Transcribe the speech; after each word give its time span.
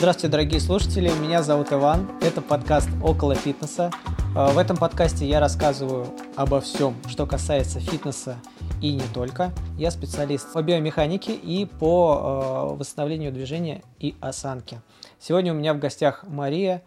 Здравствуйте, 0.00 0.28
дорогие 0.28 0.60
слушатели, 0.60 1.10
меня 1.10 1.42
зовут 1.42 1.74
Иван, 1.74 2.10
это 2.22 2.40
подкаст 2.40 2.88
«Около 3.04 3.34
фитнеса». 3.34 3.90
В 4.34 4.56
этом 4.56 4.78
подкасте 4.78 5.28
я 5.28 5.40
рассказываю 5.40 6.06
обо 6.36 6.62
всем, 6.62 6.96
что 7.06 7.26
касается 7.26 7.80
фитнеса 7.80 8.38
и 8.80 8.94
не 8.94 9.04
только. 9.12 9.52
Я 9.76 9.90
специалист 9.90 10.50
по 10.54 10.62
биомеханике 10.62 11.34
и 11.34 11.66
по 11.66 12.74
восстановлению 12.78 13.30
движения 13.30 13.82
и 13.98 14.16
осанки. 14.22 14.80
Сегодня 15.18 15.52
у 15.52 15.56
меня 15.56 15.74
в 15.74 15.78
гостях 15.78 16.24
Мария, 16.26 16.82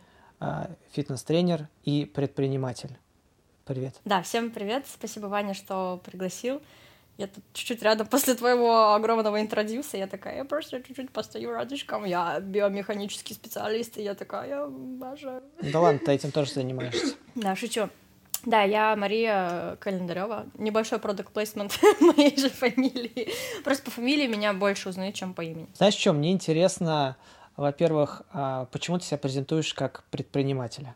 фитнес-тренер 0.94 1.68
и 1.84 2.06
предприниматель. 2.06 2.98
Привет. 3.64 3.94
Да, 4.06 4.24
всем 4.24 4.50
привет. 4.50 4.88
Спасибо, 4.92 5.28
Ваня, 5.28 5.54
что 5.54 6.02
пригласил. 6.04 6.64
Я 7.18 7.28
тут 7.28 7.44
чуть-чуть 7.54 7.84
рядом 7.84 8.08
после 8.12 8.34
твоего 8.36 8.94
огромного 8.94 9.40
интродюса, 9.40 9.98
я 9.98 10.08
такая, 10.08 10.38
я 10.38 10.46
просто 10.46 10.82
чуть-чуть 10.82 11.12
постою 11.12 11.52
рядышком, 11.52 12.06
я 12.06 12.40
биомеханический 12.40 13.36
специалист, 13.36 13.98
и 13.98 14.04
я 14.04 14.16
такая, 14.16 14.50
я 14.50 14.64
обожаю. 14.64 15.44
Да 15.62 15.80
ладно, 15.80 16.00
ты 16.04 16.12
этим 16.12 16.32
тоже 16.32 16.54
занимаешься. 16.54 17.16
Да, 17.36 17.56
шучу. 17.56 17.90
Да, 18.46 18.64
я 18.64 18.96
Мария 18.96 19.78
Календарева. 19.80 20.48
Небольшой 20.58 21.00
продукт 21.00 21.32
плейсмент 21.32 21.80
моей 22.00 22.38
же 22.38 22.50
фамилии. 22.50 23.30
Просто 23.64 23.86
по 23.86 23.92
фамилии 23.92 24.28
меня 24.28 24.54
больше 24.54 24.90
узнают, 24.90 25.16
чем 25.16 25.34
по 25.34 25.42
имени. 25.42 25.68
Знаешь, 25.76 25.94
что? 25.94 26.12
Мне 26.12 26.32
интересно, 26.32 27.16
во-первых, 27.56 28.24
а, 28.32 28.66
почему 28.66 29.00
ты 29.00 29.06
себя 29.06 29.18
презентуешь 29.18 29.74
как 29.74 30.04
предпринимателя? 30.12 30.96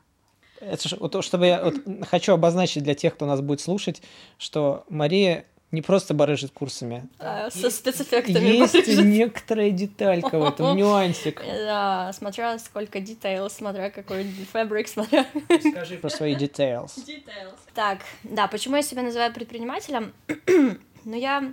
Это, 0.60 0.90
вот, 1.00 1.24
чтобы 1.24 1.46
я 1.46 1.64
вот, 1.64 1.76
хочу 2.08 2.34
обозначить 2.34 2.84
для 2.84 2.96
тех, 2.96 3.14
кто 3.14 3.26
нас 3.26 3.42
будет 3.42 3.62
слушать, 3.62 4.02
что 4.38 4.86
Мария 4.90 5.46
не 5.72 5.82
просто 5.82 6.14
барыжит 6.14 6.52
курсами. 6.52 7.08
А, 7.20 7.50
со 7.50 7.70
спецэффектами 7.70 8.46
Есть 8.46 8.74
барыжит. 8.74 9.06
некоторая 9.06 9.72
деталька 9.72 10.40
в 10.40 10.46
этом, 10.46 10.78
нюансик. 10.78 11.44
Да, 11.46 12.12
смотря 12.14 12.58
сколько 12.60 13.02
детейлов, 13.02 13.52
смотря 13.52 13.90
какой 13.90 14.24
фабрик, 14.52 14.88
смотря... 14.88 15.26
Скажи 15.72 15.98
про 15.98 16.10
свои 16.10 16.36
details. 16.36 16.92
Так, 17.74 18.00
да, 18.24 18.48
почему 18.48 18.78
я 18.78 18.82
себя 18.82 19.02
называю 19.02 19.34
предпринимателем? 19.34 20.14
ну, 21.04 21.16
я 21.16 21.52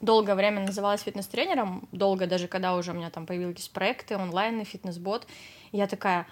долгое 0.00 0.36
время 0.36 0.64
называлась 0.64 1.02
фитнес-тренером, 1.02 1.88
долго 1.92 2.26
даже, 2.26 2.46
когда 2.48 2.76
уже 2.76 2.92
у 2.92 2.94
меня 2.94 3.10
там 3.10 3.26
появились 3.26 3.68
проекты, 3.68 4.16
онлайн, 4.16 4.64
фитнес-бот, 4.64 5.26
я 5.72 5.86
такая, 5.86 6.26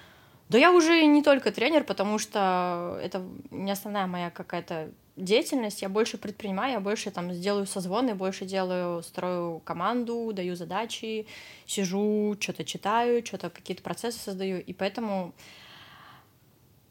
да 0.48 0.58
я 0.58 0.72
уже 0.72 1.04
не 1.04 1.22
только 1.22 1.50
тренер, 1.52 1.84
потому 1.84 2.18
что 2.18 2.98
это 3.02 3.22
не 3.50 3.70
основная 3.70 4.06
моя 4.06 4.30
какая-то 4.30 4.90
деятельность, 5.18 5.82
я 5.82 5.88
больше 5.88 6.18
предпринимаю, 6.18 6.72
я 6.74 6.80
больше 6.80 7.10
там 7.10 7.32
сделаю 7.32 7.66
созвоны, 7.66 8.14
больше 8.14 8.46
делаю, 8.46 9.02
строю 9.02 9.60
команду, 9.60 10.32
даю 10.32 10.54
задачи, 10.54 11.26
сижу, 11.66 12.36
что-то 12.40 12.64
читаю, 12.64 13.24
что-то 13.24 13.50
какие-то 13.50 13.82
процессы 13.82 14.18
создаю, 14.18 14.60
и 14.60 14.72
поэтому 14.72 15.34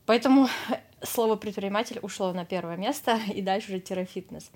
Поэтому 0.08 0.48
слово 1.04 1.36
предприниматель 1.36 2.00
ушло 2.02 2.34
на 2.34 2.46
первое 2.46 2.78
место, 2.78 3.20
и 3.34 3.44
дальше 3.44 3.74
уже 3.74 3.80
тире-фитнес. 3.80 4.50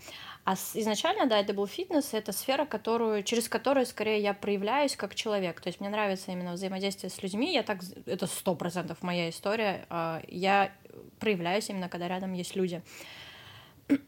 А 0.43 0.53
изначально, 0.53 1.27
да, 1.27 1.39
это 1.39 1.53
был 1.53 1.67
фитнес, 1.67 2.13
это 2.13 2.31
сфера, 2.31 2.65
которую, 2.65 3.21
через 3.23 3.47
которую 3.47 3.85
скорее 3.85 4.21
я 4.21 4.33
проявляюсь 4.33 4.95
как 4.95 5.13
человек. 5.13 5.61
То 5.61 5.67
есть 5.67 5.79
мне 5.79 5.89
нравится 5.89 6.31
именно 6.31 6.53
взаимодействие 6.53 7.11
с 7.11 7.21
людьми. 7.21 7.53
Я 7.53 7.61
так, 7.61 7.79
это 8.07 8.25
сто 8.25 8.55
процентов 8.55 9.03
моя 9.03 9.29
история. 9.29 9.85
А, 9.89 10.21
я 10.27 10.71
проявляюсь 11.19 11.69
именно, 11.69 11.89
когда 11.89 12.07
рядом 12.07 12.33
есть 12.33 12.55
люди. 12.55 12.81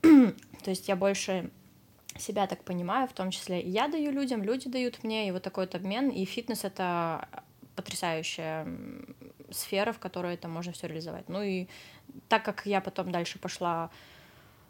То 0.01 0.69
есть 0.69 0.87
я 0.87 0.95
больше 0.95 1.49
себя 2.17 2.47
так 2.47 2.63
понимаю, 2.63 3.07
в 3.07 3.13
том 3.13 3.31
числе 3.31 3.61
и 3.61 3.69
я 3.69 3.87
даю 3.87 4.11
людям, 4.11 4.43
люди 4.43 4.69
дают 4.69 5.03
мне, 5.03 5.27
и 5.27 5.31
вот 5.31 5.43
такой 5.43 5.65
вот 5.65 5.75
обмен, 5.75 6.09
и 6.09 6.25
фитнес— 6.25 6.63
это 6.63 7.27
потрясающая 7.75 8.67
сфера, 9.49 9.93
в 9.93 9.99
которой 9.99 10.35
это 10.35 10.47
можно 10.47 10.71
все 10.73 10.87
реализовать. 10.87 11.27
Ну 11.27 11.41
и 11.41 11.67
так 12.27 12.45
как 12.45 12.65
я 12.65 12.81
потом 12.81 13.11
дальше 13.11 13.39
пошла 13.39 13.89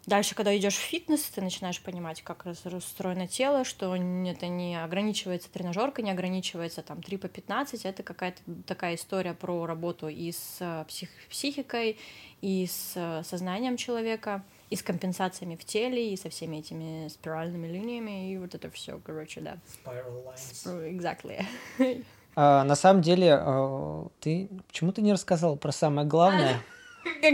Дальше, 0.06 0.34
когда 0.34 0.54
идешь 0.54 0.76
в 0.76 0.80
фитнес, 0.80 1.22
ты 1.22 1.40
начинаешь 1.40 1.80
понимать, 1.80 2.20
как 2.20 2.44
устроено 2.44 3.26
тело, 3.26 3.64
что 3.64 3.96
это 3.96 4.48
не 4.48 4.82
ограничивается 4.82 5.50
тренажеркой, 5.50 6.04
не 6.04 6.10
ограничивается 6.10 6.82
там 6.82 7.00
3 7.00 7.16
по 7.16 7.28
15, 7.28 7.86
это 7.86 8.02
какая-то 8.02 8.42
такая 8.66 8.96
история 8.96 9.32
про 9.32 9.64
работу 9.64 10.08
и 10.08 10.30
с 10.30 10.58
э, 10.60 10.84
псих 10.86 11.08
психикой, 11.30 11.98
и 12.42 12.66
с 12.66 12.92
э, 12.96 13.22
сознанием 13.24 13.78
человека, 13.78 14.44
и 14.74 14.76
с 14.76 14.82
компенсациями 14.82 15.54
в 15.54 15.64
теле, 15.64 16.12
и 16.12 16.16
со 16.16 16.28
всеми 16.30 16.56
этими 16.56 17.06
спиральными 17.06 17.68
линиями, 17.68 18.32
и 18.32 18.38
вот 18.38 18.56
это 18.56 18.70
все, 18.70 19.00
короче, 19.04 19.40
да. 19.40 19.58
Spiral 19.84 20.24
lines. 20.24 20.90
Exactly. 20.90 22.04
А, 22.36 22.64
на 22.64 22.74
самом 22.74 23.00
деле, 23.00 23.38
а, 23.40 24.08
ты 24.18 24.48
почему 24.66 24.90
ты 24.90 25.00
не 25.00 25.12
рассказал 25.12 25.56
про 25.56 25.70
самое 25.70 26.08
главное? 26.08 26.60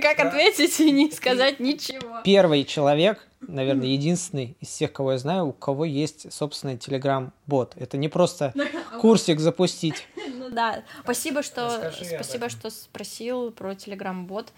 Как 0.02 0.20
ответить 0.20 0.78
и 0.80 0.90
не 0.90 1.10
сказать 1.10 1.60
ничего? 1.60 2.20
Первый 2.22 2.64
человек, 2.64 3.26
наверное, 3.40 3.86
единственный 3.86 4.54
из 4.60 4.68
всех, 4.68 4.92
кого 4.92 5.12
я 5.12 5.18
знаю, 5.18 5.46
у 5.46 5.52
кого 5.54 5.86
есть 5.86 6.30
собственный 6.30 6.76
телеграм-бот. 6.76 7.72
Это 7.76 7.96
не 7.96 8.10
просто 8.10 8.52
курсик 9.00 9.40
запустить. 9.40 10.06
Ну 10.34 10.50
да, 10.50 10.82
спасибо, 11.04 11.42
что 11.42 11.90
спасибо, 11.94 12.50
что 12.50 12.68
спросил 12.68 13.50
про 13.50 13.74
телеграм-бот. 13.74 14.52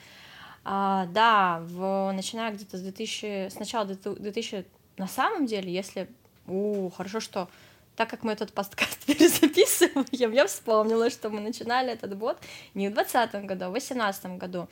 А, 0.65 1.07
да, 1.07 1.61
в, 1.63 2.13
начиная 2.13 2.53
где-то 2.53 2.77
с 2.77 2.83
2000, 2.83 3.51
сначала 3.51 3.87
2000, 3.87 4.65
на 4.97 5.09
самом 5.09 5.47
деле, 5.47 5.73
если, 5.73 6.09
у, 6.47 6.89
хорошо, 6.91 7.21
что 7.21 7.49
так 7.97 8.09
как 8.09 8.23
мы 8.23 8.33
этот 8.33 8.53
подкаст 8.53 9.05
перезаписываем, 9.07 10.07
я 10.33 10.47
вспомнила, 10.47 11.11
что 11.11 11.31
мы 11.31 11.41
начинали 11.41 11.93
этот 11.93 12.17
бот 12.17 12.39
не 12.75 12.89
в 12.89 12.95
2020 12.95 13.45
году, 13.45 13.65
а 13.67 13.69
в 13.69 13.73
2018 13.73 14.27
году. 14.39 14.69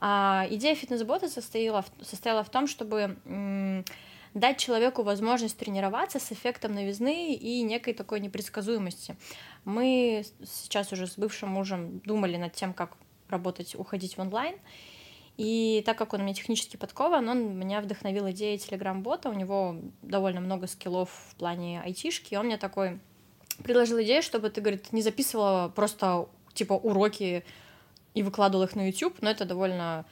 А, 0.00 0.46
идея 0.50 0.74
фитнес-бота 0.74 1.28
состояла, 1.28 1.84
состояла 2.02 2.42
в 2.42 2.50
том, 2.50 2.66
чтобы 2.66 3.16
м- 3.24 3.84
дать 4.34 4.58
человеку 4.58 5.02
возможность 5.02 5.56
тренироваться 5.56 6.18
с 6.18 6.32
эффектом 6.32 6.74
новизны 6.74 7.34
и 7.34 7.62
некой 7.62 7.94
такой 7.94 8.20
непредсказуемости. 8.20 9.16
Мы 9.64 10.24
сейчас 10.44 10.92
уже 10.92 11.06
с 11.06 11.16
бывшим 11.16 11.50
мужем 11.50 12.00
думали 12.00 12.36
над 12.36 12.52
тем, 12.52 12.74
как 12.74 12.96
работать, 13.28 13.74
уходить 13.76 14.16
в 14.16 14.20
онлайн, 14.20 14.56
и 15.36 15.82
так 15.84 15.98
как 15.98 16.12
он 16.12 16.20
у 16.20 16.24
меня 16.24 16.34
технически 16.34 16.76
подкован, 16.76 17.28
он 17.28 17.58
меня 17.58 17.80
вдохновил 17.80 18.30
идеей 18.30 18.58
телеграм-бота, 18.58 19.30
у 19.30 19.32
него 19.32 19.76
довольно 20.02 20.40
много 20.40 20.66
skill 20.66 20.97
ов 20.97 21.10
в 21.30 21.34
плане 21.36 21.80
айтишки, 21.80 22.34
и 22.34 22.36
он 22.36 22.46
мне 22.46 22.56
такой 22.56 23.00
предложил 23.62 24.00
идею, 24.02 24.22
чтобы 24.22 24.50
ты, 24.50 24.60
говорит, 24.60 24.92
не 24.92 25.02
записывала 25.02 25.68
просто 25.68 26.28
типа 26.54 26.74
уроки 26.74 27.44
и 28.14 28.22
выкладывал 28.22 28.64
их 28.64 28.76
на 28.76 28.86
YouTube, 28.86 29.16
но 29.20 29.30
это 29.30 29.44
довольно 29.44 30.04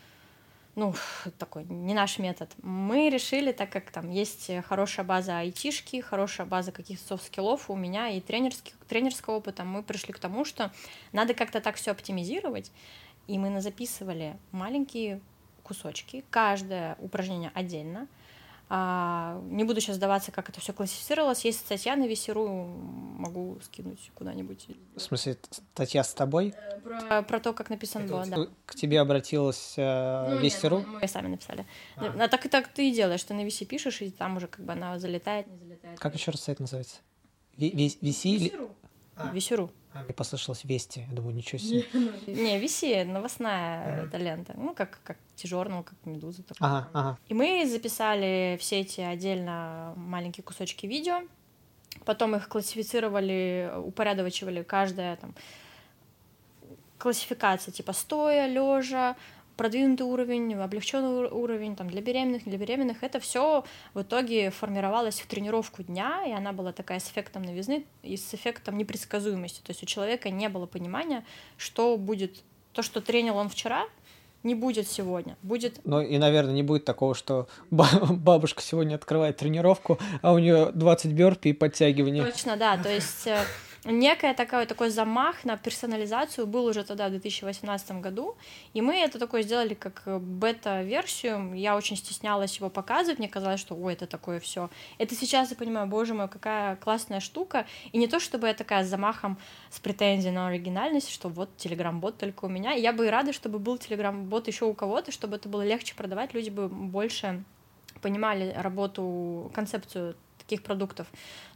ну, 0.74 0.94
такой, 1.38 1.64
не 1.64 1.92
наш 1.92 2.18
метод. 2.18 2.50
Мы 2.62 3.10
решили, 3.10 3.52
так 3.52 3.70
как 3.70 3.90
там 3.90 4.10
есть 4.10 4.50
хорошая 4.66 5.04
база 5.04 5.38
айтишки, 5.38 6.00
хорошая 6.00 6.46
база 6.46 6.72
каких-то 6.72 7.08
soft 7.08 7.30
skill 7.30 7.58
ов 7.58 7.68
у 7.68 7.76
меня 7.76 8.08
и 8.08 8.20
тренерских, 8.20 8.74
тренерского 8.88 9.36
опыта, 9.36 9.64
мы 9.64 9.82
пришли 9.82 10.12
к 10.12 10.18
тому, 10.18 10.44
что 10.44 10.72
надо 11.12 11.34
как-то 11.34 11.60
так 11.60 11.76
все 11.76 11.90
оптимизировать, 11.90 12.72
и 13.26 13.38
мы 13.38 13.60
записывали 13.60 14.36
маленькие 14.50 15.20
кусочки, 15.62 16.24
каждое 16.30 16.96
упражнение 17.00 17.50
отдельно. 17.54 18.08
А, 18.74 19.38
не 19.50 19.64
буду 19.64 19.82
сейчас 19.82 19.96
сдаваться, 19.96 20.32
как 20.32 20.48
это 20.48 20.58
все 20.60 20.72
классифицировалось. 20.72 21.44
Есть 21.44 21.60
статья 21.60 21.94
на 21.94 22.06
Весеру, 22.06 22.48
могу 22.48 23.58
скинуть 23.62 24.10
куда-нибудь. 24.14 24.66
В 24.96 25.00
смысле, 25.00 25.36
статья 25.50 26.02
с 26.02 26.14
тобой? 26.14 26.54
Про, 26.82 27.22
про 27.22 27.40
то, 27.40 27.52
как 27.52 27.68
написан 27.68 28.06
был, 28.06 28.22
да. 28.24 28.46
К 28.64 28.74
тебе 28.74 29.00
обратилась 29.00 29.74
э, 29.76 30.30
ну, 30.30 30.38
Весеру? 30.38 30.78
Нет, 30.78 30.88
мы 31.02 31.06
сами 31.06 31.28
написали. 31.28 31.66
А. 31.96 32.14
а 32.18 32.28
так 32.28 32.46
и 32.46 32.48
так 32.48 32.68
ты 32.68 32.88
и 32.88 32.94
делаешь, 32.94 33.22
ты 33.22 33.34
на 33.34 33.44
Весе 33.44 33.66
пишешь, 33.66 34.00
и 34.00 34.10
там 34.10 34.38
уже 34.38 34.46
как 34.46 34.64
бы 34.64 34.72
она 34.72 34.98
залетает, 34.98 35.48
не 35.48 35.58
залетает. 35.58 35.98
Как 35.98 36.14
еще 36.14 36.30
раз 36.30 36.40
сайт 36.40 36.58
называется? 36.58 36.96
Веси? 37.58 37.98
Весеру. 38.00 38.70
А. 39.16 39.30
Весеру. 39.34 39.70
А, 39.94 40.02
мне 40.02 40.14
послышалось 40.14 40.64
Вести. 40.64 41.06
Я 41.08 41.14
думаю, 41.14 41.34
ничего 41.34 41.58
себе. 41.58 41.84
Не, 42.26 42.58
Виси, 42.58 43.04
новостная 43.04 44.04
ага. 44.04 44.18
лента. 44.18 44.54
Ну, 44.56 44.74
как, 44.74 45.00
как 45.04 45.18
T-журнал, 45.36 45.82
как 45.82 45.94
Медуза. 46.04 46.42
Ага, 46.60 46.88
ага. 46.92 47.18
И 47.28 47.34
мы 47.34 47.66
записали 47.66 48.56
все 48.60 48.80
эти 48.80 49.00
отдельно 49.00 49.92
маленькие 49.96 50.44
кусочки 50.44 50.86
видео. 50.86 51.22
Потом 52.04 52.34
их 52.36 52.48
классифицировали, 52.48 53.70
упорядочивали 53.76 54.62
каждая 54.62 55.16
там 55.16 55.34
классификация, 56.98 57.72
типа 57.72 57.92
стоя, 57.92 58.46
лежа, 58.46 59.16
продвинутый 59.62 60.04
уровень, 60.04 60.54
облегченный 60.54 61.28
уровень 61.28 61.76
там, 61.76 61.88
для 61.88 62.02
беременных, 62.02 62.42
для 62.42 62.58
беременных, 62.58 63.04
это 63.04 63.20
все 63.20 63.62
в 63.94 64.02
итоге 64.02 64.50
формировалось 64.50 65.20
в 65.20 65.26
тренировку 65.28 65.84
дня, 65.84 66.24
и 66.26 66.32
она 66.32 66.52
была 66.52 66.72
такая 66.72 66.98
с 66.98 67.08
эффектом 67.08 67.42
новизны 67.42 67.84
и 68.02 68.16
с 68.16 68.34
эффектом 68.34 68.76
непредсказуемости. 68.76 69.60
То 69.60 69.70
есть 69.70 69.80
у 69.84 69.86
человека 69.86 70.30
не 70.30 70.48
было 70.48 70.66
понимания, 70.66 71.24
что 71.58 71.96
будет 71.96 72.42
то, 72.72 72.82
что 72.82 73.00
тренил 73.00 73.36
он 73.36 73.48
вчера, 73.48 73.84
не 74.42 74.56
будет 74.56 74.88
сегодня, 74.88 75.36
будет... 75.44 75.78
Ну 75.84 76.00
и, 76.00 76.18
наверное, 76.18 76.54
не 76.54 76.64
будет 76.64 76.84
такого, 76.84 77.14
что 77.14 77.46
бабушка 77.70 78.62
сегодня 78.62 78.96
открывает 78.96 79.36
тренировку, 79.36 80.00
а 80.22 80.32
у 80.32 80.40
нее 80.40 80.72
20 80.74 81.12
бёрпи 81.12 81.50
и 81.50 81.52
подтягивания. 81.52 82.24
Точно, 82.24 82.56
да, 82.56 82.76
то 82.78 82.88
есть 82.88 83.28
э, 83.84 83.90
некая 83.90 84.34
такая, 84.34 84.66
такой 84.66 84.90
замах 84.90 85.44
на 85.44 85.56
персонализацию 85.56 86.46
был 86.46 86.66
уже 86.66 86.84
тогда, 86.84 87.08
в 87.08 87.10
2018 87.10 88.00
году, 88.00 88.36
и 88.74 88.80
мы 88.80 88.94
это 88.96 89.18
такое 89.18 89.42
сделали 89.42 89.74
как 89.74 90.02
бета-версию, 90.20 91.54
я 91.54 91.76
очень 91.76 91.96
стеснялась 91.96 92.56
его 92.56 92.70
показывать, 92.70 93.18
мне 93.18 93.28
казалось, 93.28 93.60
что, 93.60 93.74
ой, 93.74 93.94
это 93.94 94.06
такое 94.06 94.40
все. 94.40 94.70
Это 94.98 95.14
сейчас 95.14 95.50
я 95.50 95.56
понимаю, 95.56 95.86
боже 95.86 96.14
мой, 96.14 96.28
какая 96.28 96.76
классная 96.76 97.20
штука, 97.20 97.66
и 97.92 97.98
не 97.98 98.06
то, 98.06 98.20
чтобы 98.20 98.48
я 98.48 98.54
такая 98.54 98.84
с 98.84 98.88
замахом, 98.88 99.38
с 99.70 99.80
претензией 99.80 100.32
на 100.32 100.48
оригинальность, 100.48 101.10
что 101.10 101.28
вот 101.28 101.50
Telegram-бот 101.58 102.18
только 102.18 102.44
у 102.46 102.48
меня, 102.48 102.72
я 102.72 102.92
бы 102.92 103.06
и 103.06 103.10
рада, 103.10 103.32
чтобы 103.32 103.58
был 103.58 103.76
Telegram-бот 103.76 104.48
еще 104.48 104.64
у 104.64 104.74
кого-то, 104.74 105.12
чтобы 105.12 105.36
это 105.36 105.48
было 105.48 105.62
легче 105.62 105.94
продавать, 105.94 106.34
люди 106.34 106.50
бы 106.50 106.68
больше 106.68 107.44
понимали 108.02 108.52
работу, 108.56 109.50
концепцию 109.54 110.16
таких 110.52 110.62
продуктов. 110.62 111.06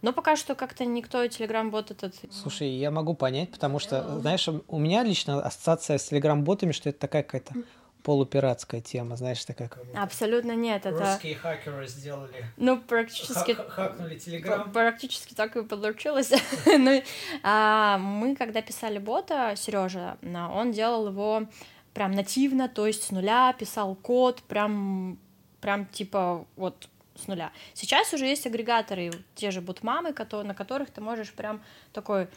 Но 0.02 0.12
пока 0.12 0.36
что 0.36 0.54
как-то 0.54 0.86
никто 0.86 1.24
Telegram-бот 1.24 1.90
этот... 1.90 2.14
Слушай, 2.30 2.70
я 2.70 2.90
могу 2.90 3.14
понять, 3.14 3.50
потому 3.50 3.78
что, 3.78 4.18
знаешь, 4.20 4.48
у 4.48 4.78
меня 4.78 5.02
лично 5.02 5.42
ассоциация 5.42 5.98
с 5.98 6.10
Telegram-ботами, 6.10 6.72
что 6.72 6.88
это 6.88 6.98
такая 6.98 7.22
какая-то 7.22 7.54
полупиратская 8.02 8.80
тема, 8.80 9.16
знаешь, 9.16 9.44
такая 9.44 9.68
как 9.68 9.82
Абсолютно 9.94 10.54
нет, 10.54 10.86
это... 10.86 11.12
Русские 11.12 11.34
хакеры 11.34 11.86
сделали... 11.88 12.46
Ну, 12.56 12.80
практически... 12.80 13.52
Хакнули 13.52 14.16
Телеграм. 14.16 14.72
Практически 14.72 15.34
так 15.34 15.56
и 15.56 15.64
получилось. 15.64 16.32
ну, 16.66 17.02
а, 17.42 17.98
мы, 17.98 18.36
когда 18.36 18.62
писали 18.62 18.98
бота, 18.98 19.54
Сережа, 19.56 20.16
он 20.22 20.72
делал 20.72 21.08
его 21.08 21.48
прям 21.94 22.12
нативно, 22.12 22.68
то 22.68 22.86
есть 22.86 23.02
с 23.02 23.10
нуля 23.10 23.52
писал 23.58 23.96
код, 23.96 24.40
прям, 24.42 25.18
прям 25.60 25.86
типа 25.86 26.46
вот 26.54 26.88
с 27.16 27.26
нуля. 27.26 27.52
Сейчас 27.74 28.12
уже 28.12 28.26
есть 28.26 28.46
агрегаторы, 28.46 29.12
те 29.34 29.50
же 29.50 29.60
бутмамы, 29.60 30.14
на 30.42 30.54
которых 30.54 30.90
ты 30.90 31.00
можешь 31.00 31.32
прям 31.32 31.62
такой, 31.92 32.28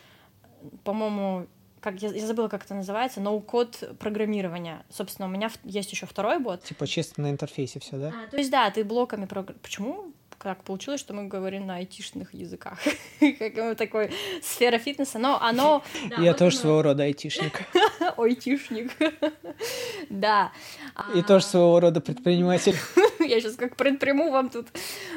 по-моему, 0.84 1.48
как 1.82 2.02
я, 2.02 2.10
я 2.10 2.28
забыла, 2.28 2.48
как 2.48 2.66
это 2.66 2.76
называется, 2.76 3.22
ноу-код 3.22 3.96
программирования. 4.00 4.86
Собственно, 4.90 5.28
у 5.28 5.32
меня 5.32 5.50
есть 5.64 5.92
еще 5.92 6.06
второй 6.06 6.40
бот. 6.40 6.64
Типа 6.64 6.88
чисто 6.88 7.22
на 7.22 7.30
интерфейсе 7.30 7.80
все, 7.80 7.98
да? 7.98 8.14
А, 8.16 8.30
то 8.30 8.38
есть, 8.38 8.52
да, 8.52 8.70
ты 8.70 8.84
блоками 8.84 9.26
прогр... 9.26 9.54
Почему 9.62 10.14
как 10.40 10.64
получилось, 10.64 11.02
что 11.02 11.14
мы 11.14 11.28
говорим 11.28 11.68
на 11.68 11.76
айтишных 11.76 12.34
языках. 12.34 12.80
как 13.20 13.78
такой 13.78 14.10
сфера 14.42 14.78
фитнеса, 14.78 15.20
но 15.20 15.40
оно... 15.42 15.84
Я 16.18 16.34
тоже 16.34 16.58
своего 16.58 16.82
рода 16.82 17.04
айтишник. 17.04 17.62
Айтишник. 18.18 18.92
да. 20.10 20.52
И 21.14 21.22
тоже 21.22 21.44
своего 21.44 21.80
рода 21.80 22.00
предприниматель. 22.00 22.76
Я 23.30 23.40
сейчас 23.42 23.56
как 23.56 23.76
предприму 23.76 24.32
вам 24.32 24.50
тут. 24.50 24.68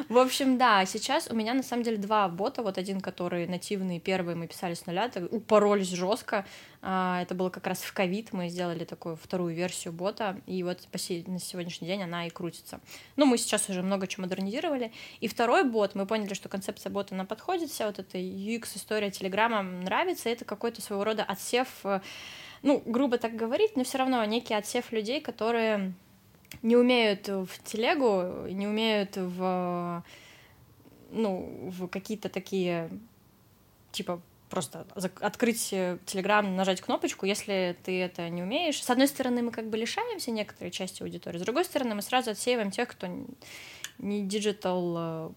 В 0.08 0.18
общем, 0.18 0.58
да, 0.58 0.84
сейчас 0.84 1.28
у 1.30 1.34
меня 1.34 1.54
на 1.54 1.62
самом 1.62 1.82
деле 1.82 1.96
два 1.96 2.28
бота. 2.28 2.62
Вот 2.62 2.76
один, 2.76 3.00
который 3.00 3.46
нативный, 3.46 4.00
первый 4.00 4.34
мы 4.34 4.46
писали 4.46 4.74
с 4.74 4.84
нуля, 4.86 5.10
упоролись 5.30 5.88
жестко. 5.88 6.44
А, 6.84 7.22
это 7.22 7.34
было 7.34 7.48
как 7.48 7.66
раз 7.66 7.80
в 7.82 7.92
ковид, 7.92 8.32
мы 8.32 8.48
сделали 8.48 8.84
такую 8.84 9.16
вторую 9.16 9.54
версию 9.54 9.92
бота, 9.92 10.40
и 10.46 10.64
вот 10.64 10.80
по 10.88 10.98
на 11.30 11.38
сегодняшний 11.38 11.86
день 11.86 12.02
она 12.02 12.26
и 12.26 12.30
крутится. 12.30 12.80
Ну, 13.16 13.24
мы 13.24 13.38
сейчас 13.38 13.68
уже 13.70 13.82
много 13.82 14.08
чего 14.08 14.22
модернизировали. 14.24 14.92
И 15.20 15.28
второй 15.28 15.64
бот, 15.64 15.94
мы 15.94 16.06
поняли, 16.06 16.34
что 16.34 16.48
концепция 16.48 16.90
бота 16.90 17.14
нам 17.14 17.26
подходит, 17.26 17.70
вся 17.70 17.86
вот 17.86 17.98
эта 17.98 18.18
UX-история 18.18 19.10
Телеграма 19.10 19.62
нравится, 19.62 20.28
это 20.28 20.44
какой-то 20.44 20.82
своего 20.82 21.04
рода 21.04 21.22
отсев, 21.22 21.68
э, 21.84 22.00
ну, 22.62 22.82
грубо 22.84 23.16
так 23.16 23.36
говорить, 23.36 23.76
но 23.76 23.84
все 23.84 23.98
равно 23.98 24.24
некий 24.24 24.54
отсев 24.54 24.90
людей, 24.90 25.20
которые 25.20 25.94
не 26.60 26.76
умеют 26.76 27.28
в 27.28 27.48
телегу, 27.64 28.46
не 28.48 28.66
умеют 28.66 29.16
в, 29.16 30.04
ну, 31.10 31.70
в 31.70 31.88
какие-то 31.88 32.28
такие, 32.28 32.90
типа, 33.92 34.20
просто 34.52 34.86
открыть 35.20 35.70
Телеграм, 35.70 36.54
нажать 36.56 36.82
кнопочку, 36.82 37.24
если 37.24 37.74
ты 37.84 37.98
это 38.02 38.28
не 38.28 38.42
умеешь. 38.42 38.82
С 38.82 38.90
одной 38.90 39.08
стороны, 39.08 39.42
мы 39.42 39.50
как 39.50 39.70
бы 39.70 39.78
лишаемся 39.78 40.30
некоторой 40.30 40.70
части 40.70 41.02
аудитории, 41.02 41.38
с 41.38 41.42
другой 41.42 41.64
стороны, 41.64 41.94
мы 41.94 42.02
сразу 42.02 42.32
отсеиваем 42.32 42.70
тех, 42.70 42.88
кто 42.88 43.08
не 43.98 44.26
digital 44.26 44.94
э, 44.98 45.30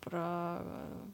про 0.00 0.62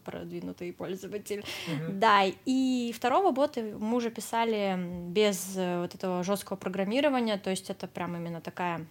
продвинутый 0.05 0.73
пользователь. 0.73 1.41
Uh-huh. 1.41 1.93
Да, 1.93 2.25
и 2.47 2.93
второго 2.97 3.31
бота 3.31 3.61
мы 3.61 3.97
уже 3.97 4.11
писали 4.11 4.79
без 5.09 5.55
э, 5.57 5.81
вот 5.83 5.95
этого 5.95 6.23
жесткого 6.23 6.57
программирования, 6.57 7.37
то 7.37 7.51
есть 7.51 7.69
это 7.69 7.87
прям 7.87 8.17
именно 8.17 8.41
такая, 8.41 8.87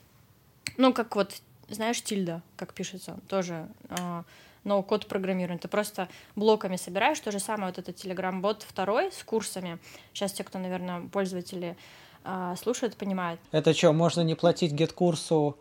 ну, 0.77 0.93
как 0.93 1.15
вот, 1.15 1.41
знаешь, 1.69 2.01
тильда, 2.01 2.41
как 2.55 2.73
пишется, 2.73 3.19
тоже 3.27 3.67
э, 3.89 4.23
но 4.63 4.83
код 4.83 5.07
программирования. 5.07 5.59
Ты 5.59 5.67
просто 5.67 6.07
блоками 6.35 6.75
собираешь. 6.75 7.19
То 7.19 7.31
же 7.31 7.39
самое 7.39 7.73
вот 7.73 7.79
этот 7.79 7.95
Telegram-бот 8.03 8.63
второй 8.67 9.11
с 9.11 9.23
курсами. 9.23 9.79
Сейчас 10.13 10.33
те, 10.33 10.43
кто, 10.43 10.59
наверное, 10.59 11.01
пользователи 11.11 11.75
э, 12.23 12.55
слушают, 12.61 12.95
понимают. 12.95 13.39
Это 13.51 13.73
что, 13.73 13.91
можно 13.91 14.21
не 14.21 14.35
платить 14.35 14.71
гет-курсу 14.71 15.57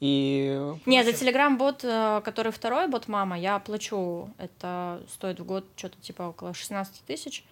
и... 0.00 0.74
Нет, 0.86 1.06
за 1.06 1.12
Telegram-бот, 1.12 1.84
э, 1.84 2.22
который 2.24 2.52
второй 2.52 2.88
бот 2.88 3.06
мама, 3.06 3.38
я 3.38 3.58
плачу. 3.58 4.30
Это 4.38 5.02
стоит 5.12 5.38
в 5.40 5.44
год 5.44 5.64
что-то 5.76 6.00
типа 6.00 6.22
около 6.22 6.54
16 6.54 7.02
тысяч. 7.06 7.44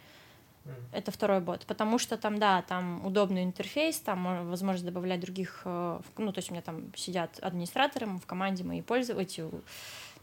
Это 0.92 1.10
второй 1.10 1.40
бот, 1.40 1.66
потому 1.66 1.98
что 1.98 2.16
там, 2.16 2.38
да, 2.38 2.62
там 2.62 3.04
удобный 3.06 3.44
интерфейс, 3.44 3.98
там 4.00 4.48
возможность 4.48 4.86
добавлять 4.86 5.20
других, 5.20 5.62
э, 5.64 6.00
ну, 6.16 6.32
то 6.32 6.38
есть 6.38 6.50
у 6.50 6.52
меня 6.52 6.62
там 6.62 6.94
сидят 6.94 7.38
администраторы 7.40 8.06
в 8.06 8.26
команде, 8.26 8.64
мои 8.64 8.82
пользователи, 8.82 9.50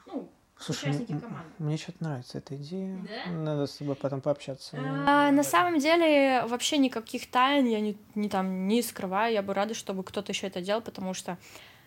ну, 0.07 0.29
Слушай, 0.57 0.91
участники 0.91 1.19
команды. 1.19 1.51
Мне 1.59 1.77
что-то 1.77 2.03
нравится 2.03 2.37
эта 2.37 2.55
идея. 2.55 2.97
Да? 3.03 3.31
Надо 3.31 3.67
с 3.67 3.75
тобой 3.75 3.95
потом 3.95 4.21
пообщаться. 4.21 4.77
А, 5.05 5.29
на 5.31 5.43
самом 5.43 5.79
деле, 5.79 6.45
вообще 6.47 6.77
никаких 6.77 7.29
тайн 7.29 7.65
я 7.67 7.81
не, 7.81 7.97
не 8.15 8.29
там 8.29 8.67
не 8.67 8.81
скрываю. 8.81 9.33
Я 9.33 9.41
бы 9.41 9.53
рада, 9.53 9.73
чтобы 9.73 10.03
кто-то 10.03 10.31
еще 10.31 10.47
это 10.47 10.61
делал, 10.61 10.81
потому 10.81 11.13
что 11.13 11.37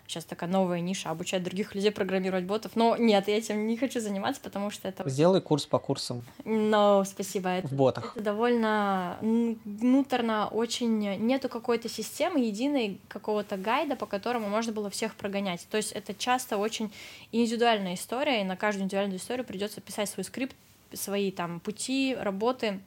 сейчас 0.08 0.25
такая 0.25 0.49
новая 0.49 0.81
ниша, 0.81 1.10
обучать 1.10 1.43
других 1.43 1.75
людей 1.75 1.93
программировать 1.93 2.44
ботов. 2.44 2.72
Но 2.75 2.96
нет, 2.96 3.28
я 3.28 3.37
этим 3.37 3.66
не 3.66 3.76
хочу 3.76 4.00
заниматься, 4.00 4.40
потому 4.43 4.70
что 4.70 4.88
это... 4.88 5.08
Сделай 5.08 5.43
курс 5.43 5.66
по 5.66 5.78
курсам. 5.78 6.25
Но, 6.44 7.05
спасибо. 7.05 7.50
Это, 7.50 7.69
в 7.69 7.72
ботах. 7.75 8.12
Это 8.16 8.25
довольно 8.25 9.19
внутренно 9.20 10.49
очень... 10.49 10.99
Нету 11.19 11.49
какой-то 11.49 11.88
системы 11.88 12.40
единой, 12.40 12.99
какого-то 13.08 13.58
гайда, 13.58 13.96
по 13.96 14.06
которому 14.06 14.49
можно 14.49 14.72
было 14.72 14.88
всех 14.88 15.14
прогонять. 15.14 15.66
То 15.70 15.76
есть 15.76 15.93
это 15.93 16.14
часто 16.14 16.56
очень 16.56 16.90
индивидуальная 17.31 17.94
история, 17.94 18.40
и 18.40 18.44
на 18.44 18.56
каждую 18.56 18.84
индивидуальную 18.84 19.19
историю 19.19 19.44
придется 19.44 19.82
писать 19.82 20.08
свой 20.08 20.25
скрипт, 20.25 20.56
свои 20.94 21.31
там 21.31 21.61
пути, 21.61 22.16
работы. 22.19 22.80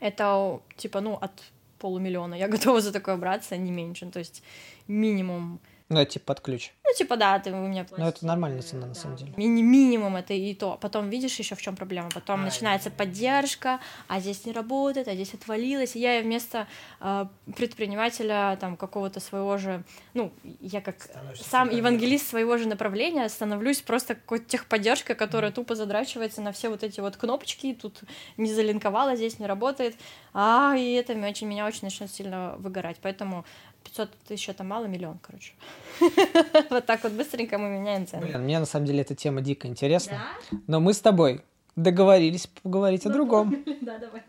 Это 0.00 0.60
типа, 0.78 1.02
ну, 1.02 1.14
от 1.20 1.32
полумиллиона. 1.78 2.34
Я 2.34 2.48
готова 2.56 2.80
за 2.80 2.90
такое 2.90 3.16
браться, 3.16 3.58
не 3.58 3.70
меньше. 3.70 4.06
То 4.06 4.18
есть 4.18 4.42
минимум 4.88 5.60
ну, 5.90 6.00
это 6.00 6.12
типа 6.12 6.26
под 6.26 6.40
ключ. 6.40 6.72
Ну, 6.82 6.90
типа, 6.96 7.16
да, 7.16 7.38
ты 7.38 7.52
у 7.52 7.56
меня 7.56 7.86
Ну, 7.96 8.06
это 8.06 8.24
нормальная 8.24 8.62
цена, 8.62 8.82
да. 8.82 8.86
на 8.88 8.94
самом 8.94 9.16
деле. 9.16 9.34
Ми- 9.36 9.62
минимум 9.62 10.16
это 10.16 10.32
и 10.32 10.54
то. 10.54 10.78
Потом 10.80 11.10
видишь 11.10 11.38
еще 11.38 11.54
в 11.54 11.60
чем 11.60 11.76
проблема. 11.76 12.08
Потом 12.12 12.40
а, 12.40 12.44
начинается 12.44 12.88
это... 12.88 12.98
поддержка, 12.98 13.80
а 14.08 14.18
здесь 14.18 14.46
не 14.46 14.52
работает, 14.52 15.08
а 15.08 15.14
здесь 15.14 15.34
отвалилось. 15.34 15.94
И 15.94 16.00
я 16.00 16.22
вместо 16.22 16.66
э, 17.00 17.26
предпринимателя, 17.54 18.56
там, 18.60 18.78
какого-то 18.78 19.20
своего 19.20 19.58
же, 19.58 19.84
ну, 20.14 20.32
я 20.60 20.80
как 20.80 21.02
Становишься 21.02 21.44
сам 21.44 21.68
евангелист 21.70 22.28
своего 22.28 22.56
же 22.56 22.66
направления 22.66 23.28
становлюсь 23.28 23.82
просто 23.82 24.14
какой-то 24.14 24.46
техподдержкой, 24.46 25.16
которая 25.16 25.50
mm 25.50 25.54
тупо 25.54 25.76
задрачивается 25.76 26.40
на 26.42 26.50
все 26.50 26.68
вот 26.68 26.82
эти 26.82 26.98
вот 26.98 27.16
кнопочки, 27.16 27.78
тут 27.80 28.00
не 28.36 28.52
залинковала, 28.52 29.14
здесь 29.14 29.38
не 29.38 29.46
работает. 29.46 29.94
А, 30.32 30.74
и 30.76 30.94
это 30.94 31.12
очень, 31.12 31.46
меня 31.46 31.64
очень 31.66 31.82
начнет 31.82 32.10
сильно 32.10 32.56
выгорать. 32.58 32.96
Поэтому 33.00 33.44
500 33.84 34.10
тысяч 34.28 34.48
это 34.48 34.64
мало, 34.64 34.86
миллион, 34.86 35.18
короче. 35.18 35.52
Вот 36.70 36.86
так 36.86 37.02
вот 37.04 37.12
быстренько 37.12 37.58
мы 37.58 37.68
меняем 37.68 38.06
цены. 38.06 38.26
Блин, 38.26 38.42
мне 38.42 38.58
на 38.58 38.66
самом 38.66 38.86
деле 38.86 39.02
эта 39.02 39.14
тема 39.14 39.40
дико 39.40 39.68
интересна. 39.68 40.22
Но 40.66 40.80
мы 40.80 40.92
с 40.92 41.00
тобой 41.00 41.42
договорились 41.76 42.46
поговорить 42.46 43.06
о 43.06 43.10
другом. 43.10 43.64
Да, 43.80 43.98
давай. 43.98 44.22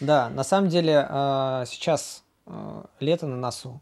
Да, 0.00 0.28
на 0.30 0.42
самом 0.42 0.68
деле 0.68 1.06
а, 1.08 1.64
сейчас 1.66 2.24
а, 2.46 2.86
лето 2.98 3.26
на 3.26 3.36
носу, 3.36 3.80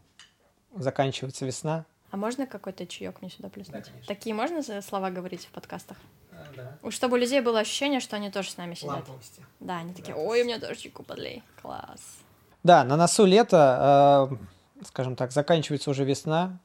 заканчивается 0.75 1.45
весна. 1.45 1.85
А 2.11 2.17
можно 2.17 2.45
какой-то 2.45 2.85
чаек 2.85 3.21
мне 3.21 3.31
сюда 3.31 3.49
плеснуть? 3.49 3.85
Да, 3.85 3.91
Такие 4.07 4.35
можно 4.35 4.61
слова 4.81 5.09
говорить 5.09 5.45
в 5.45 5.49
подкастах? 5.49 5.97
А, 6.31 6.45
да. 6.55 6.91
Чтобы 6.91 7.17
у 7.17 7.19
людей 7.19 7.41
было 7.41 7.59
ощущение, 7.59 7.99
что 7.99 8.15
они 8.15 8.29
тоже 8.29 8.51
с 8.51 8.57
нами 8.57 8.75
сидят. 8.75 8.95
Ламповости. 8.95 9.43
Да, 9.59 9.77
они 9.77 9.93
такие, 9.93 10.15
ой, 10.15 10.41
у 10.41 10.45
меня 10.45 10.59
тоже 10.59 10.75
чайку 10.75 11.03
подлей. 11.03 11.41
Класс. 11.61 12.19
Да, 12.63 12.83
на 12.83 12.97
носу 12.97 13.25
лето 13.25 14.37
скажем 14.85 15.15
так, 15.15 15.31
заканчивается 15.31 15.89
уже 15.89 16.03
весна, 16.03 16.59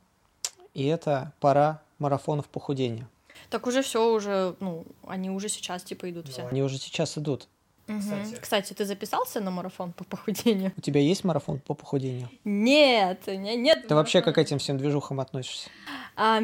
и 0.75 0.87
это 0.87 1.33
пора 1.41 1.81
марафонов 1.99 2.47
похудения. 2.47 3.09
Так 3.51 3.67
уже 3.67 3.83
все 3.83 4.13
уже, 4.13 4.57
ну, 4.61 4.85
они 5.07 5.31
уже 5.31 5.49
сейчас 5.49 5.83
типа 5.83 6.11
идут 6.11 6.29
все. 6.29 6.47
Они 6.47 6.63
уже 6.63 6.79
сейчас 6.79 7.17
идут. 7.19 7.49
Угу. 7.89 8.01
Кстати. 8.01 8.41
Кстати, 8.41 8.73
ты 8.73 8.85
записался 8.85 9.41
на 9.41 9.51
марафон 9.51 9.93
по 9.93 10.05
похудению? 10.05 10.73
У 10.77 10.81
тебя 10.81 11.01
есть 11.01 11.25
марафон 11.25 11.61
по 11.61 11.75
похудению? 11.75 12.29
Нет, 12.45 13.23
у 13.27 13.31
меня 13.31 13.55
нет. 13.55 13.87
Ты 13.87 13.95
вообще 13.95 14.23
как 14.23 14.35
к 14.35 14.39
этим 14.39 14.59
всем 14.59 14.77
движухам 14.77 15.21
относишься? 15.21 15.71
А, 16.17 16.41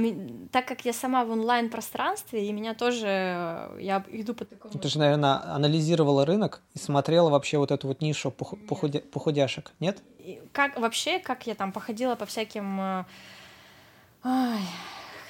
так 0.52 0.66
как 0.66 0.84
я 0.84 0.92
сама 0.92 1.24
в 1.24 1.30
онлайн-пространстве, 1.30 2.46
и 2.46 2.52
меня 2.52 2.74
тоже, 2.74 3.70
я 3.78 4.04
иду 4.10 4.34
по 4.34 4.44
такому... 4.44 4.78
Ты 4.78 4.88
же, 4.88 4.98
наверное, 4.98 5.42
анализировала 5.54 6.26
рынок 6.26 6.62
и 6.74 6.78
смотрела 6.78 7.30
вообще 7.30 7.58
вот 7.58 7.70
эту 7.70 7.88
вот 7.88 8.02
нишу 8.02 8.30
похудя... 8.30 9.00
похудяшек, 9.00 9.72
нет? 9.80 10.02
Как 10.52 10.78
вообще, 10.78 11.18
как 11.18 11.46
я 11.46 11.54
там 11.54 11.72
походила 11.72 12.14
по 12.14 12.26
всяким... 12.26 12.80
Э, 12.80 13.04
ой, 14.24 14.60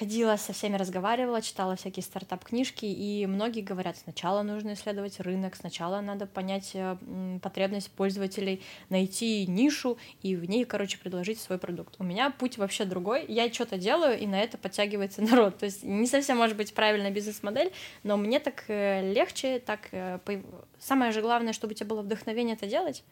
ходила 0.02 0.36
со 0.36 0.52
всеми 0.52 0.76
разговаривала, 0.76 1.40
читала 1.40 1.76
всякие 1.76 2.02
стартап-книжки, 2.02 2.86
и 2.86 3.24
многие 3.26 3.60
говорят, 3.60 3.96
сначала 3.96 4.42
нужно 4.42 4.72
исследовать 4.72 5.20
рынок, 5.20 5.54
сначала 5.54 6.00
надо 6.00 6.26
понять 6.26 6.72
э, 6.74 6.96
потребность 7.40 7.88
пользователей, 7.92 8.62
найти 8.88 9.46
нишу 9.46 9.98
и 10.22 10.34
в 10.34 10.44
ней, 10.46 10.64
короче, 10.64 10.98
предложить 10.98 11.38
свой 11.38 11.58
продукт. 11.58 11.94
У 12.00 12.04
меня 12.04 12.30
путь 12.30 12.58
вообще 12.58 12.84
другой, 12.84 13.26
я 13.28 13.52
что-то 13.52 13.78
делаю, 13.78 14.18
и 14.18 14.26
на 14.26 14.40
это 14.40 14.58
подтягивается 14.58 15.22
народ. 15.30 15.58
То 15.58 15.66
есть 15.66 15.84
не 15.84 16.08
совсем 16.08 16.36
может 16.36 16.56
быть 16.56 16.74
правильная 16.74 17.12
бизнес-модель, 17.12 17.70
но 18.02 18.16
мне 18.16 18.40
так 18.40 18.64
э, 18.66 19.12
легче, 19.12 19.60
так... 19.60 19.88
Э, 19.92 20.18
самое 20.80 21.12
же 21.12 21.22
главное, 21.22 21.52
чтобы 21.52 21.74
у 21.74 21.76
тебя 21.76 21.86
было 21.86 22.02
вдохновение 22.02 22.56
это 22.56 22.66
делать, 22.66 23.04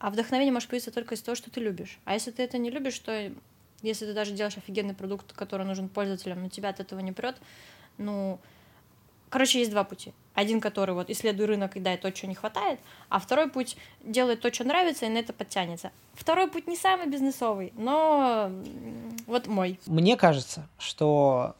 а 0.00 0.10
вдохновение 0.10 0.52
может 0.52 0.68
появиться 0.68 0.90
только 0.90 1.14
из 1.14 1.22
того, 1.22 1.34
что 1.34 1.50
ты 1.50 1.60
любишь. 1.60 1.98
А 2.04 2.12
если 2.12 2.30
ты 2.30 2.42
это 2.42 2.58
не 2.58 2.68
любишь, 2.68 2.98
то 2.98 3.32
если 3.82 4.06
ты 4.06 4.14
даже 4.14 4.32
делаешь 4.32 4.56
офигенный 4.56 4.94
продукт, 4.94 5.32
который 5.32 5.66
нужен 5.66 5.88
пользователям, 5.88 6.42
но 6.42 6.48
тебя 6.48 6.70
от 6.70 6.80
этого 6.80 7.00
не 7.00 7.12
прет, 7.12 7.36
ну, 7.96 8.38
короче, 9.28 9.58
есть 9.60 9.70
два 9.70 9.84
пути. 9.84 10.12
Один, 10.34 10.60
который 10.60 10.94
вот 10.94 11.10
исследуй 11.10 11.46
рынок 11.46 11.76
и 11.76 11.80
дай 11.80 11.96
то, 11.96 12.14
что 12.14 12.26
не 12.26 12.34
хватает, 12.34 12.80
а 13.08 13.18
второй 13.18 13.50
путь 13.50 13.76
делает 14.02 14.40
то, 14.40 14.52
что 14.52 14.64
нравится, 14.64 15.06
и 15.06 15.08
на 15.08 15.18
это 15.18 15.32
подтянется. 15.32 15.90
Второй 16.14 16.48
путь 16.48 16.66
не 16.66 16.76
самый 16.76 17.08
бизнесовый, 17.08 17.72
но 17.76 18.50
вот 19.26 19.46
мой. 19.46 19.78
Мне 19.86 20.16
кажется, 20.16 20.68
что 20.78 21.56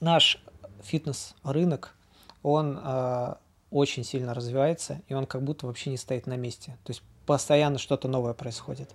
наш 0.00 0.38
фитнес-рынок, 0.82 1.94
он 2.42 2.80
э, 2.82 3.34
очень 3.70 4.04
сильно 4.04 4.34
развивается, 4.34 5.02
и 5.08 5.14
он 5.14 5.26
как 5.26 5.42
будто 5.42 5.66
вообще 5.66 5.90
не 5.90 5.96
стоит 5.96 6.26
на 6.26 6.36
месте. 6.36 6.76
То 6.84 6.90
есть 6.90 7.02
постоянно 7.26 7.78
что-то 7.78 8.08
новое 8.08 8.34
происходит. 8.34 8.90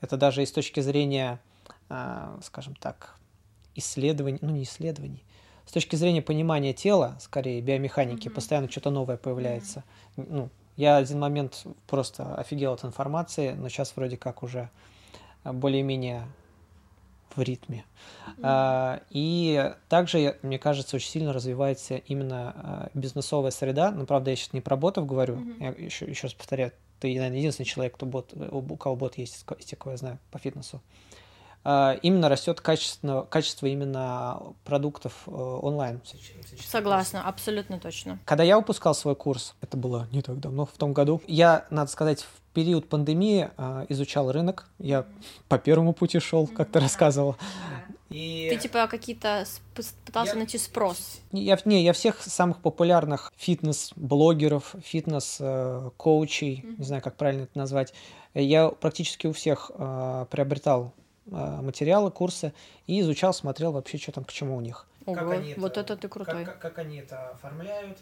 Это 0.00 0.16
даже 0.16 0.42
и 0.42 0.46
с 0.46 0.52
точки 0.52 0.80
зрения 0.80 1.40
скажем 2.42 2.74
так, 2.74 3.16
исследований, 3.74 4.38
ну 4.42 4.50
не 4.50 4.64
исследований, 4.64 5.24
с 5.68 5.72
точки 5.72 5.96
зрения 5.96 6.22
понимания 6.22 6.72
тела, 6.72 7.16
скорее 7.20 7.60
биомеханики, 7.60 8.28
mm-hmm. 8.28 8.34
постоянно 8.34 8.70
что-то 8.70 8.90
новое 8.90 9.18
появляется. 9.18 9.84
Mm-hmm. 10.16 10.26
Ну, 10.30 10.50
я 10.76 10.96
один 10.96 11.18
момент 11.18 11.66
просто 11.86 12.34
офигел 12.36 12.72
от 12.72 12.84
информации, 12.84 13.52
но 13.52 13.68
сейчас 13.68 13.94
вроде 13.94 14.16
как 14.16 14.42
уже 14.42 14.70
более-менее 15.44 16.26
в 17.36 17.42
ритме. 17.42 17.84
Mm-hmm. 18.26 18.40
А, 18.42 19.02
и 19.10 19.74
также, 19.90 20.38
мне 20.40 20.58
кажется, 20.58 20.96
очень 20.96 21.10
сильно 21.10 21.34
развивается 21.34 21.96
именно 21.96 22.54
а, 22.56 22.90
бизнесовая 22.94 23.50
среда. 23.50 23.90
Ну, 23.90 24.06
правда, 24.06 24.30
я 24.30 24.36
сейчас 24.36 24.54
не 24.54 24.62
про 24.62 24.76
ботов 24.76 25.06
говорю, 25.06 25.36
mm-hmm. 25.36 25.78
я 25.78 25.84
еще, 25.84 26.06
еще 26.06 26.28
раз 26.28 26.34
повторяю, 26.34 26.72
ты, 26.98 27.14
наверное, 27.14 27.38
единственный 27.38 27.66
человек, 27.66 27.94
кто 27.94 28.06
бот, 28.06 28.32
у 28.32 28.76
кого 28.76 28.96
бот 28.96 29.18
есть, 29.18 29.44
из 29.58 29.64
тех, 29.66 29.78
кого 29.78 29.92
я 29.92 29.98
знаю 29.98 30.18
по 30.30 30.38
фитнесу. 30.38 30.76
А, 30.76 31.07
именно 32.02 32.28
растет 32.28 32.60
качество, 32.60 33.26
качество 33.28 33.66
именно 33.66 34.40
продуктов 34.64 35.12
э, 35.26 35.30
онлайн. 35.30 36.00
Согласна, 36.66 37.22
абсолютно 37.22 37.78
точно. 37.78 38.18
Когда 38.24 38.44
я 38.44 38.56
выпускал 38.56 38.94
свой 38.94 39.14
курс, 39.14 39.54
это 39.60 39.76
было 39.76 40.08
не 40.12 40.22
так 40.22 40.40
давно, 40.40 40.66
в 40.66 40.72
том 40.72 40.92
году, 40.92 41.20
я, 41.26 41.66
надо 41.70 41.90
сказать, 41.90 42.22
в 42.22 42.40
период 42.54 42.88
пандемии 42.88 43.50
э, 43.56 43.86
изучал 43.90 44.32
рынок. 44.32 44.66
Я 44.78 45.04
по 45.48 45.58
первому 45.58 45.92
пути 45.92 46.18
шел, 46.20 46.46
как 46.46 46.70
ты 46.70 46.80
рассказывала. 46.80 47.36
И... 48.10 48.48
Ты 48.50 48.56
типа 48.56 48.86
какие-то 48.86 49.44
пытался 50.06 50.32
я... 50.32 50.38
найти 50.38 50.56
спрос? 50.56 51.20
Я, 51.32 51.58
не, 51.66 51.84
я 51.84 51.92
всех 51.92 52.22
самых 52.22 52.58
популярных 52.58 53.32
фитнес-блогеров, 53.36 54.74
фитнес-коучей, 54.82 56.62
mm-hmm. 56.64 56.74
не 56.78 56.84
знаю, 56.84 57.02
как 57.02 57.16
правильно 57.16 57.42
это 57.42 57.58
назвать, 57.58 57.92
я 58.32 58.68
практически 58.68 59.26
у 59.26 59.32
всех 59.32 59.70
э, 59.74 60.26
приобретал 60.30 60.94
а, 60.94 61.07
материалы, 61.30 62.10
курсы 62.10 62.52
и 62.86 63.00
изучал, 63.00 63.32
смотрел 63.32 63.72
вообще, 63.72 63.98
что 63.98 64.12
там 64.12 64.24
к 64.24 64.32
чему 64.32 64.56
у 64.56 64.60
них. 64.60 64.86
Ого, 65.06 65.14
как 65.14 65.30
они 65.30 65.54
вот 65.54 65.72
это, 65.76 65.94
это 65.94 65.96
ты 65.96 66.08
крутой. 66.08 66.44
Как, 66.44 66.58
как, 66.58 66.74
как 66.74 66.78
они 66.78 66.98
это 66.98 67.30
оформляют, 67.30 67.98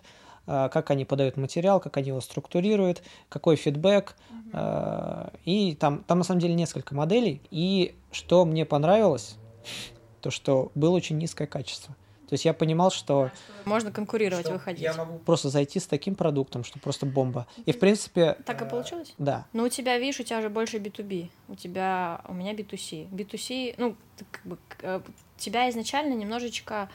а, 0.47 0.69
как 0.69 0.91
они 0.91 1.05
подают 1.05 1.37
материал, 1.37 1.81
как 1.81 1.97
они 1.97 2.09
его 2.09 2.21
структурируют, 2.21 3.03
какой 3.29 3.57
фидбэк. 3.57 4.15
Угу. 4.31 5.31
И 5.45 5.77
там, 5.79 6.05
там 6.05 6.19
на 6.19 6.25
самом 6.25 6.41
деле 6.41 6.55
несколько 6.55 6.95
моделей. 6.95 7.41
И 7.51 7.95
что 8.13 8.45
мне 8.45 8.65
понравилось, 8.65 9.37
то 10.21 10.31
что 10.31 10.71
было 10.75 10.95
очень 10.95 11.19
низкое 11.19 11.47
качество. 11.47 11.95
То 12.29 12.33
есть 12.35 12.45
я 12.45 12.53
понимал, 12.53 12.91
что... 12.91 13.31
Можно 13.65 13.93
конкурировать, 13.93 14.47
что 14.47 14.55
выходить. 14.55 14.83
Я 14.83 14.95
могу 14.95 15.19
просто 15.19 15.49
зайти 15.49 15.79
с 15.79 15.87
таким 15.87 16.17
продуктом, 16.17 16.65
что 16.65 16.79
просто 16.81 17.07
бомба. 17.07 17.47
И, 17.67 17.73
в 17.73 17.79
принципе... 17.79 18.37
Так 18.45 18.63
и 18.63 18.69
получилось? 18.69 19.15
Да. 19.19 19.47
Но 19.53 19.65
у 19.65 19.69
тебя, 19.69 19.97
видишь, 19.99 20.19
у 20.21 20.25
тебя 20.25 20.43
же 20.43 20.49
больше 20.49 20.79
B2B. 20.79 21.31
У 21.49 21.55
тебя... 21.55 22.21
У 22.27 22.35
меня 22.35 22.53
B2C. 22.53 23.09
B2C, 23.11 23.75
ну, 23.79 23.97
как 24.31 24.45
бы... 24.45 24.59
Э, 24.83 25.01
тебя 25.37 25.71
изначально 25.71 26.15
немножечко... 26.15 26.89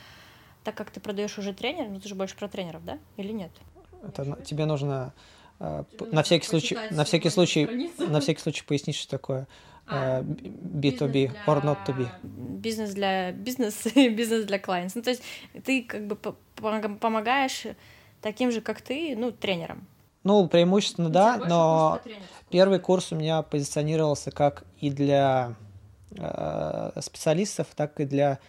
Так 0.63 0.75
как 0.75 0.91
ты 0.91 1.00
продаешь 1.00 1.38
уже 1.39 1.53
тренер, 1.53 1.89
ну 1.89 2.00
ты 2.00 2.07
же 2.07 2.13
больше 2.13 2.35
про 2.35 2.47
тренеров, 2.47 2.85
да? 2.85 3.00
Или 3.17 3.31
нет? 3.31 3.51
Это 4.03 4.38
тебе 4.43 4.65
нужно... 4.65 5.13
Э, 5.59 5.83
на 6.11 6.23
всякий 6.23 6.45
случай, 6.45 6.77
на 6.91 7.05
всякий 7.05 7.29
случай, 7.29 7.89
на 7.97 8.19
всякий 8.19 8.41
случай 8.41 8.63
пояснить, 8.63 8.97
что 8.97 9.09
такое 9.09 9.47
B2B 9.88 11.31
а, 11.45 11.51
or 11.51 11.63
not 11.63 11.77
to 11.85 11.95
be. 11.95 12.07
Бизнес 12.23 12.93
для 12.93 13.31
бизнес 13.31 13.85
и 13.95 14.09
бизнес 14.09 14.45
для 14.45 14.57
clients. 14.57 14.91
Ну, 14.95 15.01
то 15.01 15.09
есть 15.09 15.23
ты 15.63 15.83
как 15.83 16.07
бы 16.07 16.15
помогаешь 16.15 17.65
таким 18.21 18.51
же, 18.51 18.61
как 18.61 18.81
ты, 18.81 19.15
ну, 19.17 19.31
тренерам. 19.31 19.88
Ну, 20.23 20.47
преимущественно, 20.47 21.09
да, 21.09 21.38
но 21.38 22.00
первый 22.50 22.79
курс 22.79 23.11
у 23.11 23.15
меня 23.15 23.41
позиционировался 23.41 24.29
как 24.29 24.63
и 24.79 24.91
для 24.91 25.55
э, 26.15 26.91
специалистов, 27.01 27.67
так 27.75 28.00
и 28.00 28.05
для 28.05 28.39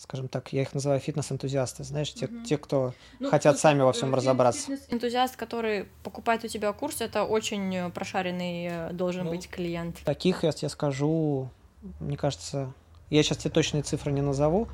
скажем 0.00 0.28
так, 0.28 0.52
я 0.54 0.62
их 0.62 0.72
называю 0.72 0.98
фитнес-энтузиасты, 0.98 1.84
знаешь, 1.84 2.12
те, 2.14 2.24
угу. 2.24 2.42
те 2.42 2.56
кто 2.56 2.94
ну, 3.18 3.28
хотят 3.28 3.56
слушай, 3.56 3.62
сами 3.62 3.82
во 3.82 3.92
всем 3.92 4.14
разобраться. 4.14 4.72
Энтузиаст, 4.88 5.36
который 5.36 5.88
покупает 6.02 6.42
у 6.42 6.48
тебя 6.48 6.72
курс, 6.72 7.02
это 7.02 7.24
очень 7.24 7.74
э, 7.76 7.90
прошаренный 7.90 8.68
э, 8.70 8.92
должен 8.92 9.26
ну, 9.26 9.30
быть 9.30 9.48
клиент. 9.48 9.98
Таких, 10.04 10.42
я 10.42 10.52
тебе 10.52 10.70
скажу, 10.70 11.50
мне 12.00 12.16
кажется, 12.16 12.72
я 13.10 13.22
сейчас 13.22 13.38
тебе 13.38 13.50
точные 13.50 13.82
цифры 13.82 14.10
не 14.10 14.22
назову, 14.22 14.68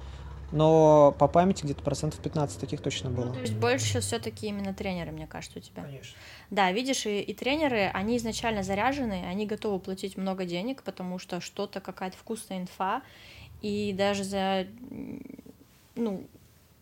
но 0.52 1.12
по 1.18 1.26
памяти 1.26 1.64
где-то 1.64 1.82
процентов 1.82 2.20
15 2.20 2.60
таких 2.60 2.80
точно 2.80 3.10
было. 3.10 3.24
Ну, 3.24 3.34
то 3.34 3.40
есть 3.40 3.54
больше 3.54 4.00
все-таки 4.00 4.46
именно 4.46 4.74
тренеры, 4.74 5.10
мне 5.10 5.26
кажется, 5.26 5.58
у 5.58 5.62
тебя. 5.62 5.82
Конечно. 5.82 6.16
Да, 6.50 6.70
видишь, 6.70 7.04
и, 7.04 7.20
и 7.20 7.34
тренеры, 7.34 7.90
они 7.92 8.16
изначально 8.18 8.62
заряжены, 8.62 9.24
они 9.28 9.44
готовы 9.44 9.80
платить 9.80 10.16
много 10.16 10.44
денег, 10.44 10.84
потому 10.84 11.18
что 11.18 11.40
что-то, 11.40 11.80
какая-то 11.80 12.16
вкусная 12.16 12.60
инфа, 12.60 13.02
и 13.62 13.94
даже 13.96 14.24
за, 14.24 14.66
ну, 15.94 16.26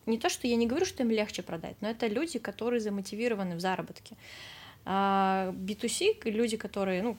не 0.07 0.19
то, 0.19 0.29
что 0.29 0.47
я 0.47 0.57
не 0.57 0.67
говорю, 0.67 0.85
что 0.85 1.03
им 1.03 1.11
легче 1.11 1.43
продать, 1.43 1.77
но 1.81 1.89
это 1.89 2.07
люди, 2.07 2.39
которые 2.39 2.81
замотивированы 2.81 3.57
в 3.57 3.61
заработке. 3.61 4.17
А 4.85 5.53
B2C, 5.53 6.31
люди, 6.31 6.57
которые, 6.57 7.03
ну, 7.03 7.17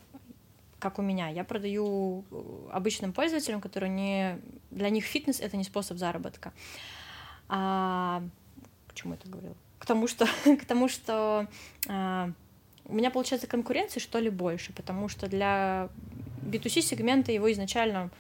как 0.80 1.00
у 1.00 1.02
меня, 1.02 1.30
я 1.30 1.44
продаю 1.44 2.24
обычным 2.72 3.12
пользователям, 3.12 3.60
которые 3.60 3.90
не... 3.90 4.40
Для 4.70 4.90
них 4.90 5.06
фитнес— 5.06 5.40
это 5.42 5.58
не 5.58 5.64
способ 5.64 5.98
заработка. 5.98 6.54
А... 7.48 8.22
К 8.88 8.94
чему 8.94 9.16
это 9.16 9.28
говорила? 9.28 9.56
К 9.80 9.86
тому, 9.86 10.08
что, 10.08 10.28
к 10.62 10.66
тому, 10.66 10.88
что 10.88 11.48
а, 11.88 12.32
у 12.86 12.94
меня 12.94 13.10
получается 13.10 13.48
конкуренции, 13.48 14.00
что 14.00 14.20
ли, 14.20 14.30
больше, 14.30 14.74
потому 14.74 15.10
что 15.10 15.28
для 15.28 15.90
B2C 16.44 16.82
сегмента 16.82 17.32
его 17.32 17.52
изначально 17.52 18.12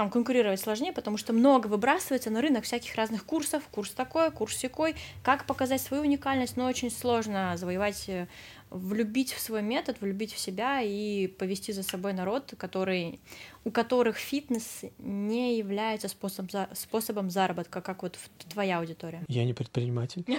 там 0.00 0.08
конкурировать 0.08 0.58
сложнее, 0.58 0.94
потому 0.94 1.18
что 1.18 1.34
много 1.34 1.66
выбрасывается 1.66 2.30
на 2.30 2.40
рынок 2.40 2.64
всяких 2.64 2.94
разных 2.94 3.26
курсов, 3.26 3.62
курс 3.70 3.90
такой, 3.90 4.30
курс 4.30 4.56
секой, 4.56 4.94
как 5.22 5.44
показать 5.44 5.82
свою 5.82 6.04
уникальность, 6.04 6.56
но 6.56 6.64
очень 6.64 6.90
сложно 6.90 7.54
завоевать, 7.58 8.08
э, 8.08 8.26
влюбить 8.70 9.34
в 9.34 9.38
свой 9.38 9.60
метод, 9.60 10.00
влюбить 10.00 10.32
в 10.32 10.38
себя 10.38 10.80
и 10.80 11.26
повести 11.26 11.72
за 11.72 11.82
собой 11.82 12.14
народ, 12.14 12.54
который, 12.56 13.20
у 13.66 13.70
которых 13.70 14.16
фитнес 14.16 14.86
не 14.96 15.58
является 15.58 16.08
способ, 16.08 16.50
способом 16.72 17.28
заработка, 17.28 17.82
как 17.82 18.02
вот 18.02 18.18
твоя 18.48 18.78
аудитория. 18.78 19.22
Я 19.28 19.44
не 19.44 19.52
предприниматель. 19.52 20.24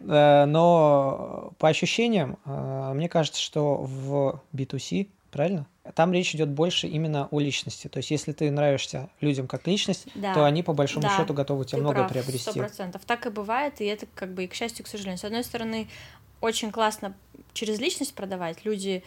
Э, 0.00 0.44
но 0.44 1.54
по 1.58 1.68
ощущениям, 1.68 2.36
э, 2.44 2.92
мне 2.94 3.08
кажется, 3.08 3.40
что 3.40 3.76
в 3.76 4.42
B2C 4.52 5.08
правильно? 5.30 5.66
Там 5.94 6.12
речь 6.12 6.34
идет 6.34 6.48
больше 6.48 6.86
именно 6.86 7.28
о 7.30 7.40
личности. 7.40 7.88
То 7.88 7.98
есть, 7.98 8.10
если 8.10 8.32
ты 8.32 8.50
нравишься 8.50 9.08
людям 9.20 9.46
как 9.46 9.66
личность, 9.66 10.06
да. 10.14 10.34
то 10.34 10.44
они 10.44 10.62
по 10.62 10.72
большому 10.72 11.02
да. 11.02 11.16
счету 11.16 11.34
готовы 11.34 11.64
тебе 11.64 11.80
много 11.80 12.00
прав, 12.00 12.12
приобрести. 12.12 12.50
Сто 12.50 12.60
процентов. 12.60 13.02
Так 13.04 13.26
и 13.26 13.30
бывает, 13.30 13.80
и 13.80 13.84
это 13.84 14.06
как 14.14 14.32
бы 14.32 14.44
и 14.44 14.46
к 14.46 14.54
счастью, 14.54 14.84
к 14.84 14.88
сожалению. 14.88 15.18
С 15.18 15.24
одной 15.24 15.44
стороны, 15.44 15.88
очень 16.40 16.70
классно 16.70 17.14
через 17.52 17.78
личность 17.78 18.14
продавать. 18.14 18.64
Люди 18.64 19.02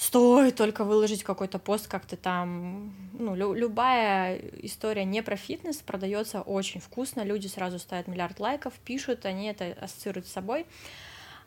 стоит 0.00 0.56
только 0.56 0.84
выложить 0.84 1.22
какой-то 1.22 1.58
пост, 1.58 1.86
как 1.86 2.06
ты 2.06 2.16
там, 2.16 2.94
ну, 3.12 3.34
лю- 3.34 3.52
любая 3.52 4.40
история 4.62 5.04
не 5.04 5.22
про 5.22 5.36
фитнес 5.36 5.76
продается 5.76 6.40
очень 6.40 6.80
вкусно, 6.80 7.22
люди 7.22 7.48
сразу 7.48 7.78
ставят 7.78 8.08
миллиард 8.08 8.40
лайков, 8.40 8.72
пишут, 8.82 9.26
они 9.26 9.48
это 9.48 9.76
ассоциируют 9.78 10.26
с 10.26 10.32
собой. 10.32 10.64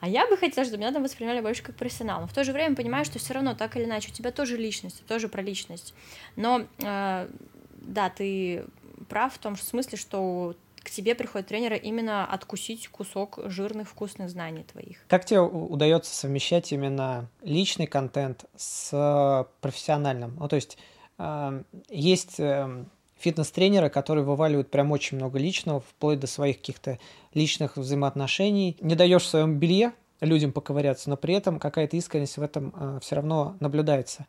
А 0.04 0.08
я 0.10 0.28
бы 0.28 0.36
хотела, 0.36 0.66
чтобы 0.66 0.82
меня 0.82 0.92
там 0.92 1.02
воспринимали 1.02 1.40
больше 1.40 1.64
как 1.64 1.78
профессионал. 1.78 2.20
Но 2.20 2.28
в 2.28 2.34
то 2.34 2.44
же 2.44 2.52
время 2.52 2.76
понимаю, 2.76 3.06
что 3.06 3.20
все 3.20 3.36
равно 3.36 3.56
так 3.56 3.78
или 3.78 3.86
иначе 3.86 4.12
у 4.12 4.14
тебя 4.14 4.32
тоже 4.32 4.58
личность, 4.58 5.06
тоже 5.06 5.30
про 5.30 5.42
личность. 5.42 5.94
Но 6.36 6.66
э, 6.80 7.30
да, 7.78 8.10
ты 8.10 8.66
прав 9.08 9.34
в 9.34 9.38
том 9.38 9.56
смысле, 9.56 9.98
что 9.98 10.56
к 10.82 10.90
тебе 10.90 11.16
приходят 11.16 11.48
тренеры 11.48 11.78
именно 11.78 12.26
откусить 12.26 12.90
кусок 12.90 13.40
жирных 13.46 13.88
вкусных 13.88 14.30
знаний 14.30 14.64
твоих. 14.64 14.98
Как 15.08 15.24
тебе 15.24 15.40
удается 15.40 16.14
совмещать 16.14 16.74
именно 16.74 17.30
личный 17.42 17.88
контент 17.88 18.44
с 18.58 19.48
профессиональным? 19.62 20.36
Ну, 20.38 20.50
то 20.50 20.58
есть 20.58 20.78
э, 21.18 21.64
есть 21.88 22.42
э, 22.42 22.84
фитнес-тренеры, 23.24 23.90
которые 23.90 24.26
вываливают 24.26 24.70
прям 24.70 24.92
очень 24.92 25.18
много 25.18 25.40
личного, 25.40 25.80
вплоть 25.80 26.20
до 26.20 26.28
своих 26.28 26.58
каких-то 26.58 27.00
личных 27.34 27.78
взаимоотношений. 27.78 28.78
Не 28.82 28.96
даешь 28.96 29.24
в 29.24 29.28
своем 29.28 29.58
белье 29.58 29.94
людям 30.22 30.52
поковыряться, 30.52 31.10
но 31.10 31.18
при 31.18 31.34
этом 31.34 31.60
какая-то 31.60 31.98
искренность 31.98 32.38
в 32.38 32.42
этом 32.42 32.74
э, 32.76 33.00
все 33.02 33.16
равно 33.16 33.56
наблюдается. 33.60 34.26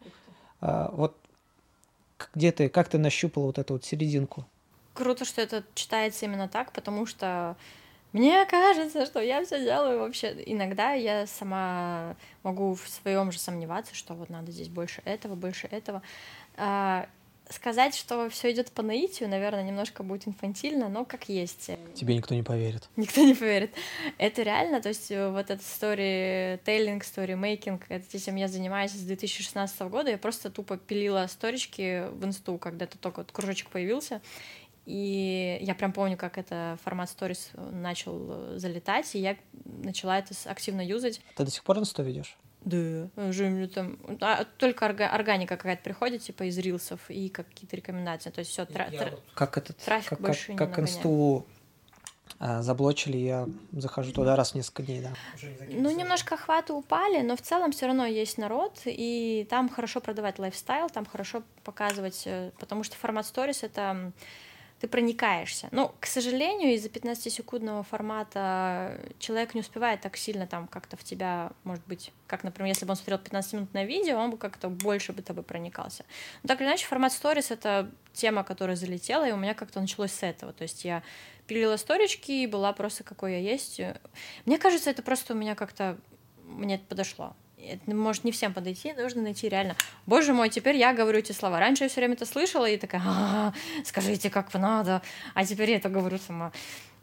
Э, 0.61 0.89
вот 0.93 1.17
где 2.33 2.53
ты, 2.53 2.69
как 2.69 2.89
ты 2.89 2.99
нащупала 2.99 3.47
вот 3.47 3.59
эту 3.59 3.75
вот 3.75 3.85
серединку? 3.85 4.47
круто, 4.95 5.25
что 5.25 5.43
это 5.43 5.65
читается 5.75 6.25
именно 6.25 6.49
так, 6.49 6.73
потому 6.73 7.05
что 7.05 7.57
мне 8.13 8.47
кажется, 8.47 9.05
что 9.07 9.21
я 9.21 9.45
все 9.45 9.63
делаю 9.63 9.99
вообще. 9.99 10.35
Иногда 10.47 10.93
я 10.93 11.27
сама 11.27 12.15
могу 12.45 12.75
в 12.75 12.89
своем 12.89 13.33
же 13.33 13.39
сомневаться, 13.39 13.95
что 13.95 14.15
вот 14.15 14.31
надо 14.31 14.53
здесь 14.53 14.69
больше 14.69 15.03
этого, 15.05 15.35
больше 15.35 15.67
этого. 15.67 16.01
Сказать, 17.51 17.95
что 17.95 18.31
все 18.31 18.53
идет 18.53 18.73
по 18.73 18.83
наитию, 18.83 19.29
наверное, 19.29 19.63
немножко 19.63 20.03
будет 20.03 20.27
инфантильно, 20.27 20.89
но 20.89 21.05
как 21.05 21.29
есть. 21.29 21.71
Тебе 21.95 22.17
никто 22.17 22.35
не 22.35 22.43
поверит. 22.43 22.89
Никто 22.97 23.23
не 23.23 23.35
поверит. 23.35 23.75
Это 24.17 24.43
реально, 24.43 24.81
то 24.81 24.89
есть 24.89 25.11
э, 25.11 25.31
вот 25.31 25.51
эта 25.51 25.63
story 25.63 26.59
telling, 26.65 27.01
story 27.01 27.39
making, 27.39 27.83
это 27.89 28.17
этим 28.17 28.37
я 28.37 28.49
занимаюсь 28.49 28.93
с 28.93 29.03
2016 29.03 29.79
года, 29.83 30.11
я 30.11 30.19
просто 30.19 30.51
тупо 30.51 30.79
пилила 30.79 31.27
сторички 31.29 32.09
в 32.13 32.25
инсту, 32.25 32.57
когда 32.57 32.87
это 32.87 32.97
только 32.97 33.19
вот 33.19 33.33
кружочек 33.33 33.69
появился, 33.69 34.23
и 34.87 35.59
я 35.63 35.75
прям 35.75 35.93
помню, 35.93 36.17
как 36.17 36.37
это 36.37 36.79
формат 36.83 37.09
сторис 37.11 37.51
начал 37.55 38.27
э, 38.29 38.59
залетать, 38.59 39.15
и 39.15 39.19
я 39.19 39.37
начала 39.65 40.19
это 40.19 40.35
активно 40.45 40.87
юзать. 40.87 41.21
Ты 41.37 41.45
до 41.45 41.51
сих 41.51 41.63
пор 41.65 41.79
инсту 41.79 42.03
ведешь? 42.03 42.37
Да, 42.65 43.09
уже 43.17 43.69
там 43.69 43.99
а, 44.21 44.45
только 44.59 44.87
орга, 44.87 45.09
органика 45.09 45.57
какая-то 45.57 45.83
приходит, 45.83 46.23
типа 46.23 46.45
из 46.45 46.57
рилсов 46.59 47.01
и 47.09 47.29
какие-то 47.29 47.77
рекомендации. 47.77 48.31
То 48.31 48.41
есть 48.41 48.51
все 48.51 48.65
тра- 48.65 48.91
тра- 48.91 49.19
как 49.35 49.59
этот 49.59 49.77
трафик 49.79 50.11
как, 50.11 50.21
больше 50.21 50.55
как, 50.55 50.71
как 50.71 50.79
инсту 50.81 51.47
а, 52.39 52.63
заблочили, 52.63 53.17
я 53.19 53.47
захожу 53.73 54.13
туда 54.13 54.35
раз 54.37 54.53
в 54.53 54.55
несколько 54.55 54.83
дней, 54.83 55.03
да. 55.03 55.11
Ну, 55.69 55.91
немножко 55.91 56.35
охваты 56.35 56.73
упали, 56.73 57.21
но 57.21 57.37
в 57.37 57.43
целом 57.43 57.73
все 57.73 57.87
равно 57.87 58.07
есть 58.07 58.39
народ, 58.39 58.81
и 58.87 59.47
там 59.51 59.69
хорошо 59.69 60.01
продавать 60.01 60.39
лайфстайл, 60.39 60.89
там 60.91 61.07
хорошо 61.07 61.43
показывать, 61.65 62.23
э, 62.27 62.51
потому 62.59 62.83
что 62.83 62.97
формат 62.97 63.27
сторис 63.27 63.63
это 63.63 64.13
ты 64.85 64.89
проникаешься. 64.89 65.69
Но, 65.73 65.95
к 65.99 66.05
сожалению, 66.05 66.75
из-за 66.75 66.91
15-секундного 66.91 67.85
формата 67.85 69.01
человек 69.19 69.55
не 69.55 69.63
успевает 69.63 70.03
так 70.03 70.19
сильно 70.19 70.47
там 70.47 70.69
как-то 70.69 70.99
в 70.99 71.03
тебя, 71.03 71.53
может 71.65 71.83
быть, 71.87 72.13
как, 72.27 72.45
например, 72.45 72.69
если 72.69 72.85
бы 72.85 72.91
он 72.91 72.97
смотрел 72.97 73.19
15-минутное 73.19 73.87
видео, 73.87 74.19
он 74.19 74.31
бы 74.31 74.37
как-то 74.37 74.69
больше 74.69 75.15
бы 75.15 75.23
тобой 75.23 75.43
проникался. 75.43 76.05
Но 76.43 76.49
так 76.49 76.61
или 76.61 76.69
иначе, 76.69 76.85
формат 76.85 77.15
сторис— 77.15 77.51
это 77.51 77.91
тема, 78.13 78.45
которая 78.45 78.77
залетела, 78.77 79.27
и 79.27 79.33
у 79.33 79.37
меня 79.37 79.55
как-то 79.55 79.81
началось 79.81 80.13
с 80.13 80.23
этого. 80.23 80.53
То 80.53 80.65
есть 80.65 80.85
я 80.85 81.03
пилила 81.47 81.79
сторички 81.79 82.33
и 82.33 82.47
была 82.47 82.75
просто 82.75 83.05
какой 83.05 83.33
я 83.33 83.39
есть. 83.39 83.81
Мне 84.45 84.59
кажется, 84.59 84.91
это 84.91 85.03
просто 85.03 85.33
у 85.33 85.37
меня 85.37 85.55
как-то 85.55 85.97
мне 86.43 86.75
это 86.75 86.85
подошло 86.85 87.35
это 87.69 87.95
может 87.95 88.25
не 88.25 88.33
всем 88.33 88.53
подойти, 88.53 88.93
нужно 88.93 89.23
найти 89.23 89.49
реально. 89.49 89.77
Боже 90.07 90.33
мой, 90.33 90.49
теперь 90.49 90.77
я 90.77 90.93
говорю 90.93 91.19
эти 91.19 91.33
слова. 91.33 91.59
Раньше 91.59 91.85
я 91.85 91.89
все 91.89 92.01
время 92.01 92.15
это 92.15 92.27
слышала 92.27 92.69
и 92.69 92.77
такая, 92.77 93.03
а, 93.05 93.53
скажите, 93.85 94.31
как 94.31 94.53
надо, 94.55 95.03
а 95.35 95.45
теперь 95.45 95.71
я 95.71 95.77
это 95.77 95.89
говорю 95.89 96.19
сама 96.19 96.53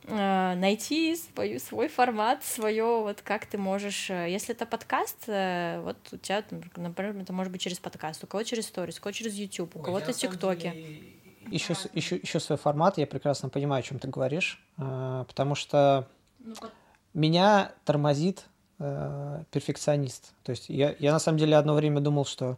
э, 0.06 0.56
найти 0.56 1.16
свою, 1.16 1.60
свой 1.60 1.88
формат, 1.88 2.44
свое, 2.44 3.02
вот 3.02 3.22
как 3.22 3.46
ты 3.46 3.58
можешь, 3.58 4.10
э, 4.10 4.30
если 4.30 4.56
это 4.56 4.66
подкаст, 4.66 5.24
э, 5.28 5.82
вот 5.84 5.98
у 6.12 6.18
тебя, 6.18 6.44
например, 6.76 7.16
это 7.18 7.34
может 7.34 7.52
быть 7.52 7.62
через 7.62 7.80
подкаст, 7.80 8.24
у 8.24 8.28
кого 8.28 8.44
через 8.44 8.68
сторис, 8.68 8.98
у 8.98 9.02
кого 9.02 9.12
через 9.12 9.36
YouTube, 9.36 9.76
у 9.76 9.80
кого-то 9.80 10.14
ТикТоки. 10.14 11.20
Еще, 11.48 11.76
еще, 11.94 12.16
еще 12.18 12.40
свой 12.40 12.58
формат, 12.58 12.98
я 12.98 13.08
прекрасно 13.08 13.50
понимаю, 13.50 13.80
о 13.80 13.84
чем 13.84 14.00
ты 14.00 14.08
говоришь, 14.08 14.64
потому 14.78 15.56
что 15.56 16.08
ну, 16.40 16.54
меня 17.14 17.74
тормозит 17.84 18.46
э, 18.82 19.44
перфекционист. 19.52 20.34
То 20.44 20.52
есть 20.52 20.70
я, 20.70 20.96
я 21.00 21.12
на 21.12 21.20
самом 21.20 21.38
деле 21.38 21.56
одно 21.56 21.74
время 21.74 22.02
думал, 22.02 22.26
что 22.26 22.58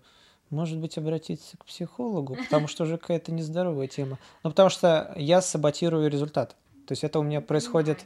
может 0.49 0.77
быть 0.77 0.97
обратиться 0.97 1.57
к 1.57 1.65
психологу, 1.65 2.35
потому 2.35 2.67
что 2.67 2.83
уже 2.83 2.97
какая-то 2.97 3.31
нездоровая 3.31 3.87
тема. 3.87 4.17
Ну, 4.43 4.49
потому 4.49 4.69
что 4.69 5.13
я 5.17 5.41
саботирую 5.41 6.09
результат. 6.09 6.55
То 6.87 6.91
есть 6.91 7.03
это 7.03 7.19
у 7.19 7.23
меня 7.23 7.41
происходит... 7.41 7.99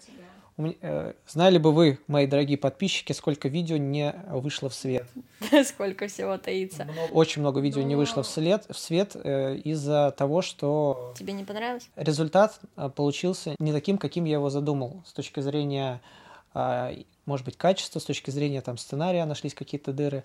У 0.59 0.63
меня, 0.63 0.73
э, 0.81 1.13
знали 1.27 1.59
бы 1.59 1.71
вы, 1.71 1.99
мои 2.07 2.25
дорогие 2.25 2.57
подписчики, 2.57 3.11
сколько 3.11 3.47
видео 3.47 3.77
не 3.77 4.15
вышло 4.27 4.69
в 4.69 4.73
свет? 4.73 5.05
Сколько 5.63 6.07
всего 6.07 6.35
таится. 6.39 6.87
Очень 7.11 7.43
много 7.43 7.59
видео 7.59 7.81
Но... 7.81 7.87
не 7.87 7.95
вышло 7.95 8.23
в, 8.23 8.27
след, 8.27 8.65
в 8.67 8.75
свет 8.75 9.15
э, 9.15 9.57
из-за 9.57 10.15
того, 10.17 10.41
что... 10.41 11.13
Тебе 11.15 11.33
не 11.33 11.43
понравилось? 11.43 11.87
Результат 11.95 12.59
э, 12.75 12.89
получился 12.89 13.55
не 13.59 13.71
таким, 13.71 13.99
каким 13.99 14.25
я 14.25 14.33
его 14.33 14.49
задумал 14.49 15.03
с 15.05 15.13
точки 15.13 15.41
зрения 15.41 16.01
а, 16.55 16.91
может 17.27 17.45
быть, 17.45 17.57
качество, 17.57 17.99
с 17.99 18.05
точки 18.05 18.31
зрения 18.31 18.61
там, 18.61 18.77
сценария 18.77 19.25
нашлись 19.25 19.53
какие-то 19.53 19.93
дыры. 19.93 20.23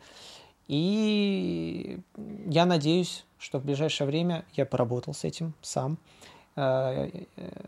И 0.69 1.99
я 2.47 2.65
надеюсь, 2.65 3.25
что 3.38 3.59
в 3.59 3.65
ближайшее 3.65 4.07
время 4.07 4.45
я 4.55 4.65
поработал 4.65 5.12
с 5.12 5.25
этим 5.25 5.53
сам. 5.61 5.99
А, 6.55 7.11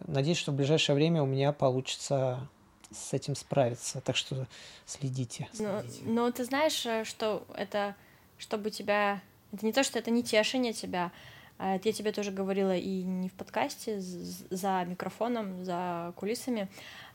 надеюсь, 0.07 0.39
что 0.39 0.53
в 0.53 0.55
ближайшее 0.55 0.95
время 0.95 1.23
у 1.23 1.27
меня 1.27 1.53
получится 1.53 2.49
с 2.93 3.13
этим 3.13 3.35
справиться. 3.35 4.01
Так 4.01 4.17
что 4.17 4.47
следите. 4.87 5.49
Но, 5.59 5.83
но 6.05 6.31
ты 6.31 6.45
знаешь, 6.45 6.87
э, 6.87 7.05
что 7.05 7.45
это, 7.55 7.97
чтобы 8.39 8.71
тебя... 8.71 9.21
Это 9.53 9.67
не 9.67 9.73
то, 9.73 9.83
что 9.83 9.99
это 9.99 10.11
не 10.11 10.23
тешение 10.23 10.73
тебя, 10.73 11.11
а 11.59 11.77
это 11.77 11.89
я 11.89 11.93
тебе 11.93 12.13
тоже 12.13 12.31
говорила 12.31 12.77
и 12.77 13.03
не 13.03 13.29
в 13.29 13.33
подкасте, 13.33 14.01
за 14.01 14.85
микрофоном, 14.85 15.65
за 15.65 16.13
кулисами, 16.17 16.69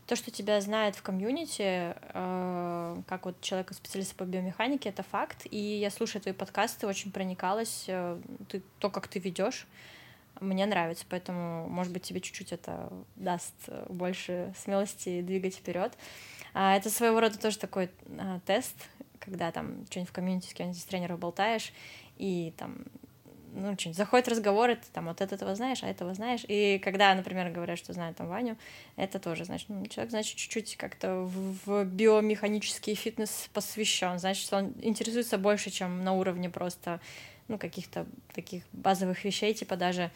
то, 0.10 0.16
что 0.16 0.32
тебя 0.32 0.60
знает 0.60 0.96
в 0.96 1.04
комьюнити, 1.04 1.94
э, 1.96 3.02
как 3.08 3.26
вот 3.26 3.40
человека 3.42 3.76
специалиста 3.76 4.16
по 4.16 4.24
биомеханике, 4.24 4.90
это 4.90 5.04
факт. 5.04 5.46
И 5.52 5.56
я 5.56 5.92
слушаю 5.92 6.20
твои 6.20 6.34
подкасты, 6.34 6.88
очень 6.88 7.12
проникалась. 7.12 7.86
Э, 7.88 8.20
ты, 8.48 8.64
то, 8.80 8.90
как 8.90 9.08
ты 9.08 9.20
ведешь, 9.20 9.68
мне 10.40 10.66
нравится, 10.66 11.06
поэтому, 11.08 11.70
может 11.70 11.94
быть, 11.94 12.02
тебе 12.02 12.22
чуть-чуть 12.22 12.54
это 12.54 12.92
даст 13.18 13.54
больше 13.88 14.52
смелости 14.58 15.22
двигать 15.22 15.56
вперед. 15.56 15.94
А, 16.56 16.76
это 16.76 16.90
своего 16.90 17.20
рода 17.20 17.38
тоже 17.38 17.60
такой 17.60 17.92
а, 18.18 18.40
тест, 18.48 18.76
когда 19.20 19.52
там 19.52 19.86
что-нибудь 19.92 20.10
в 20.10 20.14
комьюнити 20.14 20.48
с 20.48 20.54
кем-нибудь 20.56 20.80
из 20.80 20.86
тренеров 20.86 21.20
болтаешь, 21.20 21.72
и 22.18 22.52
там 22.58 22.80
ну, 23.54 23.74
что-нибудь, 23.78 23.98
заходят 23.98 24.28
разговоры, 24.28 24.76
ты 24.76 24.88
там 24.94 25.08
вот 25.08 25.22
этого 25.22 25.56
знаешь, 25.56 25.84
а 25.84 25.88
этого 25.88 26.14
знаешь. 26.14 26.42
И 26.48 26.80
когда, 26.84 27.14
например, 27.14 27.52
говорят, 27.52 27.78
что 27.78 27.94
знают 27.94 28.18
там 28.18 28.28
Ваню, 28.28 28.58
это 28.96 29.20
тоже, 29.20 29.46
значит, 29.46 29.70
ну, 29.70 29.86
человек, 29.88 30.12
значит, 30.12 30.36
чуть-чуть 30.38 30.76
как-то 30.78 31.22
в, 31.22 31.66
в 31.66 31.86
биомеханический 31.86 32.96
фитнес 32.96 33.50
посвящен, 33.54 34.20
значит, 34.20 34.44
что 34.44 34.58
он 34.58 34.74
интересуется 34.82 35.38
больше, 35.38 35.70
чем 35.70 36.04
на 36.04 36.14
уровне 36.14 36.50
просто, 36.50 37.00
ну, 37.48 37.58
каких-то 37.58 38.06
таких 38.34 38.64
базовых 38.72 39.24
вещей, 39.24 39.54
типа 39.54 39.76
даже, 39.76 40.12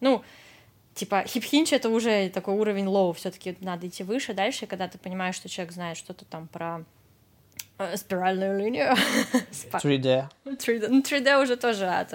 ну, 0.00 0.22
типа 0.94 1.24
hip 1.26 1.43
hinge 1.43 1.72
это 1.72 1.88
уже 1.88 2.28
такой 2.30 2.54
уровень 2.54 2.86
low, 2.86 3.12
все-таки 3.12 3.56
надо 3.60 3.88
идти 3.88 4.02
выше, 4.02 4.34
дальше, 4.34 4.66
когда 4.66 4.88
ты 4.88 4.98
понимаешь, 4.98 5.36
что 5.36 5.48
человек 5.48 5.72
знает 5.72 5.96
что-то 5.96 6.24
там 6.24 6.48
про 6.48 6.84
спиральную 7.96 8.58
линию. 8.58 8.94
3D. 9.72 10.28
3D. 10.44 10.88
Ну, 10.88 11.00
3D 11.00 11.42
уже 11.42 11.56
тоже 11.56 11.86
от, 11.86 12.12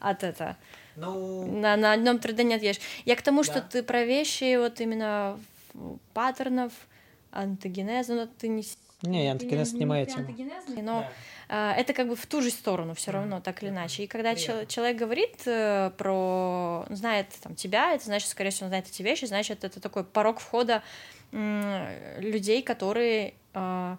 от 0.00 0.24
это. 0.24 0.56
Ну... 0.96 1.46
На, 1.60 1.76
на 1.76 1.92
одном 1.92 2.16
3D 2.16 2.42
не 2.42 2.54
отъешь. 2.54 2.80
Я 3.04 3.16
к 3.16 3.22
тому, 3.22 3.42
да. 3.42 3.44
что 3.44 3.60
ты 3.60 3.82
про 3.82 4.04
вещи 4.04 4.56
вот 4.56 4.80
именно 4.80 5.38
паттернов, 6.12 6.72
антогенеза, 7.30 8.14
но 8.14 8.26
ты 8.26 8.48
не... 8.48 8.64
Не, 9.02 9.30
антогенез 9.30 9.72
не, 9.72 9.80
не 9.80 9.86
моя 9.86 10.06
тема. 10.06 10.26
Но 10.82 11.06
да. 11.48 11.74
э, 11.76 11.80
это 11.80 11.92
как 11.92 12.08
бы 12.08 12.16
в 12.16 12.26
ту 12.26 12.42
же 12.42 12.50
сторону 12.50 12.94
все 12.94 13.12
равно, 13.12 13.40
так 13.40 13.62
или 13.62 13.70
иначе. 13.70 14.02
И 14.02 14.06
когда 14.08 14.34
чел- 14.34 14.66
человек 14.66 14.96
говорит 14.96 15.36
э, 15.46 15.92
про, 15.96 16.84
знает 16.90 17.28
там 17.40 17.54
тебя, 17.54 17.94
это 17.94 18.06
значит, 18.06 18.28
скорее 18.28 18.50
всего, 18.50 18.64
он 18.64 18.70
знает 18.70 18.88
эти 18.88 19.02
вещи, 19.02 19.26
значит, 19.26 19.62
это 19.62 19.80
такой 19.80 20.02
порог 20.02 20.40
входа 20.40 20.82
э, 21.30 22.20
людей, 22.20 22.60
которые 22.60 23.34
э, 23.54 23.96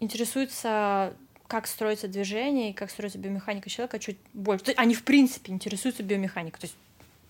интересуются 0.00 1.14
как 1.46 1.66
строится 1.66 2.08
движение 2.08 2.70
и 2.70 2.72
как 2.72 2.90
строится 2.90 3.18
биомеханика 3.18 3.70
человека 3.70 3.98
чуть 3.98 4.18
больше. 4.32 4.64
То 4.64 4.70
есть 4.70 4.78
они, 4.80 4.94
в 4.94 5.04
принципе, 5.04 5.52
интересуются 5.52 6.02
биомеханикой. 6.02 6.60
То 6.60 6.66
есть 6.66 6.76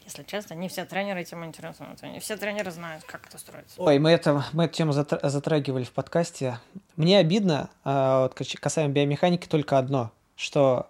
если 0.07 0.23
честно, 0.23 0.55
не 0.55 0.69
все 0.69 0.85
тренеры 0.85 1.21
этим 1.21 1.45
интересуются, 1.45 2.07
не 2.07 2.21
все 2.21 2.37
тренеры 2.37 2.71
знают, 2.71 3.03
как 3.03 3.27
это 3.27 3.39
строится. 3.39 3.75
Ой, 3.83 3.99
мы, 3.99 4.11
это, 4.11 4.45
мы 4.53 4.65
эту 4.65 4.75
тему 4.75 4.93
затрагивали 4.93 5.83
в 5.83 5.91
подкасте. 5.91 6.61
Мне 6.95 7.19
обидно, 7.19 7.71
а, 7.83 8.23
вот, 8.23 8.35
касаемо 8.35 8.93
биомеханики, 8.93 9.49
только 9.49 9.79
одно, 9.79 10.13
что 10.37 10.89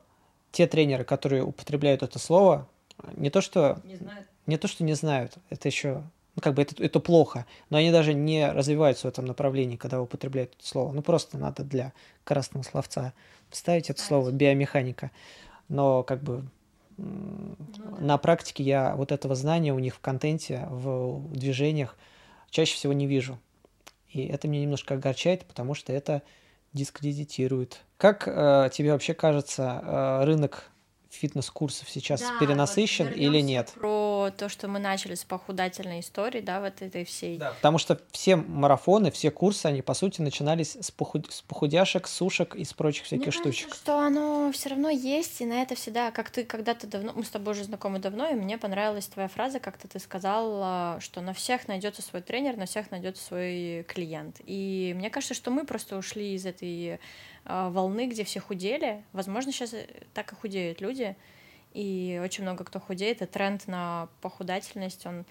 те 0.52 0.66
тренеры, 0.66 1.04
которые 1.04 1.44
употребляют 1.44 2.02
это 2.02 2.18
слово, 2.18 2.68
не 3.14 3.30
то 3.30 3.40
что 3.40 3.80
не, 3.84 3.96
знают. 3.96 4.26
не, 4.46 4.58
то, 4.58 4.68
что 4.68 4.84
не 4.84 4.92
знают, 4.92 5.32
это 5.48 5.66
еще 5.66 6.02
ну, 6.36 6.42
как 6.42 6.54
бы 6.54 6.62
это, 6.62 6.82
это 6.82 7.00
плохо, 7.00 7.46
но 7.70 7.78
они 7.78 7.90
даже 7.90 8.12
не 8.12 8.50
развиваются 8.50 9.06
в 9.06 9.10
этом 9.10 9.24
направлении, 9.24 9.76
когда 9.76 10.02
употребляют 10.02 10.54
это 10.58 10.66
слово. 10.66 10.92
Ну, 10.92 11.00
просто 11.02 11.38
надо 11.38 11.64
для 11.64 11.94
красного 12.24 12.62
словца 12.62 13.14
вставить 13.50 13.88
это 13.88 14.02
слово 14.02 14.30
биомеханика. 14.30 15.10
Но 15.68 16.02
как 16.02 16.22
бы 16.22 16.44
ну, 16.98 17.56
на 17.98 18.18
практике 18.18 18.62
я 18.64 18.94
вот 18.96 19.12
этого 19.12 19.34
знания 19.34 19.72
у 19.72 19.78
них 19.78 19.94
в 19.94 20.00
контенте, 20.00 20.66
в 20.70 21.26
движениях 21.32 21.96
чаще 22.50 22.74
всего 22.74 22.92
не 22.92 23.06
вижу. 23.06 23.38
И 24.10 24.26
это 24.26 24.46
меня 24.46 24.62
немножко 24.62 24.94
огорчает, 24.94 25.46
потому 25.46 25.74
что 25.74 25.92
это 25.92 26.22
дискредитирует. 26.74 27.80
Как 27.96 28.28
э, 28.28 28.70
тебе 28.72 28.92
вообще 28.92 29.14
кажется, 29.14 29.80
э, 29.82 30.24
рынок 30.24 30.70
фитнес-курсов 31.10 31.88
сейчас 31.88 32.20
да, 32.20 32.36
перенасыщен 32.38 33.08
вот 33.08 33.16
или 33.16 33.40
нет? 33.40 33.72
Про 33.74 34.30
то, 34.36 34.48
что 34.48 34.68
мы 34.68 34.78
начали 34.78 35.14
с 35.14 35.24
похудательной 35.24 36.00
истории, 36.00 36.40
да, 36.40 36.60
вот 36.60 36.82
этой 36.82 37.04
всей. 37.04 37.38
Да, 37.38 37.52
потому 37.52 37.78
что 37.78 38.00
все 38.12 38.36
марафоны, 38.36 39.10
все 39.10 39.30
курсы, 39.30 39.66
они 39.66 39.82
по 39.82 39.94
сути 39.94 40.20
начинались 40.20 40.76
с, 40.76 40.90
похуд... 40.90 41.32
с 41.32 41.42
похудяшек, 41.42 42.06
сушек 42.06 42.54
и 42.54 42.64
с 42.64 42.72
прочих 42.72 43.04
всяких 43.04 43.26
Мне 43.26 43.32
штучек. 43.32 43.68
Кажется, 43.68 43.82
что 43.82 43.98
оно 43.98 44.50
все 44.52 44.70
равно 44.70 44.90
есть, 44.90 45.40
и 45.40 45.46
на 45.46 45.62
это 45.62 45.74
всегда, 45.74 46.10
как 46.10 46.30
ты 46.30 46.44
когда-то 46.44 46.86
давно, 46.86 47.12
мы 47.14 47.24
с 47.24 47.30
тобой 47.30 47.54
уже 47.54 47.64
знакомы 47.64 47.98
давно, 47.98 48.28
и 48.28 48.34
мне 48.34 48.58
понравилась 48.58 49.06
твоя 49.06 49.28
фраза, 49.28 49.60
как-то 49.60 49.88
ты 49.88 49.98
сказал, 49.98 51.00
что 51.00 51.20
на 51.20 51.32
всех 51.32 51.68
найдется 51.68 52.02
свой 52.02 52.22
тренер, 52.22 52.56
на 52.56 52.66
всех 52.66 52.90
найдется 52.90 53.24
свой 53.24 53.84
клиент. 53.88 54.40
И 54.44 54.94
мне 54.96 55.10
кажется, 55.10 55.34
что 55.34 55.50
мы 55.50 55.64
просто 55.64 55.96
ушли 55.96 56.34
из 56.34 56.46
этой 56.46 56.98
волны, 57.48 58.08
где 58.08 58.24
все 58.24 58.40
худели. 58.40 59.04
Возможно, 59.12 59.52
сейчас 59.52 59.74
э, 59.74 59.86
так 60.14 60.32
и 60.32 60.34
худеют 60.34 60.80
люди, 60.80 61.16
и 61.74 62.20
очень 62.22 62.42
много 62.42 62.64
кто 62.64 62.80
худеет, 62.80 63.22
и 63.22 63.26
тренд 63.26 63.66
на 63.68 64.08
похудательность, 64.20 65.06
он, 65.06 65.24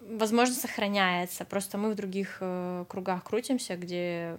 возможно, 0.00 0.54
сохраняется. 0.54 1.44
Просто 1.44 1.78
мы 1.78 1.90
в 1.90 1.94
других 1.94 2.38
э, 2.40 2.84
кругах 2.88 3.24
крутимся, 3.24 3.76
где 3.76 4.36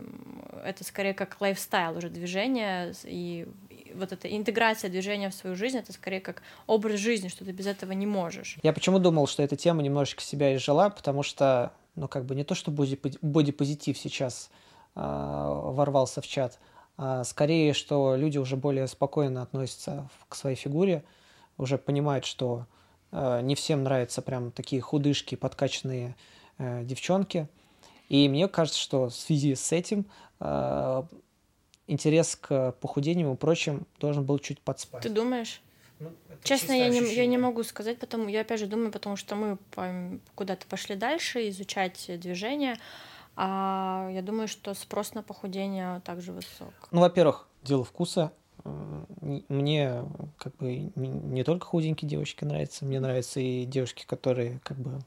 это 0.63 0.83
скорее 0.83 1.13
как 1.13 1.39
лайфстайл 1.39 1.97
уже 1.97 2.09
движение, 2.09 2.93
и 3.03 3.47
вот 3.95 4.11
эта 4.11 4.33
интеграция 4.35 4.89
движения 4.89 5.29
в 5.29 5.33
свою 5.33 5.55
жизнь, 5.55 5.77
это 5.77 5.91
скорее 5.93 6.21
как 6.21 6.43
образ 6.67 6.99
жизни, 6.99 7.27
что 7.27 7.43
ты 7.43 7.51
без 7.51 7.67
этого 7.67 7.91
не 7.91 8.05
можешь. 8.05 8.57
Я 8.63 8.73
почему 8.73 8.99
думал, 8.99 9.27
что 9.27 9.43
эта 9.43 9.55
тема 9.55 9.81
немножечко 9.81 10.21
себя 10.21 10.55
изжила, 10.55 10.89
потому 10.89 11.23
что, 11.23 11.73
ну, 11.95 12.07
как 12.07 12.25
бы 12.25 12.35
не 12.35 12.43
то, 12.43 12.55
что 12.55 12.71
бодипозитив 12.71 13.97
сейчас 13.97 14.49
а, 14.49 14.60
ворвался 14.95 16.21
в 16.21 16.27
чат. 16.27 16.59
А 16.97 17.23
скорее, 17.23 17.73
что 17.73 18.15
люди 18.15 18.37
уже 18.37 18.57
более 18.57 18.87
спокойно 18.87 19.41
относятся 19.41 20.09
к 20.29 20.35
своей 20.35 20.55
фигуре, 20.55 21.03
уже 21.57 21.77
понимают, 21.77 22.25
что 22.25 22.65
а, 23.11 23.41
не 23.41 23.55
всем 23.55 23.83
нравятся 23.83 24.21
прям 24.21 24.51
такие 24.51 24.81
худышки, 24.81 25.35
подкачанные 25.35 26.15
э, 26.57 26.83
девчонки. 26.83 27.47
И 28.09 28.27
мне 28.27 28.47
кажется, 28.47 28.79
что 28.79 29.09
в 29.09 29.13
связи 29.13 29.55
с 29.55 29.71
этим 29.71 30.05
интерес 31.87 32.35
к 32.35 32.71
похудению 32.81 33.33
и 33.33 33.35
прочим 33.35 33.85
должен 33.99 34.25
был 34.25 34.39
чуть 34.39 34.59
подспать. 34.59 35.03
Ты 35.03 35.09
думаешь? 35.09 35.61
Ну, 35.99 36.09
Честно, 36.43 36.71
я 36.71 36.89
не, 36.89 36.99
я 37.13 37.25
не 37.25 37.37
могу 37.37 37.63
сказать, 37.63 37.99
потому 37.99 38.27
я 38.27 38.41
опять 38.41 38.59
же 38.59 38.65
думаю, 38.65 38.91
потому 38.91 39.15
что 39.15 39.35
мы 39.35 39.57
куда-то 40.33 40.65
пошли 40.67 40.95
дальше 40.95 41.47
изучать 41.49 42.09
движение. 42.19 42.77
А 43.35 44.09
я 44.11 44.21
думаю, 44.21 44.47
что 44.47 44.73
спрос 44.73 45.13
на 45.13 45.23
похудение 45.23 46.01
также 46.01 46.31
высок. 46.31 46.73
Ну, 46.91 47.01
во-первых, 47.01 47.47
дело 47.63 47.83
вкуса. 47.83 48.31
Мне 48.63 50.03
как 50.37 50.55
бы 50.57 50.91
не 50.95 51.43
только 51.43 51.65
худенькие 51.65 52.09
девочки 52.09 52.43
нравятся, 52.43 52.85
мне 52.85 52.99
нравятся 52.99 53.39
и 53.39 53.65
девушки, 53.65 54.05
которые 54.05 54.59
как 54.63 54.77
бы 54.77 54.99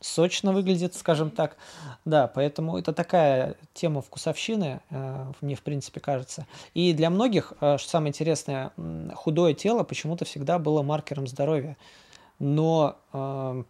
сочно 0.00 0.52
выглядят, 0.52 0.94
скажем 0.94 1.30
так. 1.30 1.56
Да, 2.04 2.28
поэтому 2.28 2.78
это 2.78 2.92
такая 2.92 3.56
тема 3.74 4.00
вкусовщины, 4.02 4.80
э, 4.90 5.32
мне 5.40 5.54
в 5.54 5.62
принципе 5.62 6.00
кажется. 6.00 6.46
И 6.74 6.92
для 6.92 7.10
многих, 7.10 7.52
э, 7.60 7.78
что 7.78 7.90
самое 7.90 8.10
интересное, 8.10 8.72
худое 9.14 9.54
тело 9.54 9.82
почему-то 9.82 10.24
всегда 10.24 10.58
было 10.58 10.82
маркером 10.82 11.26
здоровья. 11.26 11.76
Но 12.38 12.96
э, 13.12 13.64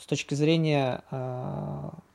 с 0.00 0.06
точки 0.06 0.34
зрения 0.34 1.02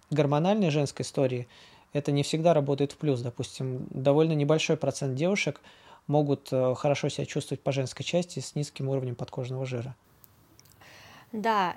гормональной 0.09 0.69
женской 0.69 1.03
истории 1.03 1.47
это 1.93 2.11
не 2.11 2.23
всегда 2.23 2.53
работает 2.53 2.91
в 2.91 2.97
плюс. 2.97 3.21
Допустим, 3.21 3.87
довольно 3.89 4.33
небольшой 4.33 4.77
процент 4.77 5.15
девушек 5.15 5.61
могут 6.05 6.49
э, 6.51 6.75
хорошо 6.75 7.09
себя 7.09 7.25
чувствовать 7.25 7.61
по 7.61 7.71
женской 7.71 8.05
части 8.05 8.39
с 8.39 8.55
низким 8.55 8.89
уровнем 8.89 9.15
подкожного 9.15 9.65
жира. 9.65 9.95
Да, 11.33 11.75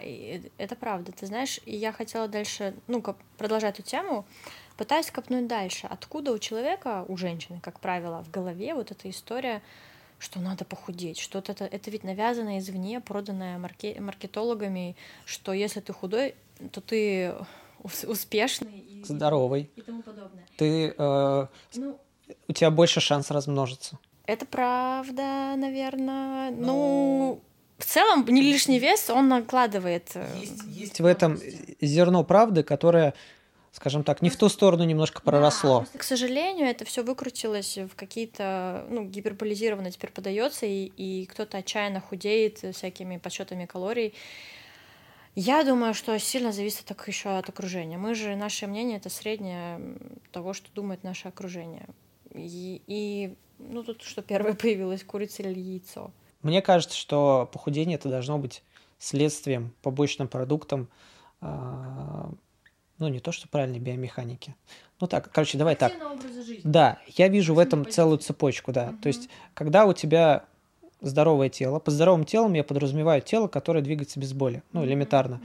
это 0.58 0.76
правда. 0.76 1.10
Ты 1.12 1.26
знаешь, 1.26 1.58
я 1.66 1.90
хотела 1.92 2.28
дальше, 2.28 2.74
ну, 2.86 3.02
продолжать 3.36 3.80
эту 3.80 3.88
тему, 3.88 4.24
пытаюсь 4.76 5.10
копнуть 5.10 5.48
дальше. 5.48 5.88
Откуда 5.90 6.32
у 6.32 6.38
человека, 6.38 7.04
у 7.08 7.16
женщины, 7.16 7.60
как 7.60 7.80
правило, 7.80 8.22
в 8.22 8.30
голове 8.30 8.74
вот 8.74 8.92
эта 8.92 9.10
история, 9.10 9.60
что 10.20 10.38
надо 10.38 10.64
похудеть, 10.64 11.18
что 11.18 11.40
это, 11.40 11.64
это 11.64 11.90
ведь 11.90 12.04
навязано 12.04 12.58
извне, 12.58 13.00
проданное 13.00 13.58
марке, 13.58 14.00
маркетологами, 14.00 14.94
что 15.24 15.52
если 15.52 15.80
ты 15.80 15.92
худой, 15.92 16.36
то 16.72 16.80
ты 16.80 17.34
успешный 17.82 18.78
и, 18.78 19.04
здоровый 19.04 19.70
и 19.76 19.80
тому 19.82 20.02
подобное. 20.02 20.46
Ты 20.56 20.94
э, 20.96 21.46
ну, 21.74 21.98
у 22.48 22.52
тебя 22.52 22.70
больше 22.70 23.00
шанс 23.00 23.30
размножиться. 23.30 23.98
Это 24.26 24.46
правда, 24.46 25.54
наверное. 25.56 26.50
Но... 26.50 26.66
Ну, 26.66 27.42
в 27.78 27.84
целом 27.84 28.24
не 28.28 28.42
лишний 28.42 28.78
вес 28.78 29.10
он 29.10 29.28
накладывает. 29.28 30.10
Э, 30.14 30.26
есть, 30.40 30.62
есть 30.68 31.00
в 31.00 31.06
этом 31.06 31.38
зерно 31.80 32.24
правды, 32.24 32.62
которое 32.62 33.14
скажем 33.72 34.02
так, 34.02 34.20
не 34.20 34.30
в 34.30 34.36
ту 34.36 34.48
сторону 34.48 34.84
немножко 34.84 35.22
проросло. 35.22 35.86
Да, 35.92 35.98
к 35.98 36.02
сожалению, 36.02 36.66
это 36.66 36.84
все 36.84 37.02
выкрутилось 37.02 37.78
в 37.78 37.94
какие-то, 37.94 38.84
ну, 38.90 39.04
гиперболизированно 39.04 39.90
теперь 39.90 40.10
подается, 40.10 40.66
и, 40.66 40.86
и 40.96 41.26
кто-то 41.26 41.58
отчаянно 41.58 42.00
худеет 42.00 42.58
всякими 42.74 43.18
подсчетами 43.18 43.66
калорий. 43.66 44.14
Я 45.34 45.64
думаю, 45.64 45.94
что 45.94 46.18
сильно 46.18 46.52
зависит 46.52 46.86
так 46.86 47.06
еще 47.06 47.30
от 47.30 47.48
окружения. 47.48 47.98
Мы 47.98 48.14
же, 48.14 48.34
наше 48.36 48.66
мнение 48.66 48.98
это 48.98 49.10
среднее 49.10 49.80
того, 50.32 50.52
что 50.52 50.68
думает 50.74 51.04
наше 51.04 51.28
окружение. 51.28 51.86
И, 52.32 52.82
и 52.86 53.36
ну 53.58 53.82
тут 53.82 54.02
что 54.02 54.22
первое 54.22 54.54
появилось, 54.60 55.04
курица 55.04 55.42
или 55.42 55.58
яйцо. 55.58 56.10
Мне 56.42 56.62
кажется, 56.62 56.96
что 56.96 57.48
похудение 57.52 57.96
это 57.96 58.08
должно 58.08 58.38
быть 58.38 58.62
следствием, 58.98 59.72
побочным 59.82 60.28
продуктом, 60.28 60.88
э, 61.40 61.46
ну 62.98 63.08
не 63.08 63.20
то, 63.20 63.32
что 63.32 63.48
правильной 63.48 63.78
биомеханики. 63.78 64.54
Ну 65.00 65.06
так, 65.06 65.30
короче, 65.32 65.58
давай 65.58 65.76
так. 65.76 65.92
Да, 66.64 66.98
я 67.06 67.28
вижу 67.28 67.54
в 67.54 67.58
этом 67.58 67.88
целую 67.88 68.18
цепочку, 68.18 68.72
да. 68.72 68.90
Угу. 68.90 68.96
То 69.02 69.08
есть, 69.08 69.28
когда 69.54 69.86
у 69.86 69.92
тебя 69.92 70.44
здоровое 71.00 71.48
тело, 71.48 71.78
под 71.78 71.94
здоровым 71.94 72.24
телом 72.24 72.54
я 72.54 72.64
подразумеваю 72.64 73.22
тело, 73.22 73.48
которое 73.48 73.82
двигается 73.82 74.20
без 74.20 74.32
боли, 74.32 74.62
ну, 74.72 74.84
элементарно, 74.84 75.40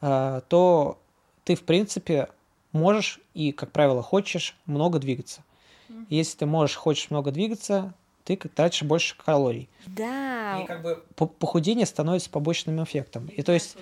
mm-hmm. 0.00 0.44
то 0.48 0.98
ты, 1.44 1.54
в 1.54 1.62
принципе, 1.62 2.28
можешь 2.72 3.20
и, 3.34 3.52
как 3.52 3.72
правило, 3.72 4.02
хочешь 4.02 4.56
много 4.66 4.98
двигаться. 4.98 5.42
Mm-hmm. 5.88 6.06
Если 6.10 6.38
ты 6.38 6.46
можешь, 6.46 6.76
хочешь 6.76 7.10
много 7.10 7.30
двигаться, 7.30 7.94
ты 8.24 8.36
тратишь 8.36 8.82
больше 8.82 9.16
калорий. 9.16 9.68
Да. 9.86 10.60
И 10.62 10.66
как 10.66 10.82
бы 10.82 11.02
похудение 11.16 11.86
становится 11.86 12.28
побочным 12.28 12.82
эффектом. 12.84 13.26
И 13.28 13.42
то 13.42 13.52
есть, 13.52 13.76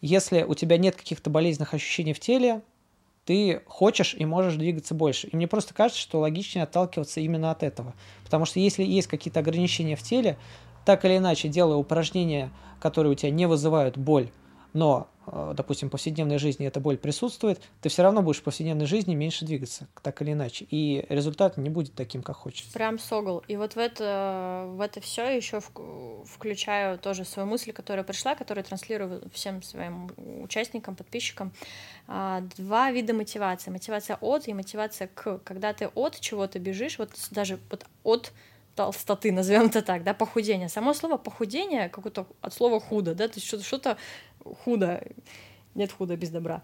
если 0.00 0.42
у 0.42 0.54
тебя 0.54 0.78
нет 0.78 0.96
каких-то 0.96 1.28
болезненных 1.28 1.74
ощущений 1.74 2.14
в 2.14 2.20
теле, 2.20 2.62
ты 3.24 3.62
хочешь 3.66 4.14
и 4.14 4.24
можешь 4.24 4.54
двигаться 4.54 4.94
больше. 4.94 5.28
И 5.28 5.36
мне 5.36 5.46
просто 5.46 5.74
кажется, 5.74 6.00
что 6.00 6.18
логичнее 6.18 6.64
отталкиваться 6.64 7.20
именно 7.20 7.50
от 7.50 7.62
этого. 7.62 7.94
Потому 8.24 8.44
что 8.44 8.58
если 8.60 8.82
есть 8.82 9.08
какие-то 9.08 9.40
ограничения 9.40 9.96
в 9.96 10.02
теле, 10.02 10.38
так 10.84 11.04
или 11.04 11.18
иначе, 11.18 11.48
делая 11.48 11.76
упражнения, 11.76 12.50
которые 12.80 13.12
у 13.12 13.14
тебя 13.14 13.30
не 13.30 13.46
вызывают 13.46 13.96
боль, 13.96 14.30
но, 14.72 15.08
э, 15.26 15.52
допустим, 15.56 15.88
в 15.88 15.92
повседневной 15.92 16.38
жизни 16.38 16.66
эта 16.66 16.80
боль 16.80 16.96
присутствует, 16.96 17.60
ты 17.80 17.88
все 17.88 18.02
равно 18.02 18.22
будешь 18.22 18.40
в 18.40 18.42
повседневной 18.42 18.86
жизни 18.86 19.14
меньше 19.14 19.44
двигаться, 19.44 19.86
так 20.02 20.20
или 20.22 20.32
иначе, 20.32 20.66
и 20.70 21.04
результат 21.08 21.56
не 21.56 21.70
будет 21.70 21.94
таким, 21.94 22.22
как 22.22 22.36
хочется. 22.36 22.72
Прям 22.72 22.98
согл. 22.98 23.42
И 23.48 23.56
вот 23.56 23.74
в 23.74 23.78
это, 23.78 24.66
в 24.68 24.80
это 24.80 25.00
все 25.00 25.36
еще 25.36 25.60
включаю 25.60 26.98
тоже 26.98 27.24
свою 27.24 27.48
мысль, 27.48 27.72
которая 27.72 28.04
пришла, 28.04 28.34
которую 28.34 28.64
транслирую 28.64 29.22
всем 29.32 29.62
своим 29.62 30.10
участникам, 30.42 30.96
подписчикам. 30.96 31.52
А, 32.08 32.42
два 32.56 32.90
вида 32.90 33.14
мотивации. 33.14 33.70
Мотивация 33.70 34.16
от 34.20 34.48
и 34.48 34.54
мотивация 34.54 35.08
к. 35.08 35.38
Когда 35.44 35.72
ты 35.72 35.88
от 35.88 36.18
чего-то 36.20 36.58
бежишь, 36.58 36.98
вот 36.98 37.10
даже 37.30 37.58
вот 37.70 37.86
от 38.02 38.32
толстоты, 38.74 39.32
назовем 39.32 39.66
это 39.66 39.82
так, 39.82 40.04
да, 40.04 40.14
похудение. 40.14 40.68
Само 40.68 40.94
слово 40.94 41.16
похудение 41.16 41.88
какое-то 41.88 42.26
от 42.40 42.54
слова 42.54 42.80
худо, 42.80 43.14
да, 43.14 43.28
то 43.28 43.34
есть 43.36 43.46
что-то 43.64 43.96
худо, 44.64 45.02
нет 45.74 45.92
худа 45.92 46.16
без 46.16 46.30
добра. 46.30 46.62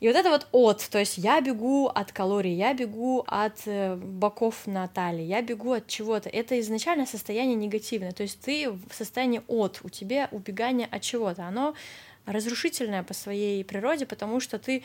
И 0.00 0.06
вот 0.06 0.16
это 0.16 0.30
вот 0.30 0.46
от, 0.52 0.88
то 0.90 0.98
есть 0.98 1.18
я 1.18 1.40
бегу 1.40 1.86
от 1.86 2.12
калорий, 2.12 2.54
я 2.54 2.74
бегу 2.74 3.24
от 3.26 3.60
э, 3.66 3.96
боков 3.96 4.66
на 4.66 4.86
талии, 4.88 5.24
я 5.24 5.42
бегу 5.42 5.72
от 5.72 5.86
чего-то. 5.86 6.28
Это 6.28 6.60
изначально 6.60 7.06
состояние 7.06 7.56
негативное, 7.56 8.12
то 8.12 8.22
есть 8.22 8.40
ты 8.40 8.70
в 8.70 8.92
состоянии 8.92 9.42
от, 9.48 9.80
у 9.82 9.88
тебя 9.88 10.28
убегание 10.30 10.88
от 10.90 11.02
чего-то. 11.02 11.44
Оно 11.44 11.74
разрушительное 12.26 13.02
по 13.02 13.14
своей 13.14 13.64
природе, 13.64 14.06
потому 14.06 14.40
что 14.40 14.58
ты 14.58 14.82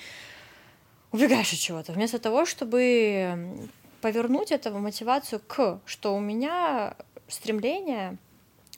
убегаешь 1.11 1.51
от 1.51 1.59
чего-то. 1.59 1.91
Вместо 1.91 2.19
того, 2.19 2.45
чтобы 2.45 3.67
повернуть 4.01 4.51
это 4.51 4.71
в 4.71 4.79
мотивацию 4.79 5.41
к, 5.45 5.81
что 5.85 6.15
у 6.15 6.19
меня 6.19 6.95
стремление 7.27 8.17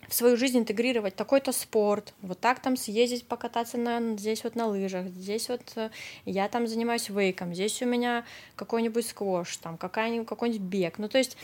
в 0.08 0.14
свою 0.14 0.38
жизнь 0.38 0.60
интегрировать 0.60 1.16
такой-то 1.16 1.52
спорт, 1.52 2.14
вот 2.22 2.40
так 2.40 2.60
там 2.60 2.78
съездить 2.78 3.28
покататься 3.28 3.78
на, 3.78 4.18
здесь 4.18 4.44
вот 4.44 4.56
на 4.56 4.68
лыжах, 4.68 5.08
здесь 5.08 5.50
вот 5.50 5.62
э, 5.76 5.90
я 6.26 6.48
там 6.48 6.68
занимаюсь 6.68 7.10
вейком, 7.10 7.54
здесь 7.54 7.82
у 7.82 7.86
меня 7.86 8.26
какой-нибудь 8.56 9.06
сквош, 9.06 9.58
там 9.58 9.78
какой-нибудь, 9.78 10.28
какой-нибудь 10.28 10.62
бег. 10.62 10.98
Ну, 10.98 11.10
то 11.10 11.18
есть 11.18 11.38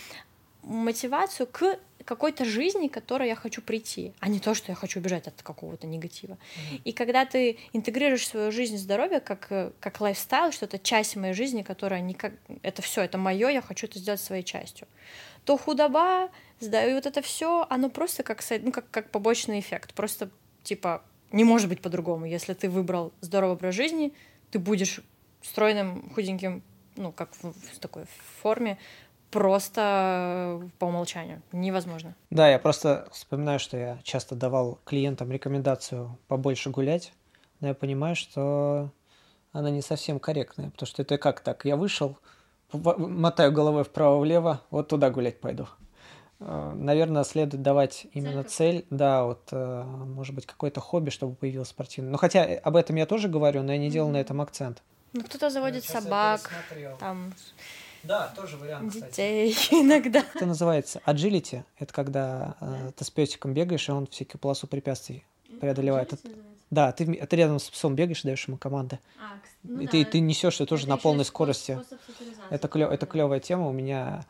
мотивацию 0.63 1.47
к 1.47 1.77
какой-то 2.05 2.45
жизни, 2.45 2.87
к 2.87 2.93
которой 2.93 3.27
я 3.27 3.35
хочу 3.35 3.61
прийти, 3.61 4.13
а 4.19 4.27
не 4.27 4.39
то, 4.39 4.53
что 4.53 4.71
я 4.71 4.75
хочу 4.75 4.99
убежать 4.99 5.27
от 5.27 5.41
какого-то 5.41 5.87
негатива. 5.87 6.33
Mm-hmm. 6.33 6.81
И 6.83 6.91
когда 6.91 7.25
ты 7.25 7.57
интегрируешь 7.71 8.27
свою 8.27 8.51
жизнь 8.51 8.77
здоровье 8.77 9.19
как, 9.19 9.47
э, 9.49 9.71
как 9.79 10.01
лайфстайл, 10.01 10.51
что 10.51 10.65
это 10.65 10.79
часть 10.79 11.15
моей 11.15 11.33
жизни, 11.33 11.63
которая 11.63 12.01
не 12.01 12.13
как... 12.13 12.33
Это 12.61 12.81
все, 12.81 13.01
это 13.01 13.17
мое, 13.17 13.49
я 13.49 13.61
хочу 13.61 13.87
это 13.87 13.99
сделать 13.99 14.21
своей 14.21 14.43
частью, 14.43 14.87
то 15.45 15.57
худоба, 15.57 16.29
и 16.59 16.93
вот 16.93 17.05
это 17.05 17.21
все, 17.21 17.65
оно 17.69 17.89
просто 17.89 18.23
как, 18.23 18.43
ну, 18.61 18.71
как, 18.71 18.89
как 18.89 19.11
побочный 19.11 19.59
эффект. 19.59 19.93
Просто, 19.93 20.29
типа, 20.63 21.03
не 21.31 21.43
может 21.43 21.69
быть 21.69 21.81
по-другому. 21.81 22.25
Если 22.25 22.53
ты 22.53 22.69
выбрал 22.69 23.11
здоровый 23.21 23.55
образ 23.55 23.75
жизни, 23.75 24.13
ты 24.51 24.59
будешь 24.59 25.01
стройным, 25.41 26.09
худеньким, 26.13 26.63
ну, 26.95 27.11
как 27.11 27.33
в, 27.41 27.53
в 27.53 27.79
такой 27.79 28.05
форме, 28.41 28.77
просто 29.31 30.61
по 30.77 30.85
умолчанию. 30.85 31.41
Невозможно. 31.51 32.15
Да, 32.29 32.49
я 32.49 32.59
просто 32.59 33.07
вспоминаю, 33.11 33.59
что 33.59 33.77
я 33.77 33.99
часто 34.03 34.35
давал 34.35 34.79
клиентам 34.85 35.31
рекомендацию 35.31 36.17
побольше 36.27 36.69
гулять, 36.69 37.11
но 37.59 37.69
я 37.69 37.73
понимаю, 37.73 38.15
что 38.15 38.91
она 39.51 39.71
не 39.71 39.81
совсем 39.81 40.19
корректная, 40.19 40.69
потому 40.69 40.87
что 40.87 41.01
это 41.01 41.17
как 41.17 41.41
так? 41.41 41.65
Я 41.65 41.75
вышел, 41.77 42.17
мотаю 42.73 43.51
головой 43.51 43.83
вправо-влево, 43.83 44.61
вот 44.69 44.87
туда 44.87 45.09
гулять 45.09 45.39
пойду. 45.39 45.67
Э, 46.39 46.73
Наверное, 46.75 47.23
следует 47.23 47.63
давать 47.63 48.07
именно 48.13 48.43
цель, 48.43 48.79
цель 48.79 48.85
да, 48.89 49.23
вот, 49.23 49.49
э, 49.51 49.83
может 49.83 50.35
быть, 50.35 50.45
какое-то 50.45 50.81
хобби, 50.81 51.09
чтобы 51.09 51.35
появилось 51.35 51.69
спортивное. 51.69 52.11
Но 52.11 52.17
хотя 52.17 52.43
об 52.43 52.75
этом 52.75 52.95
я 52.95 53.05
тоже 53.05 53.29
говорю, 53.29 53.63
но 53.63 53.71
я 53.71 53.77
не 53.77 53.89
делал 53.89 54.09
mm-hmm. 54.09 54.13
на 54.13 54.17
этом 54.17 54.41
акцент. 54.41 54.83
Ну, 55.13 55.23
кто-то 55.23 55.49
заводит 55.49 55.83
собак, 55.83 56.49
там 56.99 57.33
да, 58.03 58.33
тоже 58.35 58.57
вариант, 58.57 58.93
Детей 58.93 59.55
иногда. 59.71 60.23
Это 60.35 60.45
называется 60.45 61.01
agility. 61.05 61.63
Это 61.79 61.93
когда 61.93 62.55
э, 62.59 62.91
ты 62.95 63.05
с 63.05 63.09
песиком 63.09 63.53
бегаешь, 63.53 63.87
и 63.87 63.91
он 63.91 64.07
всякую 64.07 64.41
полосу 64.41 64.67
препятствий 64.67 65.23
преодолевает. 65.61 66.09
Да, 66.09 66.29
ты, 66.73 67.05
ты 67.05 67.35
рядом 67.35 67.59
с 67.59 67.69
псом 67.69 67.95
бегаешь, 67.95 68.23
даешь 68.23 68.47
ему 68.47 68.57
команды. 68.57 68.99
А, 69.19 69.33
ну 69.63 69.81
и 69.81 69.85
да, 69.85 69.91
ты, 69.91 70.05
ты 70.05 70.19
несешь 70.19 70.55
это 70.55 70.65
тоже 70.65 70.87
на 70.87 70.97
полной 70.97 71.25
скорости. 71.25 71.79
Это, 72.49 72.67
клё, 72.67 72.89
это 72.89 73.05
клевая 73.05 73.39
тема. 73.39 73.67
У 73.67 73.71
меня 73.71 74.25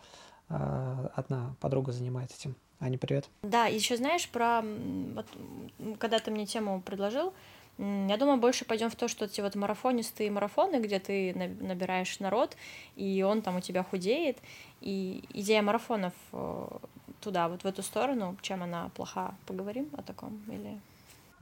э, 0.50 1.08
одна 1.16 1.56
подруга 1.60 1.92
занимается 1.92 2.38
этим. 2.38 2.56
Аня, 2.80 2.98
привет. 2.98 3.30
Да, 3.44 3.66
еще 3.68 3.98
знаешь 3.98 4.28
про... 4.28 4.62
Вот, 4.62 5.26
когда 6.00 6.20
ты 6.20 6.32
мне 6.32 6.46
тему 6.46 6.82
предложил, 6.82 7.34
я 7.78 8.18
думаю, 8.18 8.38
больше 8.38 8.66
пойдем 8.66 8.90
в 8.90 8.96
то, 8.96 9.08
что 9.08 9.26
эти 9.26 9.42
вот 9.42 9.56
марафонистые 9.56 10.30
марафоны, 10.30 10.80
где 10.82 11.00
ты 11.00 11.34
набираешь 11.62 12.20
народ, 12.20 12.56
и 12.96 13.24
он 13.24 13.42
там 13.42 13.56
у 13.56 13.62
тебя 13.62 13.84
худеет. 13.84 14.38
И 14.82 15.24
идея 15.34 15.62
марафонов 15.62 16.14
э, 16.34 16.68
туда, 17.22 17.48
вот 17.48 17.64
в 17.64 17.66
эту 17.66 17.82
сторону, 17.82 18.38
чем 18.42 18.62
она 18.64 18.92
плоха, 18.96 19.34
поговорим 19.48 19.90
о 19.98 20.04
таком 20.04 20.42
или... 20.48 20.80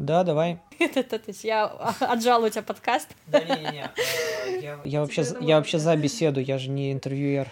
Да, 0.01 0.23
давай. 0.23 0.59
То 0.79 1.19
есть 1.27 1.43
я 1.43 1.65
отжала 1.99 2.47
у 2.47 2.49
тебя 2.49 2.63
подкаст. 2.63 3.09
Да, 3.27 3.39
не-не-не. 3.39 3.91
Э, 4.47 4.81
я 4.83 5.01
вообще, 5.01 5.23
я 5.41 5.57
вообще 5.57 5.77
за 5.77 5.95
беседу, 5.95 6.39
я 6.39 6.57
же 6.57 6.69
не 6.69 6.91
интервьюер. 6.91 7.47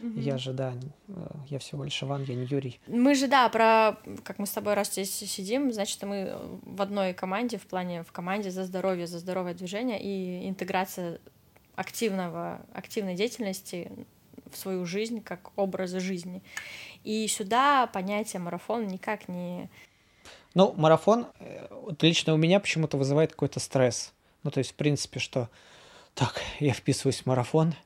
Угу. 0.00 0.20
Я 0.20 0.38
же, 0.38 0.52
да, 0.52 0.74
э, 1.08 1.12
я 1.48 1.58
всего 1.58 1.82
лишь 1.82 2.00
Иван, 2.00 2.22
я 2.22 2.36
не 2.36 2.46
Юрий. 2.46 2.78
Мы 2.86 3.16
же, 3.16 3.26
да, 3.26 3.48
про, 3.48 3.96
как 4.22 4.38
мы 4.38 4.46
с 4.46 4.50
тобой 4.50 4.74
раз 4.74 4.92
здесь 4.92 5.12
сидим, 5.12 5.72
значит, 5.72 6.00
мы 6.04 6.36
в 6.62 6.80
одной 6.80 7.14
команде, 7.14 7.58
в 7.58 7.66
плане, 7.66 8.04
в 8.04 8.12
команде 8.12 8.52
за 8.52 8.64
здоровье, 8.64 9.08
за 9.08 9.18
здоровое 9.18 9.54
движение 9.54 10.00
и 10.00 10.48
интеграция 10.48 11.18
активного, 11.74 12.60
активной 12.74 13.16
деятельности 13.16 13.90
в 14.52 14.56
свою 14.56 14.86
жизнь 14.86 15.20
как 15.20 15.50
образа 15.56 16.00
жизни. 16.00 16.42
И 17.04 17.26
сюда 17.28 17.86
понятие 17.88 18.40
марафон 18.40 18.86
никак 18.86 19.28
не... 19.28 19.68
Ну, 20.58 20.74
марафон 20.76 21.26
э, 21.38 21.68
вот 21.70 22.02
лично 22.02 22.34
у 22.34 22.36
меня 22.36 22.58
почему-то 22.58 22.96
вызывает 22.96 23.30
какой-то 23.30 23.60
стресс. 23.60 24.12
Ну, 24.42 24.50
то 24.50 24.58
есть, 24.58 24.72
в 24.72 24.74
принципе, 24.74 25.20
что 25.20 25.48
так, 26.14 26.42
я 26.58 26.72
вписываюсь 26.72 27.22
в 27.22 27.26
марафон— 27.26 27.74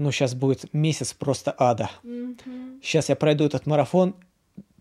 ну, 0.00 0.10
сейчас 0.12 0.34
будет 0.34 0.72
месяц 0.72 1.12
просто 1.12 1.54
ада. 1.58 1.90
Mm-hmm. 2.02 2.80
Сейчас 2.82 3.10
я 3.10 3.16
пройду 3.16 3.44
этот 3.44 3.66
марафон, 3.66 4.14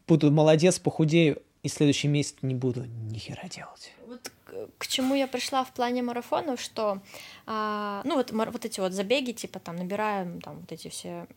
буду 0.07 0.31
молодец, 0.31 0.79
похудею, 0.79 1.41
и 1.61 1.67
следующий 1.67 2.07
месяц 2.07 2.35
не 2.41 2.55
буду 2.55 2.85
ни 2.85 3.17
хера 3.17 3.49
делать. 3.49 3.91
Вот 4.07 4.31
к 4.77 4.87
чему 4.87 5.15
я 5.15 5.27
пришла 5.27 5.65
в 5.65 5.73
плане 5.73 6.01
марафонов, 6.03 6.61
что, 6.61 7.01
а, 7.45 8.01
ну, 8.05 8.15
вот, 8.15 8.31
вот 8.31 8.65
эти 8.65 8.79
вот 8.79 8.93
забеги, 8.93 9.33
типа, 9.33 9.59
там, 9.59 9.75
набираем, 9.75 10.39
там, 10.39 10.61
вот 10.61 10.71
эти 10.71 10.87
все 10.87 11.27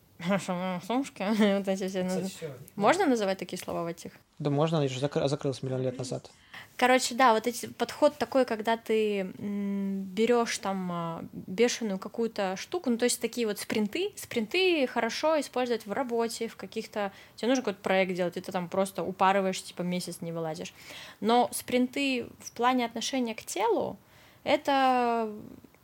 сумушки, 0.87 1.23
вот 1.57 1.67
эти 1.67 1.87
все... 1.87 2.05
Кстати, 2.05 2.51
Можно 2.75 3.05
называть 3.05 3.37
такие 3.37 3.59
слова 3.59 3.83
в 3.83 3.87
этих? 3.87 4.11
Да 4.39 4.49
можно, 4.49 4.81
я 4.81 4.87
же 4.87 4.99
закры- 4.99 5.27
закрылся 5.27 5.65
миллион 5.65 5.81
лет 5.81 5.97
назад. 5.97 6.29
Короче, 6.75 7.13
да, 7.13 7.33
вот 7.33 7.45
эти 7.45 7.67
подход 7.67 8.17
такой, 8.17 8.45
когда 8.45 8.77
ты 8.77 9.23
берешь 9.37 10.57
там 10.57 10.91
а, 10.91 11.25
бешеную 11.31 11.99
какую-то 11.99 12.55
штуку, 12.57 12.89
ну 12.89 12.97
то 12.97 13.05
есть 13.05 13.21
такие 13.21 13.45
вот 13.45 13.59
спринты, 13.59 14.11
спринты 14.15 14.87
хорошо 14.87 15.39
использовать 15.39 15.85
в 15.85 15.91
работе, 15.91 16.47
в 16.47 16.55
каких-то, 16.55 17.11
тебе 17.35 17.49
нужно 17.49 17.61
какой-то 17.61 17.81
проект 17.81 18.13
делать, 18.15 18.37
и 18.37 18.41
ты 18.41 18.51
там 18.51 18.69
просто 18.69 19.03
упарываешь, 19.03 19.61
типа 19.61 19.83
месяц 19.83 20.21
не 20.21 20.31
вылазишь. 20.31 20.73
Но 21.19 21.47
спринты 21.53 22.25
в 22.39 22.51
плане 22.53 22.85
отношения 22.85 23.35
к 23.35 23.43
телу, 23.43 23.97
это 24.43 25.31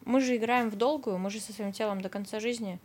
мы 0.06 0.21
же 0.21 0.36
играем 0.36 0.71
в 0.71 0.75
долгую, 0.75 1.19
мы 1.19 1.30
же 1.30 1.39
со 1.39 1.54
своим 1.54 1.71
телом 1.71 2.02
до 2.02 2.10
конца 2.10 2.39
жизни. 2.39 2.80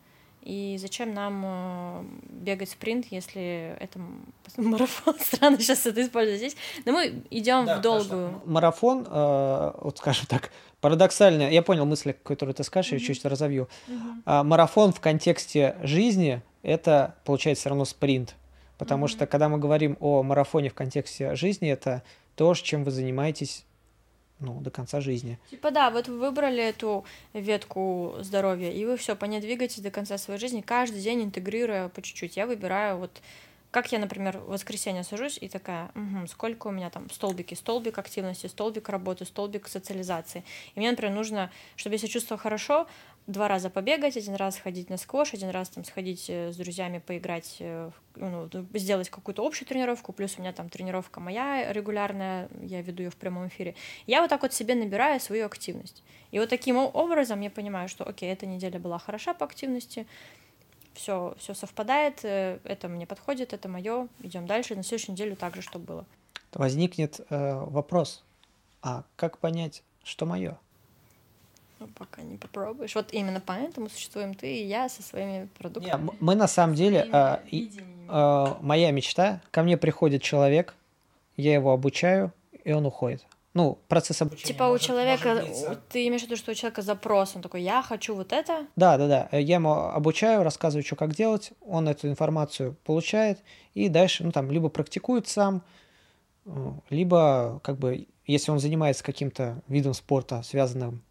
И 0.44 0.76
зачем 0.78 1.14
нам 1.14 1.42
э, 1.46 2.04
бегать 2.28 2.68
спринт, 2.68 3.06
если 3.10 3.74
это 3.80 3.98
марафон? 4.58 5.14
Странно 5.20 5.58
сейчас 5.58 5.86
это 5.86 6.02
использовать 6.02 6.38
здесь. 6.38 6.56
Но 6.84 6.92
мы 6.92 7.22
идем 7.30 7.64
да, 7.64 7.78
в 7.78 7.80
долгую. 7.80 8.42
Марафон, 8.44 9.06
э, 9.10 9.72
вот 9.80 9.96
скажем 9.98 10.26
так, 10.26 10.50
парадоксально, 10.82 11.50
я 11.50 11.62
понял 11.62 11.86
мысль, 11.86 12.12
которую 12.22 12.54
ты 12.54 12.62
скажешь, 12.62 12.92
mm-hmm. 12.92 12.96
я 12.96 13.00
чуть-чуть 13.00 13.24
разовью. 13.24 13.68
Mm-hmm. 13.88 14.22
А, 14.26 14.44
марафон 14.44 14.92
в 14.92 15.00
контексте 15.00 15.76
жизни 15.82 16.42
это 16.62 17.14
получается 17.24 17.62
все 17.62 17.68
равно 17.70 17.86
спринт. 17.86 18.34
Потому 18.76 19.06
mm-hmm. 19.06 19.08
что 19.08 19.26
когда 19.26 19.48
мы 19.48 19.56
говорим 19.56 19.96
о 20.00 20.22
марафоне 20.22 20.68
в 20.68 20.74
контексте 20.74 21.34
жизни, 21.36 21.70
это 21.70 22.02
то, 22.36 22.54
чем 22.54 22.84
вы 22.84 22.90
занимаетесь 22.90 23.64
ну, 24.44 24.60
до 24.60 24.70
конца 24.70 25.00
жизни. 25.00 25.38
Типа 25.50 25.70
да, 25.70 25.90
вот 25.90 26.08
вы 26.08 26.18
выбрали 26.18 26.62
эту 26.62 27.04
ветку 27.32 28.14
здоровья, 28.20 28.70
и 28.70 28.84
вы 28.84 28.96
все 28.96 29.16
по 29.16 29.24
ней 29.24 29.40
двигаетесь 29.40 29.80
до 29.80 29.90
конца 29.90 30.18
своей 30.18 30.38
жизни, 30.38 30.60
каждый 30.60 31.00
день 31.00 31.24
интегрируя 31.24 31.88
по 31.88 32.02
чуть-чуть. 32.02 32.36
Я 32.36 32.46
выбираю 32.46 32.98
вот 32.98 33.20
как 33.74 33.90
я, 33.90 33.98
например, 33.98 34.38
в 34.38 34.50
воскресенье 34.50 35.02
сажусь 35.02 35.36
и 35.36 35.48
такая, 35.48 35.90
угу, 35.96 36.28
сколько 36.28 36.68
у 36.68 36.70
меня 36.70 36.90
там 36.90 37.10
столбики, 37.10 37.54
столбик 37.54 37.98
активности, 37.98 38.46
столбик 38.46 38.88
работы, 38.88 39.24
столбик 39.24 39.66
социализации. 39.66 40.44
И 40.76 40.78
мне, 40.78 40.92
например, 40.92 41.12
нужно, 41.12 41.50
чтобы 41.74 41.94
я 41.94 41.98
себя 41.98 42.08
чувствовала 42.08 42.40
хорошо, 42.40 42.86
два 43.26 43.48
раза 43.48 43.70
побегать, 43.70 44.16
один 44.16 44.34
раз 44.34 44.58
ходить 44.58 44.90
на 44.90 44.96
сквош, 44.96 45.34
один 45.34 45.50
раз 45.50 45.70
там 45.70 45.84
сходить 45.84 46.26
э, 46.28 46.52
с 46.52 46.56
друзьями 46.56 46.98
поиграть, 46.98 47.56
э, 47.60 47.90
ну, 48.16 48.48
сделать 48.74 49.08
какую-то 49.08 49.44
общую 49.44 49.66
тренировку, 49.66 50.12
плюс 50.12 50.34
у 50.36 50.42
меня 50.42 50.52
там 50.52 50.68
тренировка 50.68 51.20
моя 51.20 51.72
регулярная, 51.72 52.48
я 52.60 52.82
веду 52.82 53.04
ее 53.04 53.10
в 53.10 53.16
прямом 53.16 53.48
эфире. 53.48 53.74
Я 54.06 54.20
вот 54.20 54.28
так 54.28 54.42
вот 54.42 54.52
себе 54.52 54.74
набираю 54.74 55.20
свою 55.20 55.46
активность. 55.46 56.02
И 56.32 56.38
вот 56.38 56.50
таким 56.50 56.76
образом 56.76 57.40
я 57.40 57.50
понимаю, 57.50 57.88
что, 57.88 58.04
окей, 58.04 58.30
эта 58.30 58.44
неделя 58.46 58.78
была 58.78 58.98
хороша 58.98 59.32
по 59.34 59.46
активности, 59.46 60.06
все, 60.92 61.34
все 61.38 61.54
совпадает, 61.54 62.24
э, 62.24 62.58
это 62.64 62.88
мне 62.88 63.06
подходит, 63.06 63.52
это 63.52 63.68
мое, 63.68 64.08
идем 64.20 64.46
дальше, 64.46 64.74
на 64.76 64.82
следующую 64.82 65.14
неделю 65.14 65.36
также, 65.36 65.62
чтобы 65.62 65.84
было. 65.86 66.06
Возникнет 66.52 67.20
э, 67.30 67.54
вопрос, 67.54 68.22
а 68.82 69.04
как 69.16 69.38
понять, 69.38 69.82
что 70.02 70.26
мое? 70.26 70.58
Ну, 71.80 71.88
пока 71.88 72.22
не 72.22 72.36
попробуешь. 72.36 72.94
Вот 72.94 73.12
именно 73.12 73.42
поэтому 73.44 73.88
существуем 73.88 74.34
ты 74.34 74.56
и 74.56 74.66
я 74.66 74.88
со 74.88 75.02
своими 75.02 75.48
продуктами. 75.58 76.02
Не, 76.02 76.10
мы 76.20 76.34
на 76.34 76.48
самом 76.48 76.74
деле, 76.74 77.08
э, 77.12 77.36
э, 78.08 78.46
моя 78.60 78.90
мечта, 78.90 79.40
ко 79.50 79.62
мне 79.62 79.76
приходит 79.76 80.22
человек, 80.22 80.74
я 81.36 81.54
его 81.54 81.72
обучаю, 81.72 82.32
и 82.64 82.72
он 82.72 82.86
уходит 82.86 83.26
ну, 83.54 83.78
процесс 83.86 84.20
обучения. 84.20 84.52
Типа 84.52 84.64
у 84.64 84.78
человека, 84.78 85.44
ты 85.88 86.08
имеешь 86.08 86.22
в 86.22 86.26
виду, 86.26 86.36
что 86.36 86.50
у 86.50 86.54
человека 86.54 86.82
запрос, 86.82 87.36
он 87.36 87.42
такой, 87.42 87.62
я 87.62 87.82
хочу 87.82 88.14
вот 88.14 88.32
это? 88.32 88.66
Да, 88.74 88.98
да, 88.98 89.06
да. 89.06 89.38
Я 89.38 89.54
ему 89.54 89.72
обучаю, 89.72 90.42
рассказываю, 90.42 90.84
что 90.84 90.96
как 90.96 91.14
делать, 91.14 91.52
он 91.64 91.88
эту 91.88 92.08
информацию 92.08 92.76
получает, 92.84 93.38
и 93.74 93.88
дальше, 93.88 94.24
ну, 94.24 94.32
там, 94.32 94.50
либо 94.50 94.68
практикует 94.68 95.28
сам, 95.28 95.62
э, 96.46 96.50
либо, 96.90 97.60
как 97.62 97.78
бы, 97.78 98.08
если 98.26 98.50
он 98.50 98.58
занимается 98.58 99.04
каким-то 99.04 99.62
видом 99.68 99.94
спорта, 99.94 100.42
связанным 100.42 101.02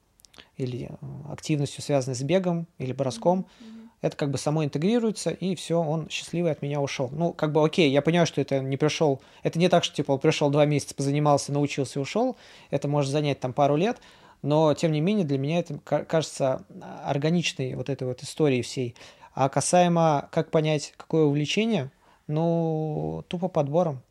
или 0.57 0.89
э, 0.89 1.31
активностью, 1.31 1.83
связанной 1.83 2.15
с 2.15 2.21
бегом 2.21 2.67
или 2.77 2.93
броском, 2.93 3.47
mm-hmm 3.59 3.83
это 4.03 4.17
как 4.17 4.31
бы 4.31 4.37
само 4.37 4.65
интегрируется, 4.65 5.29
и 5.31 5.55
все, 5.55 5.81
он 5.81 6.09
счастливый 6.09 6.51
от 6.51 6.61
меня 6.61 6.81
ушел. 6.81 7.09
Ну, 7.13 7.31
как 7.31 7.53
бы 7.53 7.63
окей, 7.63 7.89
я 7.89 8.01
понимаю, 8.01 8.27
что 8.27 8.41
это 8.41 8.59
не 8.59 8.75
пришел, 8.75 9.21
это 9.43 9.57
не 9.57 9.69
так, 9.69 9.85
что 9.85 9.95
типа 9.95 10.11
он 10.11 10.19
пришел 10.19 10.49
два 10.49 10.65
месяца, 10.65 10.93
позанимался, 10.93 11.53
научился 11.53 11.99
и 11.99 12.01
ушел, 12.01 12.35
это 12.69 12.89
может 12.89 13.11
занять 13.11 13.39
там 13.39 13.53
пару 13.53 13.77
лет, 13.77 14.01
но 14.41 14.73
тем 14.73 14.91
не 14.91 14.99
менее 14.99 15.25
для 15.25 15.37
меня 15.37 15.59
это 15.59 15.77
кажется 15.79 16.65
органичной 17.05 17.75
вот 17.75 17.89
этой 17.89 18.05
вот 18.05 18.21
истории 18.21 18.61
всей. 18.61 18.93
А 19.33 19.47
касаемо, 19.47 20.27
как 20.33 20.51
понять, 20.51 20.93
какое 20.97 21.23
увлечение, 21.23 21.89
ну, 22.27 23.23
тупо 23.29 23.47
подбором. 23.47 24.01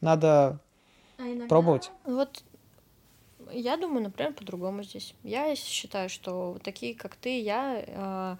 Надо 0.00 0.60
а 1.18 1.22
иногда... 1.22 1.48
пробовать. 1.48 1.90
Вот 2.04 2.44
я 3.52 3.76
думаю, 3.76 4.02
например, 4.02 4.32
по-другому 4.32 4.82
здесь. 4.82 5.14
Я 5.22 5.54
считаю, 5.56 6.08
что 6.08 6.58
такие, 6.62 6.94
как 6.94 7.16
ты, 7.16 7.40
я, 7.40 7.84
а, 7.88 8.38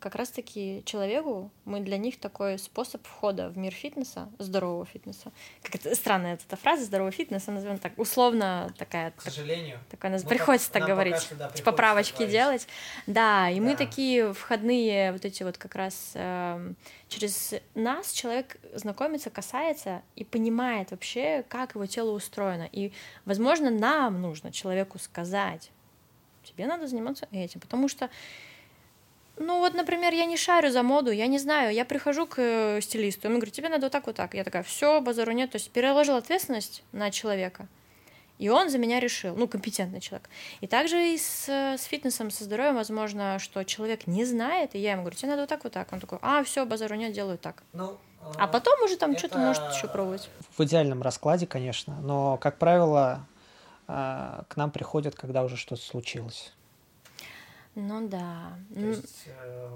как 0.00 0.14
раз-таки 0.14 0.82
человеку 0.86 1.50
мы 1.66 1.80
для 1.80 1.98
них 1.98 2.18
такой 2.18 2.58
способ 2.58 3.06
входа 3.06 3.50
в 3.50 3.58
мир 3.58 3.72
фитнеса, 3.72 4.28
здорового 4.38 4.86
фитнеса. 4.86 5.30
Как 5.62 5.74
это 5.74 5.94
странная 5.94 6.34
эта 6.34 6.56
фраза 6.56 6.84
здорового 6.84 7.12
фитнеса, 7.12 7.52
назовем 7.52 7.78
так, 7.78 7.92
условно 7.98 8.72
такая. 8.78 9.12
К 9.12 9.20
сожалению. 9.20 9.78
Такая, 9.90 10.10
нас 10.10 10.24
приходится 10.24 10.72
так 10.72 10.86
говорить, 10.86 11.28
пока, 11.28 11.48
да, 11.48 11.50
типа 11.50 11.72
правочки 11.72 12.26
делать. 12.26 12.66
Да, 13.06 13.50
и 13.50 13.60
да. 13.60 13.66
мы 13.66 13.76
такие 13.76 14.32
входные 14.32 15.12
вот 15.12 15.24
эти 15.26 15.42
вот 15.42 15.58
как 15.58 15.74
раз 15.74 16.12
э, 16.14 16.72
через 17.08 17.54
нас 17.74 18.10
человек 18.12 18.56
знакомится, 18.74 19.28
касается 19.28 20.02
и 20.16 20.24
понимает 20.24 20.92
вообще, 20.92 21.44
как 21.48 21.74
его 21.74 21.84
тело 21.84 22.12
устроено. 22.12 22.68
И, 22.72 22.92
возможно, 23.26 23.70
нам 23.70 24.22
нужно 24.22 24.50
человеку 24.50 24.98
сказать, 24.98 25.70
тебе 26.42 26.66
надо 26.66 26.86
заниматься 26.86 27.28
этим, 27.32 27.60
потому 27.60 27.88
что 27.88 28.08
ну 29.40 29.58
вот, 29.58 29.72
например, 29.72 30.12
я 30.12 30.26
не 30.26 30.36
шарю 30.36 30.70
за 30.70 30.82
моду, 30.82 31.10
я 31.10 31.26
не 31.26 31.38
знаю, 31.38 31.72
я 31.72 31.86
прихожу 31.86 32.26
к 32.26 32.34
э, 32.38 32.80
стилисту, 32.82 33.26
он 33.26 33.36
говорит, 33.36 33.54
тебе 33.54 33.70
надо 33.70 33.86
вот 33.86 33.92
так, 33.92 34.06
вот 34.06 34.14
так. 34.14 34.34
Я 34.34 34.44
такая, 34.44 34.62
все, 34.62 35.00
базару 35.00 35.32
нет. 35.32 35.50
То 35.50 35.56
есть 35.56 35.70
переложил 35.70 36.16
ответственность 36.16 36.82
на 36.92 37.10
человека, 37.10 37.66
и 38.38 38.50
он 38.50 38.68
за 38.68 38.76
меня 38.76 39.00
решил, 39.00 39.34
ну, 39.34 39.48
компетентный 39.48 40.00
человек. 40.00 40.28
И 40.60 40.66
также 40.66 41.14
и 41.14 41.16
с, 41.16 41.48
с 41.48 41.82
фитнесом, 41.84 42.30
со 42.30 42.44
здоровьем, 42.44 42.74
возможно, 42.74 43.38
что 43.38 43.64
человек 43.64 44.06
не 44.06 44.26
знает, 44.26 44.74
и 44.74 44.78
я 44.78 44.92
ему 44.92 45.02
говорю, 45.02 45.16
тебе 45.16 45.30
надо 45.30 45.42
вот 45.42 45.48
так, 45.48 45.64
вот 45.64 45.72
так. 45.72 45.90
Он 45.90 46.00
такой, 46.00 46.18
а, 46.20 46.44
все, 46.44 46.66
базару 46.66 46.94
нет, 46.96 47.14
делаю 47.14 47.38
так. 47.38 47.62
Ну, 47.72 47.96
а 48.36 48.46
потом 48.46 48.82
уже 48.82 48.98
там 48.98 49.12
это... 49.12 49.20
что-то 49.20 49.38
может 49.38 49.62
еще 49.72 49.88
пробовать. 49.88 50.28
В 50.58 50.62
идеальном 50.64 51.00
раскладе, 51.00 51.46
конечно, 51.46 51.96
но, 52.02 52.36
как 52.36 52.58
правило, 52.58 53.26
э, 53.88 54.42
к 54.48 54.56
нам 54.56 54.70
приходят, 54.70 55.14
когда 55.14 55.42
уже 55.44 55.56
что-то 55.56 55.80
случилось. 55.80 56.52
Ну 57.76 58.08
да. 58.08 58.58
То 58.74 58.80
есть, 58.80 59.26
э, 59.26 59.68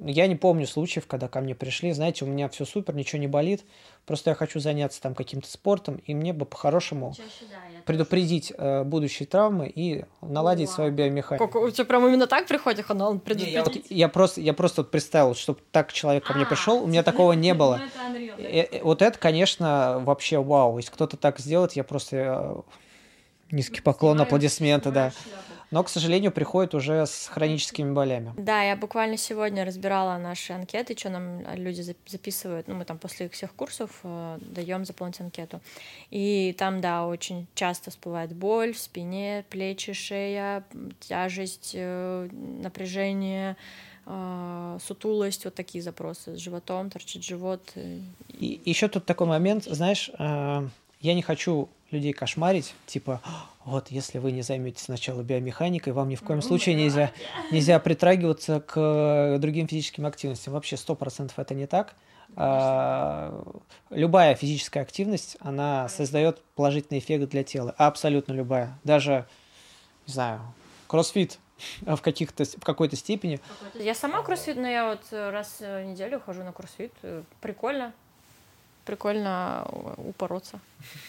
я 0.00 0.28
не 0.28 0.36
помню 0.36 0.66
случаев, 0.66 1.08
когда 1.08 1.26
ко 1.26 1.40
мне 1.40 1.54
пришли, 1.56 1.92
знаете, 1.92 2.24
у 2.24 2.28
меня 2.28 2.48
все 2.48 2.64
супер, 2.64 2.94
ничего 2.94 3.20
не 3.20 3.26
болит, 3.26 3.64
просто 4.06 4.30
я 4.30 4.36
хочу 4.36 4.60
заняться 4.60 5.02
там 5.02 5.16
каким-то 5.16 5.50
спортом, 5.50 5.96
и 6.06 6.14
мне 6.14 6.32
бы 6.32 6.46
по-хорошему 6.46 7.14
да, 7.18 7.56
предупредить 7.84 8.52
э, 8.56 8.84
будущие 8.84 9.26
травмы 9.26 9.66
и 9.74 10.04
наладить 10.20 10.68
О, 10.68 10.72
свою 10.72 10.92
биомеханику. 10.92 11.48
Как, 11.48 11.60
у 11.60 11.68
тебя 11.68 11.84
прям 11.84 12.06
именно 12.06 12.28
так 12.28 12.46
приходит, 12.46 12.88
но 12.88 13.10
он 13.10 13.18
предупредить? 13.18 13.48
Не, 13.48 13.54
я, 13.54 13.64
вот, 13.64 13.90
я 13.90 14.08
просто, 14.08 14.40
я 14.40 14.54
просто 14.54 14.82
вот 14.82 14.92
представил, 14.92 15.34
чтобы 15.34 15.58
так 15.72 15.92
человек 15.92 16.24
ко 16.24 16.34
мне 16.34 16.44
а, 16.44 16.46
пришел, 16.46 16.80
у 16.80 16.86
меня 16.86 17.02
такого 17.04 17.32
не 17.32 17.54
было. 17.54 17.80
Ну, 18.08 18.30
да? 18.38 18.78
Вот 18.82 19.02
это, 19.02 19.18
конечно, 19.18 20.00
вообще 20.04 20.40
вау. 20.40 20.76
Если 20.78 20.92
кто-то 20.92 21.16
так 21.16 21.40
сделает, 21.40 21.72
я 21.72 21.82
просто 21.82 22.16
э, 22.16 22.56
низкий 23.50 23.80
поклон, 23.80 24.20
аплодисменты, 24.20 24.92
да. 24.92 25.10
Шляпу 25.10 25.53
но, 25.74 25.82
к 25.82 25.88
сожалению, 25.88 26.30
приходит 26.30 26.72
уже 26.72 27.04
с 27.04 27.26
хроническими 27.26 27.92
болями. 27.92 28.32
Да, 28.36 28.62
я 28.62 28.76
буквально 28.76 29.16
сегодня 29.16 29.64
разбирала 29.64 30.18
наши 30.18 30.52
анкеты, 30.52 30.96
что 30.96 31.10
нам 31.10 31.40
люди 31.56 31.82
записывают. 32.06 32.68
Ну, 32.68 32.76
мы 32.76 32.84
там 32.84 32.96
после 32.96 33.28
всех 33.28 33.52
курсов 33.54 33.90
э, 34.04 34.38
даем 34.40 34.84
заполнить 34.84 35.20
анкету. 35.20 35.60
И 36.12 36.54
там, 36.56 36.80
да, 36.80 37.04
очень 37.08 37.48
часто 37.56 37.90
всплывает 37.90 38.32
боль 38.36 38.72
в 38.72 38.78
спине, 38.78 39.44
плечи, 39.50 39.94
шея, 39.94 40.62
тяжесть, 41.00 41.72
э, 41.74 42.28
напряжение, 42.62 43.56
э, 44.06 44.78
сутулость, 44.80 45.44
вот 45.44 45.56
такие 45.56 45.82
запросы 45.82 46.36
с 46.36 46.38
животом, 46.38 46.88
торчит 46.88 47.24
живот. 47.24 47.72
И 47.74 48.60
еще 48.64 48.86
тут 48.86 49.06
такой 49.06 49.26
момент, 49.26 49.64
знаешь, 49.64 50.08
э, 50.16 50.68
я 51.00 51.14
не 51.14 51.22
хочу 51.22 51.68
людей 51.94 52.12
кошмарить, 52.12 52.74
типа, 52.86 53.20
вот, 53.64 53.90
если 53.90 54.18
вы 54.18 54.32
не 54.32 54.42
займетесь 54.42 54.82
сначала 54.82 55.22
биомеханикой, 55.22 55.92
вам 55.92 56.08
ни 56.10 56.16
в 56.16 56.22
коем 56.22 56.42
случае 56.42 56.74
нельзя, 56.74 57.12
нельзя 57.50 57.78
притрагиваться 57.78 58.60
к 58.60 59.38
другим 59.38 59.66
физическим 59.66 60.04
активностям. 60.04 60.52
Вообще, 60.52 60.76
сто 60.76 60.94
процентов 60.94 61.38
это 61.38 61.54
не 61.54 61.66
так. 61.66 61.94
А, 62.36 63.42
любая 63.90 64.34
физическая 64.34 64.82
активность, 64.82 65.36
она 65.40 65.88
создает 65.88 66.42
положительный 66.56 66.98
эффект 66.98 67.30
для 67.30 67.44
тела. 67.44 67.74
Абсолютно 67.78 68.32
любая. 68.32 68.78
Даже, 68.84 69.26
не 70.06 70.12
знаю, 70.12 70.40
кроссфит 70.86 71.38
в, 71.80 71.98
каких-то, 71.98 72.44
в 72.44 72.64
какой-то 72.64 72.96
степени. 72.96 73.40
Я 73.74 73.94
сама 73.94 74.22
кроссфит, 74.22 74.56
но 74.56 74.68
я 74.68 74.88
вот 74.88 75.00
раз 75.10 75.60
в 75.60 75.84
неделю 75.84 76.20
хожу 76.20 76.42
на 76.42 76.52
кроссфит. 76.52 76.92
Прикольно 77.40 77.94
прикольно 78.84 79.66
упороться. 79.96 80.60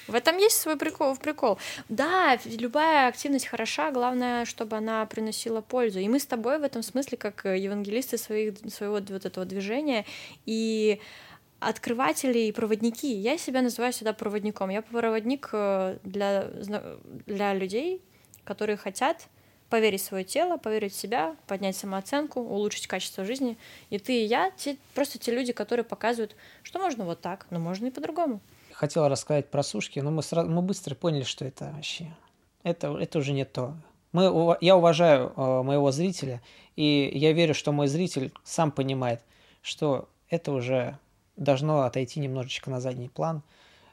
В 0.07 0.15
этом 0.15 0.37
есть 0.37 0.57
свой 0.57 0.77
прикол, 0.77 1.15
прикол. 1.17 1.57
Да, 1.89 2.37
любая 2.45 3.07
активность 3.07 3.47
хороша, 3.47 3.91
главное, 3.91 4.45
чтобы 4.45 4.77
она 4.77 5.05
приносила 5.05 5.61
пользу. 5.61 5.99
И 5.99 6.07
мы 6.07 6.19
с 6.19 6.25
тобой 6.25 6.59
в 6.59 6.63
этом 6.63 6.83
смысле, 6.83 7.17
как 7.17 7.45
евангелисты 7.45 8.17
своих, 8.17 8.53
своего 8.69 8.95
вот 8.95 9.25
этого 9.25 9.45
движения, 9.45 10.05
и 10.45 10.99
открыватели 11.59 12.39
и 12.39 12.51
проводники. 12.51 13.13
Я 13.13 13.37
себя 13.37 13.61
называю 13.61 13.91
всегда 13.91 14.13
проводником. 14.13 14.69
Я 14.69 14.81
проводник 14.81 15.49
э, 15.51 15.97
для, 16.03 16.49
для 17.25 17.53
людей, 17.53 18.01
которые 18.43 18.77
хотят 18.77 19.27
поверить 19.75 20.01
в 20.01 20.05
свое 20.05 20.23
тело, 20.23 20.55
поверить 20.55 20.93
в 20.93 20.95
себя, 20.95 21.35
поднять 21.47 21.75
самооценку, 21.75 22.39
улучшить 22.39 22.87
качество 22.87 23.25
жизни. 23.25 23.57
И 23.89 23.99
ты 23.99 24.21
и 24.21 24.25
я 24.25 24.51
те, 24.51 24.77
просто 24.93 25.19
те 25.19 25.33
люди, 25.33 25.51
которые 25.51 25.83
показывают, 25.83 26.33
что 26.63 26.79
можно 26.79 27.03
вот 27.03 27.19
так, 27.19 27.45
но 27.49 27.59
можно 27.59 27.87
и 27.87 27.91
по-другому. 27.91 28.39
Хотел 28.71 29.09
рассказать 29.09 29.49
про 29.49 29.63
сушки, 29.63 29.99
но 29.99 30.11
мы, 30.11 30.23
сразу, 30.23 30.49
мы 30.49 30.61
быстро 30.61 30.95
поняли, 30.95 31.23
что 31.23 31.43
это 31.43 31.73
вообще... 31.75 32.15
Это, 32.63 32.97
это 32.97 33.19
уже 33.19 33.33
не 33.33 33.43
то. 33.43 33.75
Мы, 34.13 34.57
я 34.61 34.77
уважаю 34.77 35.33
э, 35.35 35.61
моего 35.63 35.91
зрителя, 35.91 36.41
и 36.77 37.11
я 37.13 37.33
верю, 37.33 37.53
что 37.53 37.73
мой 37.73 37.87
зритель 37.87 38.31
сам 38.45 38.71
понимает, 38.71 39.19
что 39.61 40.07
это 40.29 40.53
уже 40.53 40.97
должно 41.35 41.81
отойти 41.81 42.21
немножечко 42.21 42.71
на 42.71 42.79
задний 42.79 43.09
план, 43.09 43.43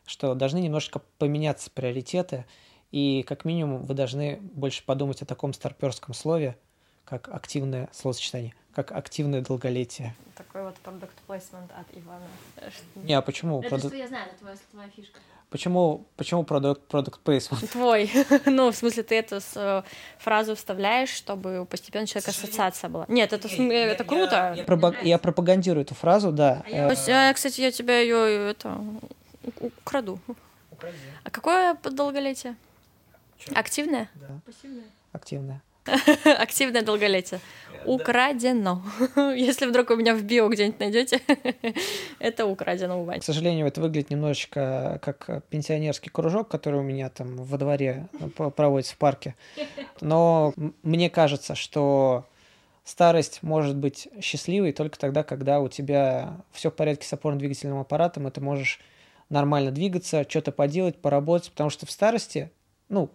что 0.07 0.37
должны 0.37 0.59
немножечко 0.59 1.01
поменяться 1.19 1.73
приоритеты, 1.73 2.45
и 2.93 3.25
как 3.25 3.45
минимум 3.45 3.85
вы 3.85 3.95
должны 3.95 4.39
больше 4.41 4.85
подумать 4.85 5.21
о 5.23 5.27
таком 5.27 5.53
старперском 5.53 6.15
слове, 6.15 6.57
как 7.05 7.29
активное 7.29 7.89
словосочетание 7.93 8.55
как 8.75 8.93
активное 8.93 9.43
долголетие. 9.43 10.15
Такой 10.37 10.63
вот 10.65 10.75
продукт 10.77 11.15
плейсмент 11.27 11.71
от 11.73 11.87
Ивана. 11.97 12.25
Не, 12.97 13.15
а 13.15 13.23
почему? 13.23 13.61
Это 13.61 13.69
Проду... 13.69 13.89
что 13.89 13.97
я 13.97 14.09
знаю, 14.09 14.27
это 14.29 14.39
твоя, 14.39 14.57
твоя 14.71 14.89
фишка. 14.89 15.21
Почему, 15.51 16.07
почему 16.17 16.45
продукт, 16.45 16.81
продукт 16.89 17.21
placement? 17.23 17.71
Твой. 17.73 18.11
ну, 18.47 18.71
в 18.71 18.75
смысле, 18.75 19.03
ты 19.03 19.17
эту 19.17 19.41
с, 19.41 19.85
фразу 20.19 20.55
вставляешь, 20.55 21.11
чтобы 21.11 21.67
постепенно 21.67 22.07
человек 22.07 22.29
ассоциация 22.31 22.89
была. 22.89 23.05
Нет, 23.09 23.35
это, 23.35 23.49
я, 23.49 23.89
это 23.89 24.05
круто. 24.05 24.35
Я, 24.35 24.55
я, 24.55 24.65
пропаг... 24.65 25.03
я 25.03 25.19
пропагандирую 25.19 25.85
эту 25.85 25.95
фразу, 25.95 26.33
да. 26.33 26.63
А 26.65 26.71
я, 26.71 27.31
э, 27.31 27.35
кстати, 27.35 27.61
я 27.61 27.71
тебя 27.71 28.01
ее 28.01 28.51
это, 28.53 28.83
украду. 29.61 30.19
Укради. 30.71 30.97
А 31.25 31.31
какое 31.31 31.77
долголетие? 31.85 32.57
Чё? 33.45 33.53
Активное? 33.55 34.09
Да. 34.15 34.41
Пассивное? 34.47 34.85
Активное. 35.13 35.63
Активное 36.25 36.83
долголетие. 36.83 37.41
Украдено. 37.85 38.83
Если 39.17 39.67
вдруг 39.67 39.91
у 39.91 39.97
меня 39.97 40.15
в 40.15 40.23
био 40.23 40.49
где-нибудь 40.49 40.79
найдете, 40.79 41.21
это 42.21 42.47
украдено 42.47 43.01
у 43.01 43.05
Вани. 43.05 43.21
К 43.21 43.25
сожалению, 43.25 43.67
это 43.67 43.81
выглядит 43.81 44.11
немножечко 44.11 45.01
как 45.03 45.45
пенсионерский 45.49 46.11
кружок, 46.11 46.49
который 46.49 46.79
у 46.79 46.85
меня 46.85 47.09
там 47.11 47.37
во 47.37 47.59
дворе 47.59 48.09
проводится 48.37 48.95
в 48.95 48.99
парке. 48.99 49.35
Но 50.01 50.55
мне 50.83 51.11
кажется, 51.11 51.57
что 51.57 52.27
старость 52.85 53.43
может 53.43 53.77
быть 53.77 54.09
счастливой 54.21 54.73
только 54.73 54.99
тогда, 54.99 55.25
когда 55.25 55.61
у 55.61 55.69
тебя 55.69 56.37
все 56.53 56.71
в 56.71 56.75
порядке 56.75 57.07
с 57.09 57.13
опорно-двигательным 57.13 57.81
аппаратом, 57.81 58.29
и 58.29 58.31
ты 58.31 58.41
можешь 58.41 58.79
нормально 59.29 59.73
двигаться, 59.73 60.25
что-то 60.29 60.53
поделать, 60.53 61.01
поработать, 61.01 61.51
потому 61.51 61.71
что 61.71 61.87
в 61.87 61.91
старости, 61.91 62.53
ну, 62.89 63.11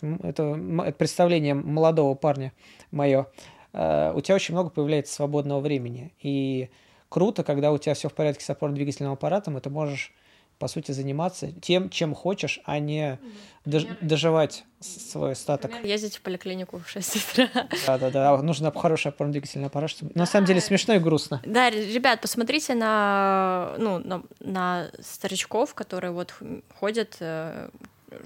это, 0.00 0.18
это 0.22 0.92
представление 0.92 1.54
молодого 1.54 2.14
парня 2.14 2.52
мое, 2.90 3.26
э, 3.72 4.12
у 4.14 4.20
тебя 4.20 4.34
очень 4.34 4.54
много 4.54 4.70
появляется 4.70 5.14
свободного 5.14 5.60
времени. 5.60 6.12
И 6.20 6.70
круто, 7.08 7.44
когда 7.44 7.72
у 7.72 7.78
тебя 7.78 7.94
все 7.94 8.08
в 8.08 8.14
порядке 8.14 8.44
с 8.44 8.50
опорно-двигательным 8.50 9.12
аппаратом, 9.12 9.58
и 9.58 9.60
ты 9.60 9.70
можешь, 9.70 10.12
по 10.58 10.68
сути, 10.68 10.92
заниматься 10.92 11.52
тем, 11.52 11.90
чем 11.90 12.14
хочешь, 12.14 12.60
а 12.64 12.78
не 12.78 13.18
Например, 13.64 13.96
доживать 14.00 14.64
свой 14.80 15.32
остаток. 15.32 15.70
Например, 15.70 15.92
ездить 15.92 16.16
в 16.16 16.22
поликлинику 16.22 16.78
в 16.78 16.88
6 16.88 17.16
утра. 17.16 17.48
Да-да-да, 17.86 18.36
нужно 18.42 18.72
хороший 18.72 19.08
опорно-двигательный 19.08 19.66
аппарат, 19.66 19.90
чтобы... 19.90 20.12
На 20.14 20.26
самом 20.26 20.46
деле 20.46 20.60
смешно 20.60 20.94
и 20.94 20.98
грустно. 20.98 21.40
Да, 21.44 21.70
ребят, 21.70 22.20
посмотрите 22.20 22.74
на, 22.74 23.74
ну, 23.78 23.98
на, 23.98 24.22
на 24.40 24.90
старичков, 25.00 25.74
которые 25.74 26.12
вот 26.12 26.34
ходят 26.78 27.16
э, 27.20 27.68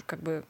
как 0.07 0.23
бы 0.23 0.45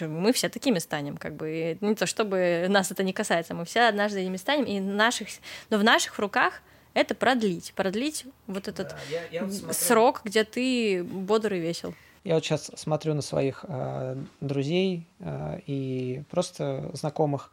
мы 0.00 0.32
все 0.32 0.48
такими 0.48 0.78
станем, 0.78 1.16
как 1.16 1.34
бы, 1.34 1.78
не 1.80 1.94
то 1.94 2.06
чтобы 2.06 2.66
нас 2.68 2.90
это 2.90 3.02
не 3.02 3.12
касается, 3.12 3.54
мы 3.54 3.64
все 3.64 3.82
однажды 3.82 4.24
ими 4.24 4.36
станем, 4.36 4.64
и 4.64 4.80
наших, 4.80 5.28
но 5.70 5.78
в 5.78 5.84
наших 5.84 6.18
руках 6.18 6.62
это 6.94 7.14
продлить, 7.14 7.72
продлить 7.74 8.26
вот 8.46 8.68
этот 8.68 8.88
да, 8.88 8.98
я, 9.10 9.24
я 9.30 9.44
вот 9.44 9.74
срок, 9.74 10.22
где 10.24 10.44
ты 10.44 11.02
бодр 11.02 11.54
и 11.54 11.60
весел. 11.60 11.94
Я 12.24 12.34
вот 12.34 12.44
сейчас 12.44 12.70
смотрю 12.76 13.14
на 13.14 13.22
своих 13.22 13.64
э, 13.66 14.16
друзей 14.40 15.06
э, 15.18 15.60
и 15.66 16.22
просто 16.30 16.90
знакомых, 16.92 17.50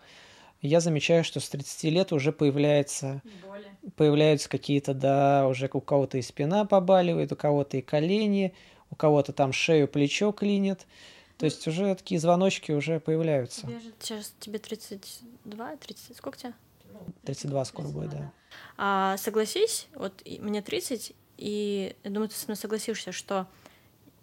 я 0.62 0.82
замечаю, 0.82 1.24
что 1.24 1.40
с 1.40 1.50
30 1.50 1.84
лет 1.86 2.12
уже 2.12 2.32
появляется, 2.34 3.22
Боли. 3.48 3.66
появляются 3.96 4.50
какие-то, 4.50 4.94
да, 4.94 5.48
уже 5.48 5.70
у 5.72 5.80
кого-то 5.80 6.18
и 6.18 6.22
спина 6.22 6.66
побаливает, 6.66 7.32
у 7.32 7.36
кого-то 7.36 7.78
и 7.78 7.82
колени, 7.82 8.54
у 8.92 8.96
кого-то 8.96 9.32
там 9.32 9.54
шею, 9.54 9.88
плечо 9.88 10.32
клинит. 10.34 10.86
То 11.40 11.46
есть 11.46 11.66
уже 11.70 11.96
такие 11.96 12.20
звоночки 12.20 12.74
уже 12.74 13.00
появляются. 13.00 13.62
Тебе 13.62 13.80
же 13.80 13.94
сейчас 14.02 14.34
тебе 14.42 14.60
32, 14.60 15.78
30, 15.78 16.18
сколько 16.18 16.38
тебе? 16.38 16.54
32 17.24 17.66
скоро 17.66 17.86
32, 17.86 18.02
будет, 18.02 18.12
да. 18.12 18.32
А, 18.78 19.16
согласись, 19.16 19.88
вот 19.96 20.22
мне 20.26 20.62
30, 20.62 21.14
и 21.38 21.96
я 22.04 22.12
думаю, 22.12 22.28
ты 22.28 22.36
со 22.36 22.48
мной 22.48 22.58
согласишься, 22.58 23.14
что 23.14 23.48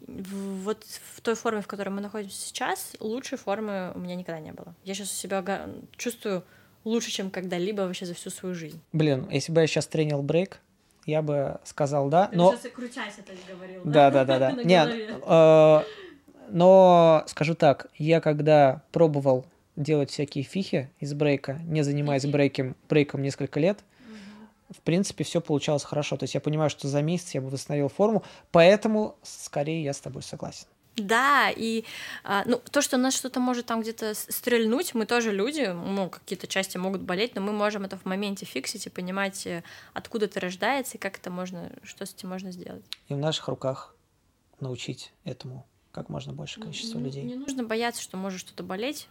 в, 0.01 0.65
вот 0.65 0.85
в 1.15 1.23
той 1.23 1.35
форме, 1.37 1.63
в 1.63 1.67
которой 1.67 1.89
мы 1.89 2.03
находимся 2.03 2.39
сейчас, 2.39 2.93
лучшей 3.01 3.39
формы 3.39 3.93
у 3.95 3.99
меня 3.99 4.15
никогда 4.15 4.39
не 4.39 4.53
было. 4.53 4.75
Я 4.85 4.93
сейчас 4.93 5.11
у 5.11 5.15
себя 5.15 5.71
чувствую 5.97 6.45
лучше, 6.85 7.11
чем 7.11 7.31
когда-либо 7.31 7.81
вообще 7.81 8.05
за 8.05 8.13
всю 8.13 8.29
свою 8.29 8.55
жизнь. 8.55 8.79
Блин, 8.93 9.27
если 9.31 9.53
бы 9.53 9.63
я 9.63 9.67
сейчас 9.67 9.87
тренил 9.87 10.21
брейк, 10.21 10.61
я 11.07 11.23
бы 11.23 11.61
сказал 11.65 12.11
да, 12.11 12.29
но... 12.33 12.51
Ты 12.51 12.59
сейчас 12.59 12.73
крутясь 12.73 13.15
это 13.17 13.33
говорил, 13.51 13.81
да? 13.85 14.11
Да, 14.11 14.25
да, 14.25 14.39
да, 14.39 14.53
да. 14.53 14.63
Нет, 14.65 15.23
но 16.49 17.25
скажу 17.27 17.55
так, 17.55 17.89
я 17.97 18.21
когда 18.21 18.83
пробовал 18.93 19.47
делать 19.77 20.11
всякие 20.11 20.45
фихи 20.45 20.91
из 21.01 21.15
брейка, 21.15 21.61
не 21.65 21.83
занимаясь 21.83 22.27
брейком, 22.27 22.77
брейком 22.89 23.23
несколько 23.23 23.61
лет, 23.61 23.79
в 24.71 24.81
принципе, 24.81 25.23
все 25.25 25.41
получалось 25.41 25.85
хорошо. 25.85 26.17
То 26.17 26.25
есть 26.25 26.35
я 26.35 26.41
понимаю, 26.41 26.71
что 26.71 26.89
за 26.89 27.03
месяц 27.03 27.35
я 27.35 27.41
бы 27.41 27.49
восстановил 27.51 27.89
форму, 27.89 28.25
поэтому 28.51 29.17
скорее 29.23 29.83
я 29.85 29.93
с 29.93 30.01
тобой 30.01 30.23
согласен. 30.23 30.67
Да, 30.97 31.51
и 31.55 31.85
а, 32.25 32.43
ну, 32.47 32.61
то, 32.71 32.81
что 32.81 32.97
нас 32.97 33.15
что-то 33.15 33.39
может 33.39 33.67
там 33.67 33.83
где-то 33.83 34.15
стрельнуть, 34.15 34.95
мы 34.95 35.05
тоже 35.05 35.31
люди, 35.31 35.67
ну, 35.67 36.09
какие-то 36.09 36.47
части 36.47 36.79
могут 36.79 37.03
болеть, 37.03 37.35
но 37.35 37.43
мы 37.43 37.53
можем 37.53 37.85
это 37.85 37.99
в 37.99 38.07
моменте 38.07 38.47
фиксить 38.47 38.87
и 38.87 38.91
понимать, 38.91 39.47
э, 39.47 39.63
откуда 39.93 40.25
это 40.25 40.41
рождается 40.41 40.97
и 40.97 41.01
как 41.01 41.19
это 41.19 41.31
можно, 41.31 41.71
что 41.83 42.07
с 42.07 42.15
этим 42.15 42.31
можно 42.31 42.51
сделать. 42.51 42.83
И 43.09 43.15
в 43.15 43.19
наших 43.19 43.49
руках 43.49 43.95
научить 44.59 45.13
этому 45.25 45.67
как 45.97 46.11
можно 46.11 46.35
больше 46.35 46.61
количество 46.61 46.99
людей. 46.99 47.25
Не 47.25 47.37
нужно 47.37 47.65
бояться, 47.65 48.03
что 48.03 48.19
может 48.19 48.41
что-то 48.41 48.63
болеть. 48.63 49.09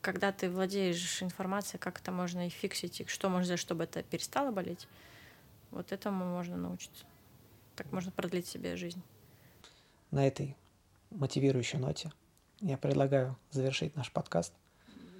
Когда 0.00 0.32
ты 0.32 0.50
владеешь 0.50 1.22
информацией, 1.22 1.78
как 1.78 2.00
это 2.00 2.10
можно 2.10 2.48
и 2.48 2.50
фиксить, 2.50 3.02
и 3.02 3.06
что 3.06 3.28
можно 3.28 3.44
сделать, 3.44 3.60
чтобы 3.60 3.84
это 3.84 4.02
перестало 4.02 4.50
болеть, 4.50 4.88
вот 5.70 5.92
этому 5.92 6.24
можно 6.24 6.56
научиться. 6.56 7.04
Так 7.76 7.92
можно 7.92 8.10
продлить 8.10 8.48
себе 8.48 8.74
жизнь. 8.74 9.00
На 10.10 10.26
этой 10.26 10.56
мотивирующей 11.10 11.78
ноте 11.78 12.12
я 12.60 12.76
предлагаю 12.76 13.38
завершить 13.52 13.94
наш 13.94 14.10
подкаст. 14.10 14.52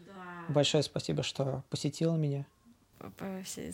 Да. 0.05 0.53
Большое 0.53 0.83
спасибо, 0.83 1.23
что 1.23 1.63
посетила 1.71 2.17
меня. 2.17 2.45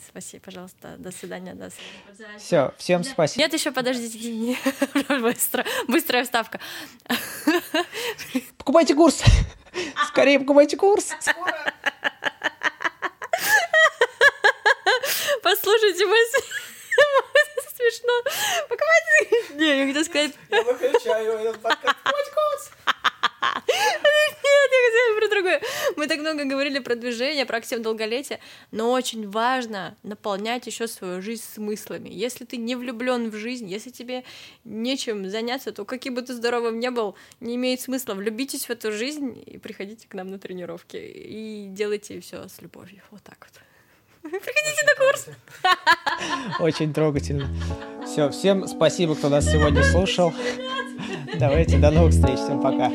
Спасибо, 0.07 0.43
пожалуйста. 0.43 0.95
До 0.97 1.11
свидания. 1.11 1.53
До 1.53 1.69
свидания. 1.69 2.37
Все, 2.39 2.73
всем 2.77 3.03
спасибо. 3.03 3.43
Нет, 3.43 3.53
еще 3.53 3.71
подождите. 3.71 4.57
Быстро, 5.21 5.65
быстрая 5.87 6.23
вставка. 6.23 6.59
Покупайте 8.57 8.95
курс. 8.95 9.21
Скорее 10.07 10.39
покупайте 10.39 10.77
курс. 10.77 11.11
Послушайте 15.41 16.05
мой 16.05 16.19
смешно. 17.75 18.23
Покупайте. 18.69 19.55
Не, 19.55 19.79
я 19.79 19.87
хотела 19.87 20.03
сказать. 20.03 20.33
Я 20.49 20.63
выключаю 20.63 21.39
этот 21.39 21.61
подкаст. 21.61 21.97
Покупайте 22.03 22.31
курс. 22.31 22.71
Нет, 23.67 24.71
я 24.71 24.89
хотела 24.91 25.19
про 25.19 25.22
другое. 25.33 25.61
Мы 25.97 26.07
так 26.07 26.19
много 26.19 26.45
говорили 26.45 26.79
про 26.79 26.95
движение, 26.95 27.45
про 27.45 27.57
актив 27.57 27.79
долголетия, 27.79 28.39
но 28.71 28.91
очень 28.91 29.29
важно 29.29 29.95
наполнять 30.03 30.67
еще 30.67 30.87
свою 30.87 31.21
жизнь 31.21 31.43
смыслами. 31.43 32.09
Если 32.09 32.45
ты 32.45 32.57
не 32.57 32.75
влюблен 32.75 33.29
в 33.29 33.35
жизнь, 33.35 33.67
если 33.67 33.89
тебе 33.89 34.23
нечем 34.63 35.29
заняться, 35.29 35.71
то 35.71 35.85
каким 35.85 36.15
бы 36.15 36.21
ты 36.21 36.33
здоровым 36.33 36.79
не 36.79 36.91
был, 36.91 37.15
не 37.39 37.55
имеет 37.55 37.81
смысла. 37.81 38.13
Влюбитесь 38.13 38.65
в 38.65 38.69
эту 38.69 38.91
жизнь 38.91 39.43
и 39.45 39.57
приходите 39.57 40.07
к 40.07 40.13
нам 40.13 40.29
на 40.29 40.39
тренировки. 40.39 40.97
И 40.97 41.67
делайте 41.69 42.19
все 42.19 42.47
с 42.47 42.61
любовью. 42.61 43.01
Вот 43.11 43.23
так 43.23 43.37
вот. 43.39 43.61
Приходите 44.31 44.85
на 44.85 45.05
курс. 45.05 45.27
Очень 46.59 46.93
трогательно. 46.93 47.49
Все, 48.05 48.29
всем 48.29 48.67
спасибо, 48.67 49.15
кто 49.15 49.29
нас 49.29 49.45
сегодня 49.45 49.83
слушал. 49.83 50.33
Давайте, 51.39 51.77
до 51.77 51.91
новых 51.91 52.13
встреч. 52.13 52.37
Всем 52.37 52.61
пока. 52.61 52.91